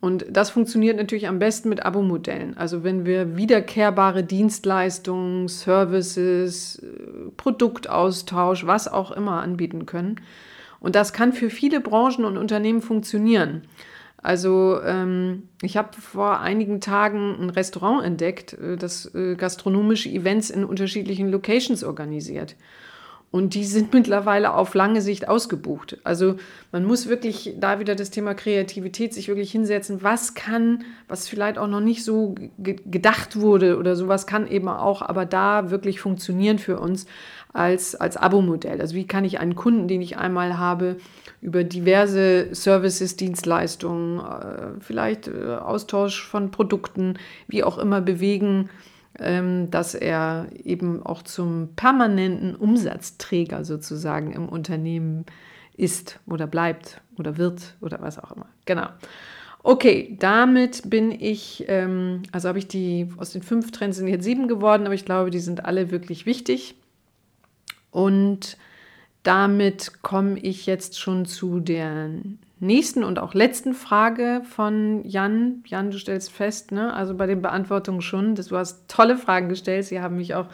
Und 0.00 0.26
das 0.28 0.50
funktioniert 0.50 0.98
natürlich 0.98 1.28
am 1.28 1.38
besten 1.38 1.70
mit 1.70 1.86
Abo-Modellen. 1.86 2.58
Also 2.58 2.84
wenn 2.84 3.06
wir 3.06 3.36
wiederkehrbare 3.36 4.22
Dienstleistungen, 4.22 5.48
Services, 5.48 6.76
äh, 6.80 7.30
Produktaustausch, 7.36 8.66
was 8.66 8.86
auch 8.86 9.12
immer 9.12 9.40
anbieten 9.40 9.86
können. 9.86 10.20
Und 10.78 10.94
das 10.94 11.14
kann 11.14 11.32
für 11.32 11.48
viele 11.48 11.80
Branchen 11.80 12.26
und 12.26 12.36
Unternehmen 12.36 12.82
funktionieren. 12.82 13.62
Also 14.24 14.80
ähm, 14.82 15.50
ich 15.60 15.76
habe 15.76 15.90
vor 16.00 16.40
einigen 16.40 16.80
Tagen 16.80 17.36
ein 17.38 17.50
Restaurant 17.50 18.02
entdeckt, 18.02 18.54
äh, 18.54 18.78
das 18.78 19.14
äh, 19.14 19.34
gastronomische 19.36 20.08
Events 20.08 20.48
in 20.48 20.64
unterschiedlichen 20.64 21.30
Locations 21.30 21.84
organisiert. 21.84 22.56
Und 23.30 23.52
die 23.52 23.64
sind 23.64 23.92
mittlerweile 23.92 24.54
auf 24.54 24.74
lange 24.74 25.02
Sicht 25.02 25.28
ausgebucht. 25.28 25.98
Also 26.04 26.36
man 26.72 26.86
muss 26.86 27.06
wirklich 27.06 27.56
da 27.60 27.80
wieder 27.80 27.94
das 27.94 28.08
Thema 28.08 28.32
Kreativität 28.32 29.12
sich 29.12 29.28
wirklich 29.28 29.52
hinsetzen. 29.52 30.02
Was 30.02 30.32
kann, 30.32 30.84
was 31.06 31.28
vielleicht 31.28 31.58
auch 31.58 31.68
noch 31.68 31.80
nicht 31.80 32.02
so 32.02 32.34
gedacht 32.56 33.38
wurde 33.38 33.76
oder 33.76 33.94
sowas 33.94 34.26
kann 34.26 34.46
eben 34.46 34.68
auch, 34.68 35.02
aber 35.02 35.26
da 35.26 35.70
wirklich 35.70 36.00
funktionieren 36.00 36.58
für 36.58 36.80
uns 36.80 37.04
als, 37.54 37.94
als 37.94 38.16
Abo-Modell. 38.16 38.80
Also 38.80 38.94
wie 38.94 39.06
kann 39.06 39.24
ich 39.24 39.38
einen 39.38 39.54
Kunden, 39.54 39.88
den 39.88 40.02
ich 40.02 40.18
einmal 40.18 40.58
habe, 40.58 40.96
über 41.40 41.64
diverse 41.64 42.48
Services, 42.52 43.16
Dienstleistungen, 43.16 44.18
äh, 44.18 44.80
vielleicht 44.80 45.28
äh, 45.28 45.54
Austausch 45.54 46.26
von 46.26 46.50
Produkten, 46.50 47.14
wie 47.46 47.62
auch 47.62 47.78
immer 47.78 48.00
bewegen, 48.00 48.70
ähm, 49.20 49.70
dass 49.70 49.94
er 49.94 50.48
eben 50.64 51.04
auch 51.06 51.22
zum 51.22 51.68
permanenten 51.76 52.56
Umsatzträger 52.56 53.64
sozusagen 53.64 54.32
im 54.32 54.48
Unternehmen 54.48 55.24
ist 55.76 56.18
oder 56.26 56.48
bleibt 56.48 57.00
oder 57.18 57.36
wird 57.36 57.76
oder 57.80 58.00
was 58.00 58.18
auch 58.18 58.32
immer. 58.32 58.46
Genau. 58.64 58.88
Okay, 59.62 60.16
damit 60.18 60.90
bin 60.90 61.12
ich, 61.12 61.64
ähm, 61.68 62.22
also 62.32 62.48
habe 62.48 62.58
ich 62.58 62.66
die, 62.66 63.08
aus 63.16 63.30
den 63.30 63.42
fünf 63.42 63.70
Trends 63.70 63.96
sind 63.96 64.08
jetzt 64.08 64.24
sieben 64.24 64.48
geworden, 64.48 64.84
aber 64.86 64.94
ich 64.94 65.04
glaube, 65.04 65.30
die 65.30 65.38
sind 65.38 65.64
alle 65.64 65.90
wirklich 65.92 66.26
wichtig. 66.26 66.74
Und 67.94 68.56
damit 69.22 70.02
komme 70.02 70.36
ich 70.40 70.66
jetzt 70.66 70.98
schon 70.98 71.26
zu 71.26 71.60
der 71.60 72.10
nächsten 72.58 73.04
und 73.04 73.20
auch 73.20 73.34
letzten 73.34 73.72
Frage 73.72 74.42
von 74.50 75.04
Jan. 75.04 75.62
Jan, 75.64 75.92
du 75.92 75.98
stellst 75.98 76.32
fest, 76.32 76.72
ne? 76.72 76.92
also 76.92 77.14
bei 77.14 77.28
den 77.28 77.40
Beantwortungen 77.40 78.02
schon, 78.02 78.34
dass 78.34 78.48
du 78.48 78.56
hast 78.56 78.88
tolle 78.88 79.16
Fragen 79.16 79.48
gestellt. 79.48 79.84
Sie 79.84 80.00
haben 80.00 80.16
mich 80.16 80.34
auch 80.34 80.46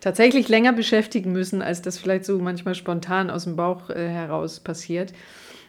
tatsächlich 0.00 0.48
länger 0.48 0.72
beschäftigen 0.72 1.32
müssen, 1.32 1.60
als 1.60 1.82
das 1.82 1.98
vielleicht 1.98 2.24
so 2.24 2.38
manchmal 2.38 2.74
spontan 2.74 3.28
aus 3.28 3.44
dem 3.44 3.56
Bauch 3.56 3.90
äh, 3.90 4.08
heraus 4.08 4.60
passiert. 4.60 5.12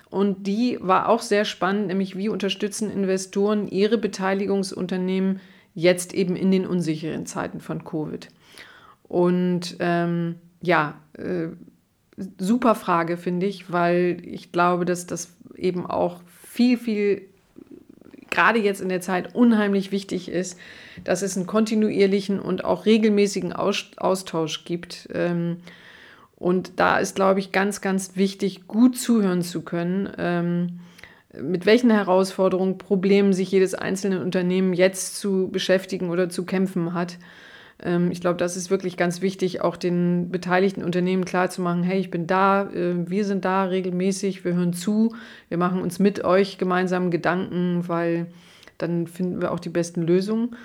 Und 0.09 0.47
die 0.47 0.77
war 0.79 1.09
auch 1.09 1.21
sehr 1.21 1.43
spannend, 1.43 1.87
nämlich 1.87 2.15
wie 2.15 2.29
unterstützen 2.29 2.89
Investoren 2.89 3.67
ihre 3.67 3.97
Beteiligungsunternehmen 3.97 5.41
jetzt 5.73 6.13
eben 6.13 6.37
in 6.37 6.51
den 6.51 6.65
unsicheren 6.65 7.25
Zeiten 7.25 7.59
von 7.59 7.83
Covid. 7.83 8.29
Und 9.09 9.75
ähm, 9.81 10.35
ja, 10.61 10.95
äh, 11.17 11.49
super 12.37 12.75
Frage, 12.75 13.17
finde 13.17 13.45
ich, 13.45 13.71
weil 13.71 14.17
ich 14.23 14.51
glaube, 14.51 14.85
dass 14.85 15.07
das 15.07 15.33
eben 15.55 15.85
auch 15.85 16.21
viel, 16.43 16.77
viel, 16.77 17.23
gerade 18.29 18.59
jetzt 18.59 18.81
in 18.81 18.89
der 18.89 19.01
Zeit, 19.01 19.35
unheimlich 19.35 19.91
wichtig 19.91 20.29
ist, 20.29 20.57
dass 21.03 21.21
es 21.21 21.35
einen 21.35 21.47
kontinuierlichen 21.47 22.39
und 22.39 22.63
auch 22.63 22.85
regelmäßigen 22.85 23.53
Austausch 23.53 24.65
gibt. 24.65 25.09
Ähm, 25.13 25.57
und 26.35 26.79
da 26.79 26.97
ist, 26.97 27.15
glaube 27.15 27.39
ich, 27.39 27.51
ganz, 27.51 27.81
ganz 27.81 28.15
wichtig, 28.15 28.67
gut 28.67 28.97
zuhören 28.97 29.41
zu 29.41 29.61
können, 29.61 30.09
ähm, 30.17 30.79
mit 31.39 31.65
welchen 31.65 31.89
Herausforderungen, 31.89 32.77
Problemen 32.77 33.31
sich 33.31 33.51
jedes 33.51 33.73
einzelne 33.73 34.21
Unternehmen 34.21 34.73
jetzt 34.73 35.17
zu 35.17 35.49
beschäftigen 35.49 36.09
oder 36.09 36.29
zu 36.29 36.45
kämpfen 36.45 36.93
hat 36.93 37.17
ich 38.11 38.21
glaube, 38.21 38.37
das 38.37 38.57
ist 38.57 38.69
wirklich 38.69 38.95
ganz 38.95 39.21
wichtig, 39.21 39.61
auch 39.61 39.75
den 39.75 40.29
beteiligten 40.29 40.83
Unternehmen 40.83 41.25
klarzumachen, 41.25 41.83
hey, 41.83 41.99
ich 41.99 42.11
bin 42.11 42.27
da, 42.27 42.69
äh, 42.69 43.09
wir 43.09 43.25
sind 43.25 43.45
da 43.45 43.63
regelmäßig, 43.63 44.45
wir 44.45 44.53
hören 44.53 44.73
zu, 44.73 45.15
wir 45.49 45.57
machen 45.57 45.81
uns 45.81 45.99
mit 45.99 46.23
euch 46.23 46.57
gemeinsam 46.57 47.11
Gedanken, 47.11 47.87
weil 47.87 48.27
dann 48.77 49.07
finden 49.07 49.41
wir 49.41 49.51
auch 49.51 49.59
die 49.59 49.69
besten 49.69 50.01
Lösungen. 50.03 50.55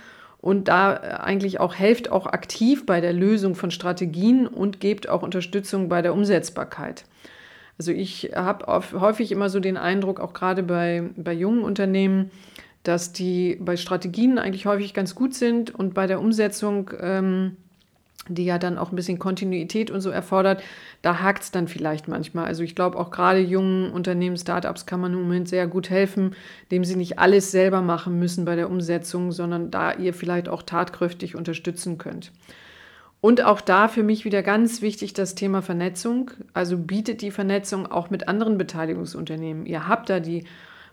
Und 0.40 0.68
da 0.68 0.94
äh, 0.94 0.98
eigentlich 1.14 1.60
auch 1.60 1.74
helft 1.74 2.12
auch 2.12 2.26
aktiv 2.26 2.86
bei 2.86 3.00
der 3.00 3.12
Lösung 3.12 3.54
von 3.54 3.70
Strategien 3.70 4.46
und 4.46 4.80
gebt 4.80 5.08
auch 5.08 5.22
Unterstützung 5.22 5.88
bei 5.88 6.02
der 6.02 6.12
Umsetzbarkeit. 6.12 7.04
Also 7.78 7.92
ich 7.92 8.32
habe 8.34 8.66
häufig 8.98 9.32
immer 9.32 9.50
so 9.50 9.60
den 9.60 9.76
Eindruck, 9.76 10.20
auch 10.20 10.32
gerade 10.32 10.62
bei, 10.62 11.04
bei 11.16 11.32
jungen 11.32 11.62
Unternehmen, 11.62 12.30
dass 12.86 13.12
die 13.12 13.56
bei 13.60 13.76
Strategien 13.76 14.38
eigentlich 14.38 14.66
häufig 14.66 14.94
ganz 14.94 15.14
gut 15.14 15.34
sind 15.34 15.74
und 15.74 15.94
bei 15.94 16.06
der 16.06 16.20
Umsetzung, 16.20 16.90
ähm, 17.00 17.56
die 18.28 18.44
ja 18.44 18.58
dann 18.58 18.78
auch 18.78 18.90
ein 18.90 18.96
bisschen 18.96 19.18
Kontinuität 19.18 19.90
und 19.90 20.00
so 20.00 20.10
erfordert, 20.10 20.62
da 21.02 21.20
hakt 21.20 21.44
es 21.44 21.50
dann 21.50 21.68
vielleicht 21.68 22.08
manchmal. 22.08 22.46
Also 22.46 22.62
ich 22.62 22.74
glaube 22.74 22.98
auch 22.98 23.10
gerade 23.10 23.40
jungen 23.40 23.90
Unternehmen, 23.90 24.36
Startups 24.36 24.86
kann 24.86 25.00
man 25.00 25.12
im 25.12 25.22
Moment 25.22 25.48
sehr 25.48 25.66
gut 25.66 25.90
helfen, 25.90 26.34
indem 26.64 26.84
sie 26.84 26.96
nicht 26.96 27.18
alles 27.18 27.50
selber 27.50 27.82
machen 27.82 28.18
müssen 28.18 28.44
bei 28.44 28.56
der 28.56 28.70
Umsetzung, 28.70 29.32
sondern 29.32 29.70
da 29.70 29.92
ihr 29.92 30.14
vielleicht 30.14 30.48
auch 30.48 30.62
tatkräftig 30.62 31.36
unterstützen 31.36 31.98
könnt. 31.98 32.32
Und 33.20 33.42
auch 33.42 33.60
da 33.60 33.88
für 33.88 34.02
mich 34.02 34.24
wieder 34.24 34.42
ganz 34.42 34.82
wichtig 34.82 35.12
das 35.12 35.34
Thema 35.34 35.62
Vernetzung. 35.62 36.30
Also 36.52 36.78
bietet 36.78 37.22
die 37.22 37.30
Vernetzung 37.30 37.90
auch 37.90 38.10
mit 38.10 38.28
anderen 38.28 38.58
Beteiligungsunternehmen. 38.58 39.66
Ihr 39.66 39.88
habt 39.88 40.10
da 40.10 40.20
die 40.20 40.44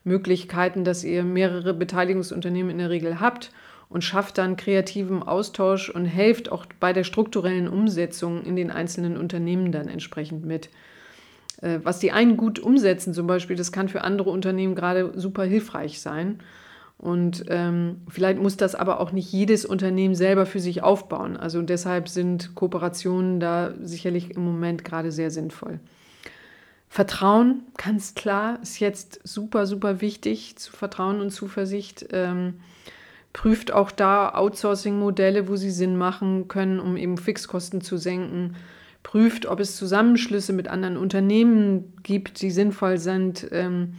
Möglichkeiten, 0.04 0.84
dass 0.84 1.04
ihr 1.04 1.24
mehrere 1.24 1.74
Beteiligungsunternehmen 1.74 2.72
in 2.72 2.78
der 2.78 2.90
Regel 2.90 3.20
habt 3.20 3.52
und 3.90 4.04
schafft 4.04 4.38
dann 4.38 4.58
kreativen 4.58 5.24
Austausch 5.24 5.90
und 5.90 6.06
helft 6.06 6.52
auch 6.52 6.66
bei 6.80 6.94
der 6.94 7.04
strukturellen 7.04 7.68
Umsetzung 7.68 8.44
in 8.44 8.56
den 8.56 8.72
einzelnen 8.72 9.18
Unternehmen 9.18 9.72
dann 9.72 9.88
entsprechend 9.88 10.46
mit. 10.46 10.70
Äh, 11.62 11.80
was 11.84 12.00
die 12.00 12.12
einen 12.12 12.38
gut 12.38 12.60
umsetzen, 12.60 13.14
zum 13.14 13.28
Beispiel, 13.28 13.56
das 13.56 13.72
kann 13.72 13.90
für 13.90 14.04
andere 14.04 14.30
Unternehmen 14.30 14.76
gerade 14.76 15.12
super 15.16 15.44
hilfreich 15.44 16.02
sein. 16.02 16.40
Und 16.98 17.46
ähm, 17.50 18.02
vielleicht 18.08 18.40
muss 18.40 18.56
das 18.56 18.76
aber 18.76 19.00
auch 19.00 19.12
nicht 19.12 19.32
jedes 19.32 19.66
Unternehmen 19.66 20.16
selber 20.16 20.46
für 20.46 20.60
sich 20.60 20.84
aufbauen. 20.84 21.36
Also 21.36 21.62
deshalb 21.62 22.08
sind 22.08 22.56
Kooperationen 22.56 23.40
da 23.40 23.74
sicherlich 23.82 24.32
im 24.32 24.46
Moment 24.46 24.86
gerade 24.86 25.12
sehr 25.12 25.30
sinnvoll. 25.30 25.80
Vertrauen, 26.94 27.64
ganz 27.76 28.14
klar, 28.14 28.60
ist 28.62 28.80
jetzt 28.80 29.20
super, 29.24 29.66
super 29.66 30.00
wichtig, 30.00 30.58
zu 30.58 30.72
Vertrauen 30.72 31.22
und 31.22 31.32
Zuversicht. 31.32 32.06
Ähm, 32.12 32.60
prüft 33.34 33.72
auch 33.72 33.90
da 33.90 34.36
Outsourcing-Modelle, 34.36 35.48
wo 35.48 35.56
sie 35.56 35.72
Sinn 35.72 35.98
machen 35.98 36.48
können, 36.50 36.80
um 36.80 36.96
eben 36.96 37.18
Fixkosten 37.18 37.82
zu 37.82 37.98
senken. 37.98 38.58
Prüft, 39.02 39.48
ob 39.48 39.60
es 39.60 39.76
Zusammenschlüsse 39.76 40.54
mit 40.54 40.68
anderen 40.68 40.98
Unternehmen 40.98 41.96
gibt, 42.04 42.44
die 42.44 42.52
sinnvoll 42.52 43.00
sind, 43.00 43.48
ähm, 43.52 43.96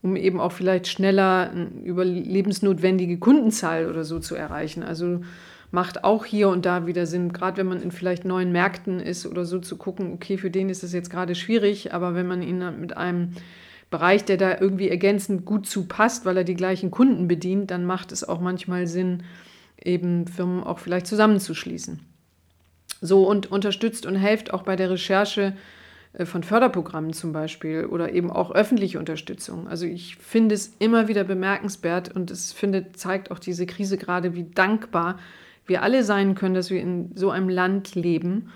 um 0.00 0.14
eben 0.14 0.38
auch 0.38 0.52
vielleicht 0.52 0.86
schneller 0.86 1.50
überlebensnotwendige 1.82 3.18
Kundenzahl 3.18 3.90
oder 3.90 4.04
so 4.04 4.20
zu 4.20 4.36
erreichen. 4.36 4.84
Also 4.84 5.22
macht 5.70 6.04
auch 6.04 6.24
hier 6.24 6.48
und 6.48 6.64
da 6.66 6.86
wieder 6.86 7.06
Sinn, 7.06 7.32
gerade 7.32 7.58
wenn 7.58 7.66
man 7.66 7.82
in 7.82 7.90
vielleicht 7.90 8.24
neuen 8.24 8.52
Märkten 8.52 9.00
ist 9.00 9.26
oder 9.26 9.44
so 9.44 9.58
zu 9.58 9.76
gucken, 9.76 10.12
okay, 10.12 10.38
für 10.38 10.50
den 10.50 10.68
ist 10.68 10.84
es 10.84 10.92
jetzt 10.92 11.10
gerade 11.10 11.34
schwierig, 11.34 11.92
aber 11.92 12.14
wenn 12.14 12.26
man 12.26 12.42
ihn 12.42 12.62
mit 12.80 12.96
einem 12.96 13.32
Bereich, 13.90 14.24
der 14.24 14.36
da 14.36 14.58
irgendwie 14.60 14.88
ergänzend 14.88 15.44
gut 15.44 15.66
zu 15.66 15.86
passt, 15.86 16.24
weil 16.24 16.36
er 16.36 16.44
die 16.44 16.54
gleichen 16.54 16.90
Kunden 16.90 17.28
bedient, 17.28 17.70
dann 17.70 17.84
macht 17.84 18.12
es 18.12 18.28
auch 18.28 18.40
manchmal 18.40 18.86
Sinn, 18.86 19.22
eben 19.82 20.26
Firmen 20.26 20.64
auch 20.64 20.78
vielleicht 20.78 21.06
zusammenzuschließen. 21.06 22.00
So 23.00 23.28
und 23.28 23.50
unterstützt 23.52 24.06
und 24.06 24.16
hilft 24.16 24.52
auch 24.52 24.62
bei 24.62 24.74
der 24.74 24.90
Recherche 24.90 25.54
äh, 26.14 26.24
von 26.24 26.42
Förderprogrammen 26.42 27.12
zum 27.12 27.32
Beispiel 27.32 27.84
oder 27.86 28.12
eben 28.12 28.30
auch 28.30 28.50
öffentliche 28.50 28.98
Unterstützung. 28.98 29.68
Also 29.68 29.86
ich 29.86 30.16
finde 30.16 30.54
es 30.54 30.74
immer 30.78 31.08
wieder 31.08 31.24
bemerkenswert 31.24 32.14
und 32.14 32.30
es 32.30 32.52
finde, 32.52 32.92
zeigt 32.92 33.30
auch 33.30 33.38
diese 33.38 33.66
Krise 33.66 33.98
gerade, 33.98 34.34
wie 34.34 34.44
dankbar 34.44 35.18
wir 35.66 35.82
alle 35.82 36.04
sein 36.04 36.34
können, 36.34 36.54
dass 36.54 36.70
wir 36.70 36.80
in 36.80 37.10
so 37.14 37.30
einem 37.30 37.48
Land 37.48 37.94
leben. 37.94 38.50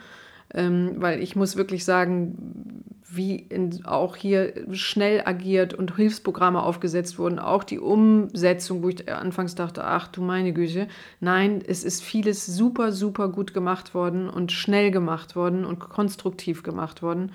Ähm, 0.53 0.97
weil 0.97 1.23
ich 1.23 1.37
muss 1.37 1.57
wirklich 1.57 1.85
sagen, 1.85 2.85
wie 3.13 3.37
in, 3.37 3.85
auch 3.85 4.17
hier 4.17 4.53
schnell 4.73 5.23
agiert 5.25 5.75
und 5.75 5.97
Hilfsprogramme 5.97 6.63
aufgesetzt 6.63 7.19
wurden, 7.19 7.39
auch 7.39 7.65
die 7.65 7.79
Umsetzung, 7.79 8.83
wo 8.83 8.89
ich 8.89 9.13
anfangs 9.13 9.55
dachte, 9.55 9.85
ach 9.85 10.09
du 10.09 10.23
meine 10.23 10.53
Güte, 10.53 10.87
nein, 11.21 11.63
es 11.67 11.85
ist 11.85 12.03
vieles 12.03 12.47
super, 12.47 12.93
super 12.93 13.29
gut 13.29 13.53
gemacht 13.53 13.95
worden 13.95 14.29
und 14.29 14.53
schnell 14.53 14.91
gemacht 14.91 15.35
worden 15.35 15.65
und 15.65 15.81
konstruktiv 15.81 16.63
gemacht 16.63 17.03
worden. 17.03 17.33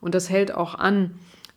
Und 0.00 0.14
das 0.14 0.28
hält 0.28 0.54
auch 0.54 0.74
an. 0.74 1.12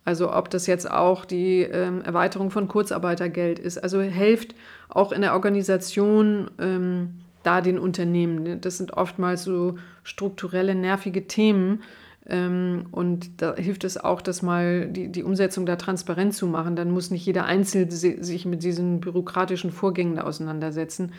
Also 0.06 0.32
ob 0.32 0.52
das 0.52 0.68
jetzt 0.68 0.90
auch 0.90 1.26
die 1.26 1.62
ähm, 1.62 2.02
Erweiterung 2.02 2.52
von 2.52 2.68
Kurzarbeitergeld 2.68 3.58
ist. 3.58 3.80
Also 3.80 4.02
hilft 4.02 4.54
auch 4.90 5.12
in 5.12 5.22
der 5.22 5.34
Organisation. 5.34 6.52
Ähm, 6.60 7.25
da 7.46 7.62
den 7.62 7.80
Unternehmen. 7.80 8.44
Ne? 8.44 8.58
Das 8.58 8.78
sind 8.78 8.94
oftmals 8.94 9.44
so 9.44 9.76
strukturelle, 10.04 10.76
nervige 10.76 11.28
Themen. 11.28 11.84
Ähm, 12.28 12.88
und 12.92 13.42
da 13.42 13.56
hilft 13.56 13.84
es 13.84 13.98
auch, 13.98 14.22
das 14.22 14.42
mal 14.42 14.88
die, 14.88 15.12
die 15.12 15.24
Umsetzung 15.24 15.66
da 15.66 15.76
transparent 15.76 16.34
zu 16.34 16.48
machen. 16.48 16.76
Dann 16.76 16.92
muss 16.92 17.12
nicht 17.12 17.26
jeder 17.26 17.46
Einzelne 17.46 17.92
sich 17.92 18.46
mit 18.46 18.64
diesen 18.64 19.00
bürokratischen 19.00 19.72
Vorgängen 19.72 20.20
auseinandersetzen, 20.20 21.12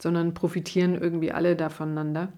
sondern 0.00 0.34
profitieren 0.34 0.94
irgendwie 0.94 1.32
alle 1.32 1.56
da 1.56 1.68
voneinander. 1.68 2.28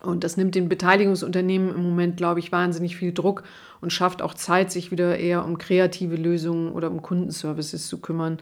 Und 0.00 0.22
das 0.22 0.36
nimmt 0.36 0.54
den 0.54 0.68
Beteiligungsunternehmen 0.68 1.74
im 1.74 1.82
Moment, 1.82 2.16
glaube 2.16 2.38
ich, 2.38 2.52
wahnsinnig 2.52 2.96
viel 2.96 3.12
Druck 3.12 3.42
und 3.80 3.92
schafft 3.92 4.22
auch 4.22 4.34
Zeit, 4.34 4.70
sich 4.70 4.90
wieder 4.90 5.18
eher 5.18 5.44
um 5.44 5.58
kreative 5.58 6.16
Lösungen 6.16 6.72
oder 6.72 6.90
um 6.90 7.02
Kundenservices 7.02 7.88
zu 7.88 8.00
kümmern, 8.00 8.38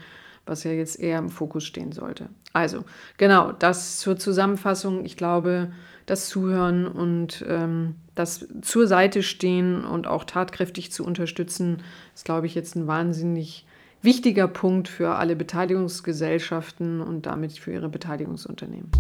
was 0.47 0.64
ja 0.64 0.72
jetzt 0.72 0.99
eher 0.99 1.18
im 1.18 1.28
Fokus 1.28 1.64
stehen 1.64 1.93
sollte. 1.93 2.28
Also, 2.53 2.84
genau, 3.16 3.53
das 3.53 3.99
zur 3.99 4.16
Zusammenfassung. 4.16 5.05
Ich 5.05 5.16
glaube, 5.16 5.72
das 6.07 6.28
Zuhören 6.28 6.86
und 6.86 7.45
ähm, 7.49 7.97
das 8.14 8.47
zur 8.61 8.86
Seite 8.86 9.22
stehen 9.22 9.84
und 9.84 10.07
auch 10.07 10.24
tatkräftig 10.24 10.93
zu 10.93 11.05
unterstützen, 11.05 11.82
ist, 12.14 12.24
glaube 12.24 12.47
ich, 12.47 12.55
jetzt 12.55 12.76
ein 12.76 12.86
wahnsinnig 12.86 13.66
wichtiger 14.03 14.49
Punkt 14.49 14.88
für 14.88 15.14
alle 15.14 15.36
Beteiligungsgesellschaften 15.36 17.01
und 17.01 17.26
damit 17.26 17.53
für 17.59 17.72
ihre 17.72 17.88
Beteiligungsunternehmen. 17.88 18.90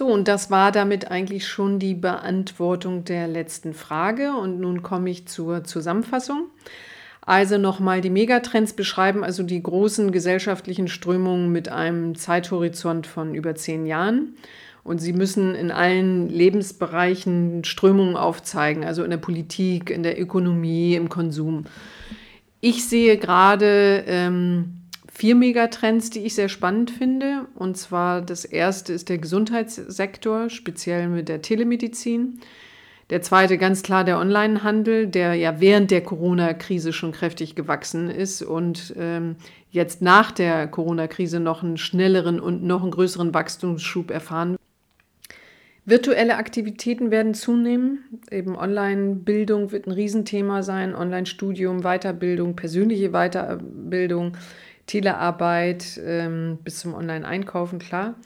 So, 0.00 0.06
und 0.06 0.28
das 0.28 0.50
war 0.50 0.72
damit 0.72 1.10
eigentlich 1.10 1.46
schon 1.46 1.78
die 1.78 1.92
Beantwortung 1.92 3.04
der 3.04 3.28
letzten 3.28 3.74
Frage. 3.74 4.32
Und 4.32 4.58
nun 4.58 4.82
komme 4.82 5.10
ich 5.10 5.28
zur 5.28 5.62
Zusammenfassung. 5.64 6.46
Also 7.20 7.58
nochmal 7.58 8.00
die 8.00 8.08
Megatrends 8.08 8.72
beschreiben, 8.72 9.22
also 9.22 9.42
die 9.42 9.62
großen 9.62 10.10
gesellschaftlichen 10.10 10.88
Strömungen 10.88 11.52
mit 11.52 11.68
einem 11.68 12.14
Zeithorizont 12.14 13.06
von 13.06 13.34
über 13.34 13.54
zehn 13.56 13.84
Jahren. 13.84 14.36
Und 14.84 15.02
sie 15.02 15.12
müssen 15.12 15.54
in 15.54 15.70
allen 15.70 16.30
Lebensbereichen 16.30 17.64
Strömungen 17.64 18.16
aufzeigen, 18.16 18.86
also 18.86 19.04
in 19.04 19.10
der 19.10 19.18
Politik, 19.18 19.90
in 19.90 20.02
der 20.02 20.18
Ökonomie, 20.18 20.94
im 20.94 21.10
Konsum. 21.10 21.66
Ich 22.62 22.88
sehe 22.88 23.18
gerade 23.18 24.02
ähm, 24.06 24.79
vier 25.12 25.34
Megatrends, 25.34 26.10
die 26.10 26.20
ich 26.20 26.34
sehr 26.34 26.48
spannend 26.48 26.90
finde. 26.90 27.46
Und 27.54 27.76
zwar 27.76 28.22
das 28.22 28.44
erste 28.44 28.92
ist 28.92 29.08
der 29.08 29.18
Gesundheitssektor, 29.18 30.50
speziell 30.50 31.08
mit 31.08 31.28
der 31.28 31.42
Telemedizin. 31.42 32.40
Der 33.10 33.22
zweite 33.22 33.58
ganz 33.58 33.82
klar 33.82 34.04
der 34.04 34.20
Onlinehandel, 34.20 35.08
der 35.08 35.34
ja 35.34 35.60
während 35.60 35.90
der 35.90 36.02
Corona-Krise 36.02 36.92
schon 36.92 37.10
kräftig 37.10 37.56
gewachsen 37.56 38.08
ist 38.08 38.40
und 38.40 38.94
ähm, 38.96 39.34
jetzt 39.70 40.00
nach 40.00 40.30
der 40.30 40.68
Corona-Krise 40.68 41.40
noch 41.40 41.64
einen 41.64 41.76
schnelleren 41.76 42.38
und 42.38 42.62
noch 42.62 42.82
einen 42.82 42.92
größeren 42.92 43.34
Wachstumsschub 43.34 44.12
erfahren. 44.12 44.56
Virtuelle 45.84 46.36
Aktivitäten 46.36 47.10
werden 47.10 47.34
zunehmen. 47.34 48.04
Eben 48.30 48.54
Online-Bildung 48.54 49.72
wird 49.72 49.88
ein 49.88 49.92
Riesenthema 49.92 50.62
sein. 50.62 50.94
Online-Studium, 50.94 51.80
Weiterbildung, 51.80 52.54
persönliche 52.54 53.10
Weiterbildung 53.10 54.36
Telearbeit 54.90 56.00
ähm, 56.04 56.58
bis 56.64 56.80
zum 56.80 56.94
Online-Einkaufen, 56.94 57.78
klar. 57.78 58.16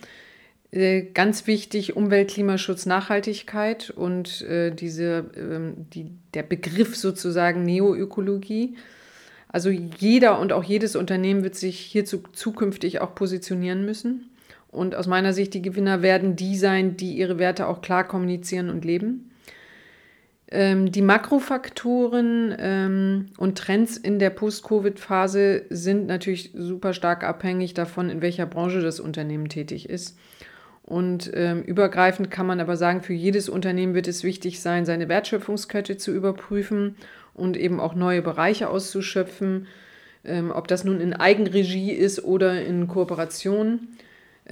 Äh, 0.70 1.02
ganz 1.12 1.46
wichtig, 1.46 1.94
Umwelt, 1.94 2.30
Klimaschutz, 2.30 2.86
Nachhaltigkeit 2.86 3.90
und 3.90 4.40
äh, 4.42 4.70
diese, 4.70 5.30
ähm, 5.36 5.86
die, 5.92 6.12
der 6.32 6.42
Begriff 6.42 6.96
sozusagen 6.96 7.64
Neoökologie. 7.64 8.76
Also 9.48 9.68
jeder 9.68 10.40
und 10.40 10.54
auch 10.54 10.64
jedes 10.64 10.96
Unternehmen 10.96 11.44
wird 11.44 11.54
sich 11.54 11.78
hierzu 11.78 12.22
zukünftig 12.32 13.00
auch 13.02 13.14
positionieren 13.14 13.84
müssen. 13.84 14.30
Und 14.68 14.94
aus 14.94 15.06
meiner 15.06 15.34
Sicht, 15.34 15.52
die 15.52 15.62
Gewinner 15.62 16.00
werden 16.00 16.34
die 16.34 16.56
sein, 16.56 16.96
die 16.96 17.12
ihre 17.12 17.38
Werte 17.38 17.68
auch 17.68 17.82
klar 17.82 18.08
kommunizieren 18.08 18.70
und 18.70 18.86
leben. 18.86 19.30
Ähm, 20.50 20.92
die 20.92 21.02
Makrofaktoren 21.02 22.54
ähm, 22.58 23.26
und 23.38 23.58
Trends 23.58 23.96
in 23.96 24.18
der 24.18 24.30
Post-Covid-Phase 24.30 25.64
sind 25.70 26.06
natürlich 26.06 26.50
super 26.54 26.92
stark 26.92 27.24
abhängig 27.24 27.74
davon, 27.74 28.10
in 28.10 28.20
welcher 28.20 28.46
Branche 28.46 28.82
das 28.82 29.00
Unternehmen 29.00 29.48
tätig 29.48 29.88
ist. 29.88 30.18
Und 30.82 31.30
ähm, 31.34 31.62
übergreifend 31.62 32.30
kann 32.30 32.46
man 32.46 32.60
aber 32.60 32.76
sagen, 32.76 33.00
für 33.00 33.14
jedes 33.14 33.48
Unternehmen 33.48 33.94
wird 33.94 34.06
es 34.06 34.22
wichtig 34.22 34.60
sein, 34.60 34.84
seine 34.84 35.08
Wertschöpfungskette 35.08 35.96
zu 35.96 36.12
überprüfen 36.12 36.96
und 37.32 37.56
eben 37.56 37.80
auch 37.80 37.94
neue 37.94 38.20
Bereiche 38.20 38.68
auszuschöpfen, 38.68 39.66
ob 40.54 40.68
das 40.68 40.84
nun 40.84 41.00
in 41.00 41.12
Eigenregie 41.12 41.92
ist 41.92 42.24
oder 42.24 42.62
in 42.62 42.88
Kooperation. 42.88 43.88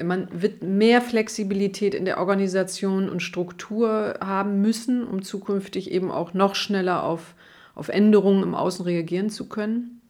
Man 0.01 0.29
wird 0.33 0.63
mehr 0.63 1.03
Flexibilität 1.03 1.95
in 1.95 2.07
der 2.07 2.19
Organisation 2.19 3.11
und 3.11 3.21
Struktur 3.21 4.19
haben 4.21 4.63
müssen, 4.63 5.07
um 5.07 5.23
zukünftig 5.23 5.91
eben 5.91 6.11
auch 6.11 6.33
noch 6.33 6.55
schneller 6.55 7.03
auf, 7.03 7.35
auf 7.75 7.89
Änderungen 7.89 8.43
im 8.43 8.55
Außen 8.55 8.85
reagieren 8.85 9.29
zu 9.29 9.49
können. 9.49 10.01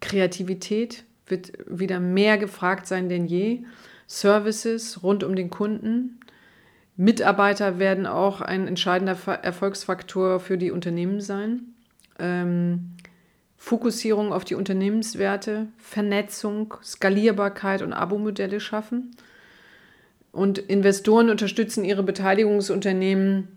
Kreativität 0.00 1.04
wird 1.26 1.52
wieder 1.66 2.00
mehr 2.00 2.36
gefragt 2.36 2.86
sein 2.86 3.08
denn 3.08 3.26
je. 3.26 3.62
Services 4.08 5.02
rund 5.02 5.24
um 5.24 5.36
den 5.36 5.50
Kunden. 5.50 6.20
Mitarbeiter 6.96 7.78
werden 7.78 8.06
auch 8.06 8.40
ein 8.40 8.66
entscheidender 8.66 9.16
Erfolgsfaktor 9.42 10.40
für 10.40 10.58
die 10.58 10.70
Unternehmen 10.70 11.20
sein. 11.20 11.74
Ähm, 12.18 12.95
Fokussierung 13.66 14.32
auf 14.32 14.44
die 14.44 14.54
Unternehmenswerte, 14.54 15.66
Vernetzung, 15.76 16.74
Skalierbarkeit 16.84 17.82
und 17.82 17.92
Abo-Modelle 17.92 18.60
schaffen. 18.60 19.16
Und 20.30 20.58
Investoren 20.58 21.30
unterstützen 21.30 21.84
ihre 21.84 22.04
Beteiligungsunternehmen, 22.04 23.48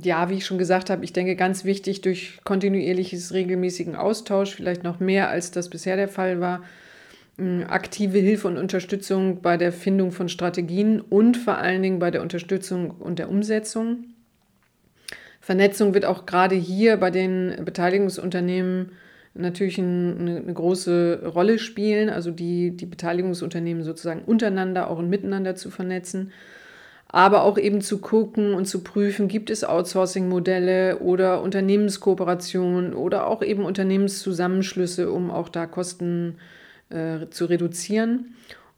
ja, 0.00 0.30
wie 0.30 0.34
ich 0.34 0.46
schon 0.46 0.58
gesagt 0.58 0.90
habe, 0.90 1.04
ich 1.04 1.12
denke 1.12 1.34
ganz 1.34 1.64
wichtig 1.64 2.02
durch 2.02 2.38
kontinuierliches, 2.44 3.32
regelmäßigen 3.32 3.96
Austausch, 3.96 4.54
vielleicht 4.54 4.84
noch 4.84 5.00
mehr 5.00 5.28
als 5.28 5.50
das 5.50 5.68
bisher 5.68 5.96
der 5.96 6.08
Fall 6.08 6.38
war, 6.38 6.62
aktive 7.66 8.18
Hilfe 8.18 8.46
und 8.46 8.58
Unterstützung 8.58 9.42
bei 9.42 9.56
der 9.56 9.72
Findung 9.72 10.12
von 10.12 10.28
Strategien 10.28 11.00
und 11.00 11.36
vor 11.36 11.58
allen 11.58 11.82
Dingen 11.82 11.98
bei 11.98 12.12
der 12.12 12.22
Unterstützung 12.22 12.92
und 12.92 13.18
der 13.18 13.28
Umsetzung. 13.28 14.04
Vernetzung 15.40 15.94
wird 15.94 16.04
auch 16.04 16.26
gerade 16.26 16.54
hier 16.54 16.96
bei 16.96 17.10
den 17.10 17.64
Beteiligungsunternehmen 17.64 18.92
natürlich 19.34 19.78
eine, 19.78 20.42
eine, 20.44 20.54
große 20.54 21.30
Rolle 21.34 21.58
spielen, 21.58 22.10
also 22.10 22.30
die, 22.30 22.76
die 22.76 22.86
Beteiligungsunternehmen 22.86 23.84
sozusagen 23.84 24.22
untereinander 24.22 24.90
auch 24.90 24.98
und 24.98 25.08
miteinander 25.08 25.54
zu 25.54 25.70
vernetzen, 25.70 26.32
aber 27.08 27.42
auch 27.42 27.56
eben 27.56 27.80
zu 27.80 27.98
gucken 27.98 28.52
und 28.54 28.66
zu 28.66 28.82
prüfen, 28.82 29.28
gibt 29.28 29.48
es 29.48 29.64
Outsourcing-Modelle 29.64 30.98
oder 30.98 31.42
Unternehmenskooperationen 31.42 32.92
oder 32.94 33.26
auch 33.26 33.42
eben 33.42 33.64
Unternehmenszusammenschlüsse, 33.64 35.10
um 35.10 35.30
auch 35.30 35.48
da 35.48 35.66
Kosten 35.66 36.36
äh, 36.90 37.28
zu 37.30 37.46
reduzieren. 37.46 38.34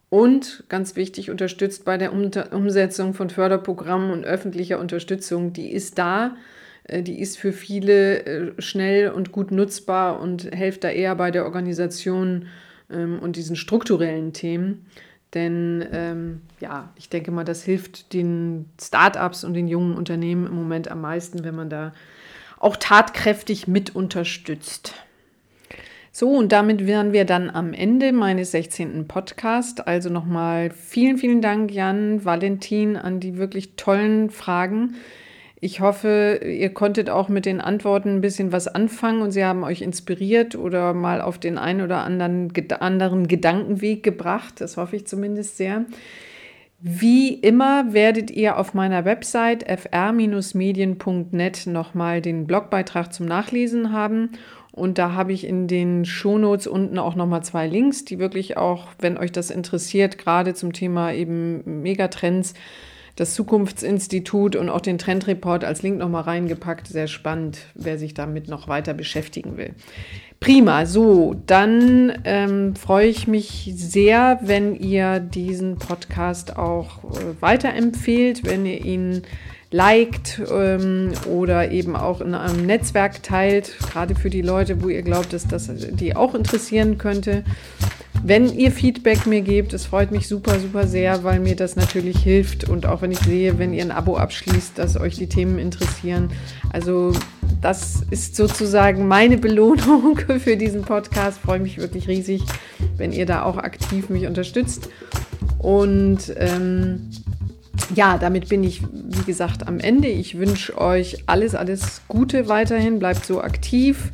Und 0.09 0.65
ganz 0.67 0.97
wichtig, 0.97 1.29
unterstützt 1.29 1.85
bei 1.85 1.97
der 1.97 2.11
Umsetzung 2.13 3.13
von 3.13 3.29
Förderprogrammen 3.29 4.11
und 4.11 4.25
öffentlicher 4.25 4.79
Unterstützung, 4.79 5.53
die 5.53 5.71
ist 5.71 5.97
da 5.97 6.35
die 6.99 7.19
ist 7.19 7.37
für 7.37 7.53
viele 7.53 8.25
äh, 8.25 8.61
schnell 8.61 9.11
und 9.11 9.31
gut 9.31 9.51
nutzbar 9.51 10.19
und 10.19 10.53
hilft 10.53 10.83
da 10.83 10.89
eher 10.89 11.15
bei 11.15 11.31
der 11.31 11.45
Organisation 11.45 12.47
ähm, 12.89 13.19
und 13.19 13.35
diesen 13.35 13.55
strukturellen 13.55 14.33
Themen. 14.33 14.85
Denn 15.33 15.87
ähm, 15.93 16.41
ja, 16.59 16.91
ich 16.97 17.09
denke 17.09 17.31
mal, 17.31 17.45
das 17.45 17.63
hilft 17.63 18.13
den 18.13 18.65
Startups 18.81 19.43
und 19.43 19.53
den 19.53 19.67
jungen 19.67 19.95
Unternehmen 19.95 20.45
im 20.45 20.55
Moment 20.55 20.91
am 20.91 21.01
meisten, 21.01 21.43
wenn 21.43 21.55
man 21.55 21.69
da 21.69 21.93
auch 22.59 22.75
tatkräftig 22.75 23.67
mit 23.67 23.95
unterstützt. 23.95 24.93
So, 26.13 26.29
und 26.31 26.51
damit 26.51 26.85
wären 26.85 27.13
wir 27.13 27.23
dann 27.23 27.49
am 27.49 27.71
Ende 27.71 28.11
meines 28.11 28.51
16. 28.51 29.07
Podcasts. 29.07 29.79
Also 29.79 30.09
nochmal 30.09 30.69
vielen, 30.69 31.17
vielen 31.17 31.41
Dank, 31.41 31.71
Jan, 31.71 32.25
Valentin, 32.25 32.97
an 32.97 33.21
die 33.21 33.37
wirklich 33.37 33.77
tollen 33.77 34.29
Fragen. 34.29 34.95
Ich 35.63 35.79
hoffe, 35.79 36.41
ihr 36.43 36.73
konntet 36.73 37.11
auch 37.11 37.29
mit 37.29 37.45
den 37.45 37.61
Antworten 37.61 38.15
ein 38.15 38.21
bisschen 38.21 38.51
was 38.51 38.67
anfangen 38.67 39.21
und 39.21 39.29
sie 39.29 39.45
haben 39.45 39.63
euch 39.63 39.83
inspiriert 39.83 40.55
oder 40.55 40.95
mal 40.95 41.21
auf 41.21 41.37
den 41.37 41.59
einen 41.59 41.81
oder 41.81 42.03
anderen, 42.03 42.51
anderen 42.79 43.27
Gedankenweg 43.27 44.01
gebracht. 44.01 44.59
Das 44.59 44.77
hoffe 44.77 44.95
ich 44.95 45.05
zumindest 45.05 45.57
sehr. 45.57 45.85
Wie 46.79 47.35
immer 47.35 47.93
werdet 47.93 48.31
ihr 48.31 48.57
auf 48.57 48.73
meiner 48.73 49.05
Website 49.05 49.63
fr-medien.net 49.69 51.67
nochmal 51.67 52.21
den 52.21 52.47
Blogbeitrag 52.47 53.13
zum 53.13 53.27
Nachlesen 53.27 53.91
haben. 53.91 54.31
Und 54.71 54.97
da 54.97 55.11
habe 55.11 55.31
ich 55.31 55.45
in 55.45 55.67
den 55.67 56.05
Shownotes 56.05 56.65
unten 56.65 56.97
auch 56.97 57.13
nochmal 57.13 57.43
zwei 57.43 57.67
Links, 57.67 58.03
die 58.03 58.17
wirklich 58.17 58.57
auch, 58.57 58.87
wenn 58.97 59.15
euch 59.15 59.31
das 59.31 59.51
interessiert, 59.51 60.17
gerade 60.17 60.55
zum 60.55 60.73
Thema 60.73 61.13
eben 61.13 61.83
Megatrends, 61.83 62.55
das 63.15 63.33
Zukunftsinstitut 63.33 64.55
und 64.55 64.69
auch 64.69 64.81
den 64.81 64.97
Trendreport 64.97 65.63
als 65.63 65.81
Link 65.81 65.97
nochmal 65.97 66.23
reingepackt. 66.23 66.87
Sehr 66.87 67.07
spannend, 67.07 67.59
wer 67.75 67.97
sich 67.97 68.13
damit 68.13 68.47
noch 68.47 68.67
weiter 68.67 68.93
beschäftigen 68.93 69.57
will. 69.57 69.73
Prima, 70.39 70.87
so, 70.87 71.35
dann 71.45 72.13
ähm, 72.23 72.75
freue 72.75 73.07
ich 73.07 73.27
mich 73.27 73.71
sehr, 73.75 74.39
wenn 74.41 74.75
ihr 74.75 75.19
diesen 75.19 75.77
Podcast 75.77 76.57
auch 76.57 77.03
äh, 77.03 77.41
weiterempfehlt, 77.41 78.43
wenn 78.43 78.65
ihr 78.65 78.83
ihn 78.83 79.21
liked 79.71 80.41
ähm, 80.51 81.13
oder 81.29 81.71
eben 81.71 81.95
auch 81.95 82.21
in 82.21 82.33
einem 82.33 82.65
Netzwerk 82.65 83.23
teilt, 83.23 83.77
gerade 83.79 84.15
für 84.15 84.29
die 84.29 84.41
Leute, 84.41 84.81
wo 84.83 84.89
ihr 84.89 85.01
glaubt, 85.01 85.31
dass 85.31 85.47
das 85.47 85.69
die 85.91 86.15
auch 86.15 86.35
interessieren 86.35 86.97
könnte. 86.97 87.43
Wenn 88.23 88.55
ihr 88.55 88.71
Feedback 88.71 89.25
mir 89.25 89.41
gebt, 89.41 89.73
es 89.73 89.85
freut 89.85 90.11
mich 90.11 90.27
super, 90.27 90.59
super 90.59 90.85
sehr, 90.85 91.23
weil 91.23 91.39
mir 91.39 91.55
das 91.55 91.75
natürlich 91.75 92.17
hilft 92.17 92.69
und 92.69 92.85
auch 92.85 93.01
wenn 93.01 93.11
ich 93.11 93.19
sehe, 93.19 93.57
wenn 93.57 93.73
ihr 93.73 93.83
ein 93.83 93.91
Abo 93.91 94.15
abschließt, 94.15 94.77
dass 94.77 94.95
euch 94.95 95.15
die 95.15 95.27
Themen 95.27 95.57
interessieren. 95.57 96.29
Also 96.71 97.13
das 97.61 98.03
ist 98.11 98.35
sozusagen 98.35 99.07
meine 99.07 99.37
Belohnung 99.37 100.19
für 100.39 100.55
diesen 100.55 100.83
Podcast. 100.83 101.39
Freue 101.39 101.59
mich 101.59 101.79
wirklich 101.79 102.07
riesig, 102.07 102.43
wenn 102.95 103.11
ihr 103.11 103.25
da 103.25 103.41
auch 103.41 103.57
aktiv 103.57 104.09
mich 104.09 104.27
unterstützt. 104.27 104.89
Und 105.57 106.31
ähm, 106.37 107.09
ja, 107.95 108.19
damit 108.19 108.49
bin 108.49 108.63
ich, 108.63 108.83
wie 108.83 109.23
gesagt, 109.23 109.67
am 109.67 109.79
Ende. 109.79 110.07
Ich 110.07 110.37
wünsche 110.37 110.79
euch 110.79 111.23
alles, 111.25 111.55
alles 111.55 112.01
Gute 112.07 112.47
weiterhin. 112.47 112.99
Bleibt 112.99 113.25
so 113.25 113.41
aktiv 113.41 114.11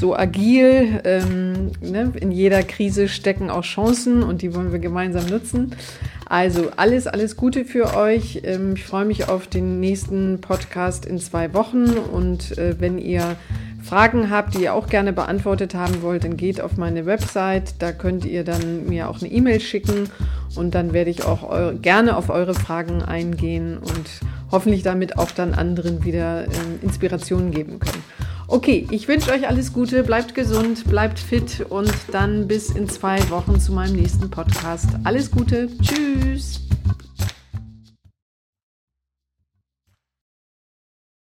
so 0.00 0.16
agil. 0.16 1.00
Ähm, 1.04 1.72
ne? 1.82 2.12
In 2.18 2.32
jeder 2.32 2.62
Krise 2.62 3.06
stecken 3.06 3.50
auch 3.50 3.64
Chancen 3.64 4.22
und 4.22 4.40
die 4.40 4.54
wollen 4.54 4.72
wir 4.72 4.78
gemeinsam 4.78 5.26
nutzen. 5.26 5.76
Also 6.24 6.70
alles, 6.76 7.06
alles 7.06 7.36
Gute 7.36 7.64
für 7.64 7.94
euch. 7.96 8.40
Ähm, 8.44 8.74
ich 8.76 8.84
freue 8.84 9.04
mich 9.04 9.28
auf 9.28 9.46
den 9.46 9.78
nächsten 9.78 10.40
Podcast 10.40 11.04
in 11.04 11.18
zwei 11.18 11.52
Wochen 11.52 11.84
und 11.84 12.56
äh, 12.56 12.80
wenn 12.80 12.98
ihr 12.98 13.36
Fragen 13.82 14.30
habt, 14.30 14.54
die 14.54 14.62
ihr 14.62 14.74
auch 14.74 14.88
gerne 14.88 15.12
beantwortet 15.12 15.74
haben 15.74 16.02
wollt, 16.02 16.24
dann 16.24 16.36
geht 16.36 16.60
auf 16.60 16.76
meine 16.76 17.04
Website. 17.06 17.74
Da 17.78 17.92
könnt 17.92 18.24
ihr 18.24 18.44
dann 18.44 18.86
mir 18.86 19.08
auch 19.08 19.20
eine 19.20 19.30
E-Mail 19.30 19.60
schicken 19.60 20.08
und 20.56 20.74
dann 20.74 20.92
werde 20.92 21.10
ich 21.10 21.24
auch 21.24 21.42
eure, 21.42 21.74
gerne 21.74 22.16
auf 22.16 22.30
eure 22.30 22.54
Fragen 22.54 23.02
eingehen 23.02 23.78
und 23.78 24.08
hoffentlich 24.50 24.82
damit 24.82 25.18
auch 25.18 25.30
dann 25.30 25.54
anderen 25.54 26.04
wieder 26.04 26.44
äh, 26.44 26.48
Inspirationen 26.82 27.50
geben 27.50 27.80
können. 27.80 28.02
Okay, 28.52 28.84
ich 28.90 29.06
wünsche 29.06 29.30
euch 29.30 29.46
alles 29.46 29.72
Gute, 29.72 30.02
bleibt 30.02 30.34
gesund, 30.34 30.84
bleibt 30.90 31.20
fit 31.20 31.64
und 31.68 31.94
dann 32.10 32.48
bis 32.48 32.70
in 32.70 32.88
zwei 32.88 33.30
Wochen 33.30 33.60
zu 33.60 33.72
meinem 33.72 33.94
nächsten 33.94 34.28
Podcast. 34.28 34.88
Alles 35.04 35.30
Gute, 35.30 35.68
tschüss. 35.80 36.60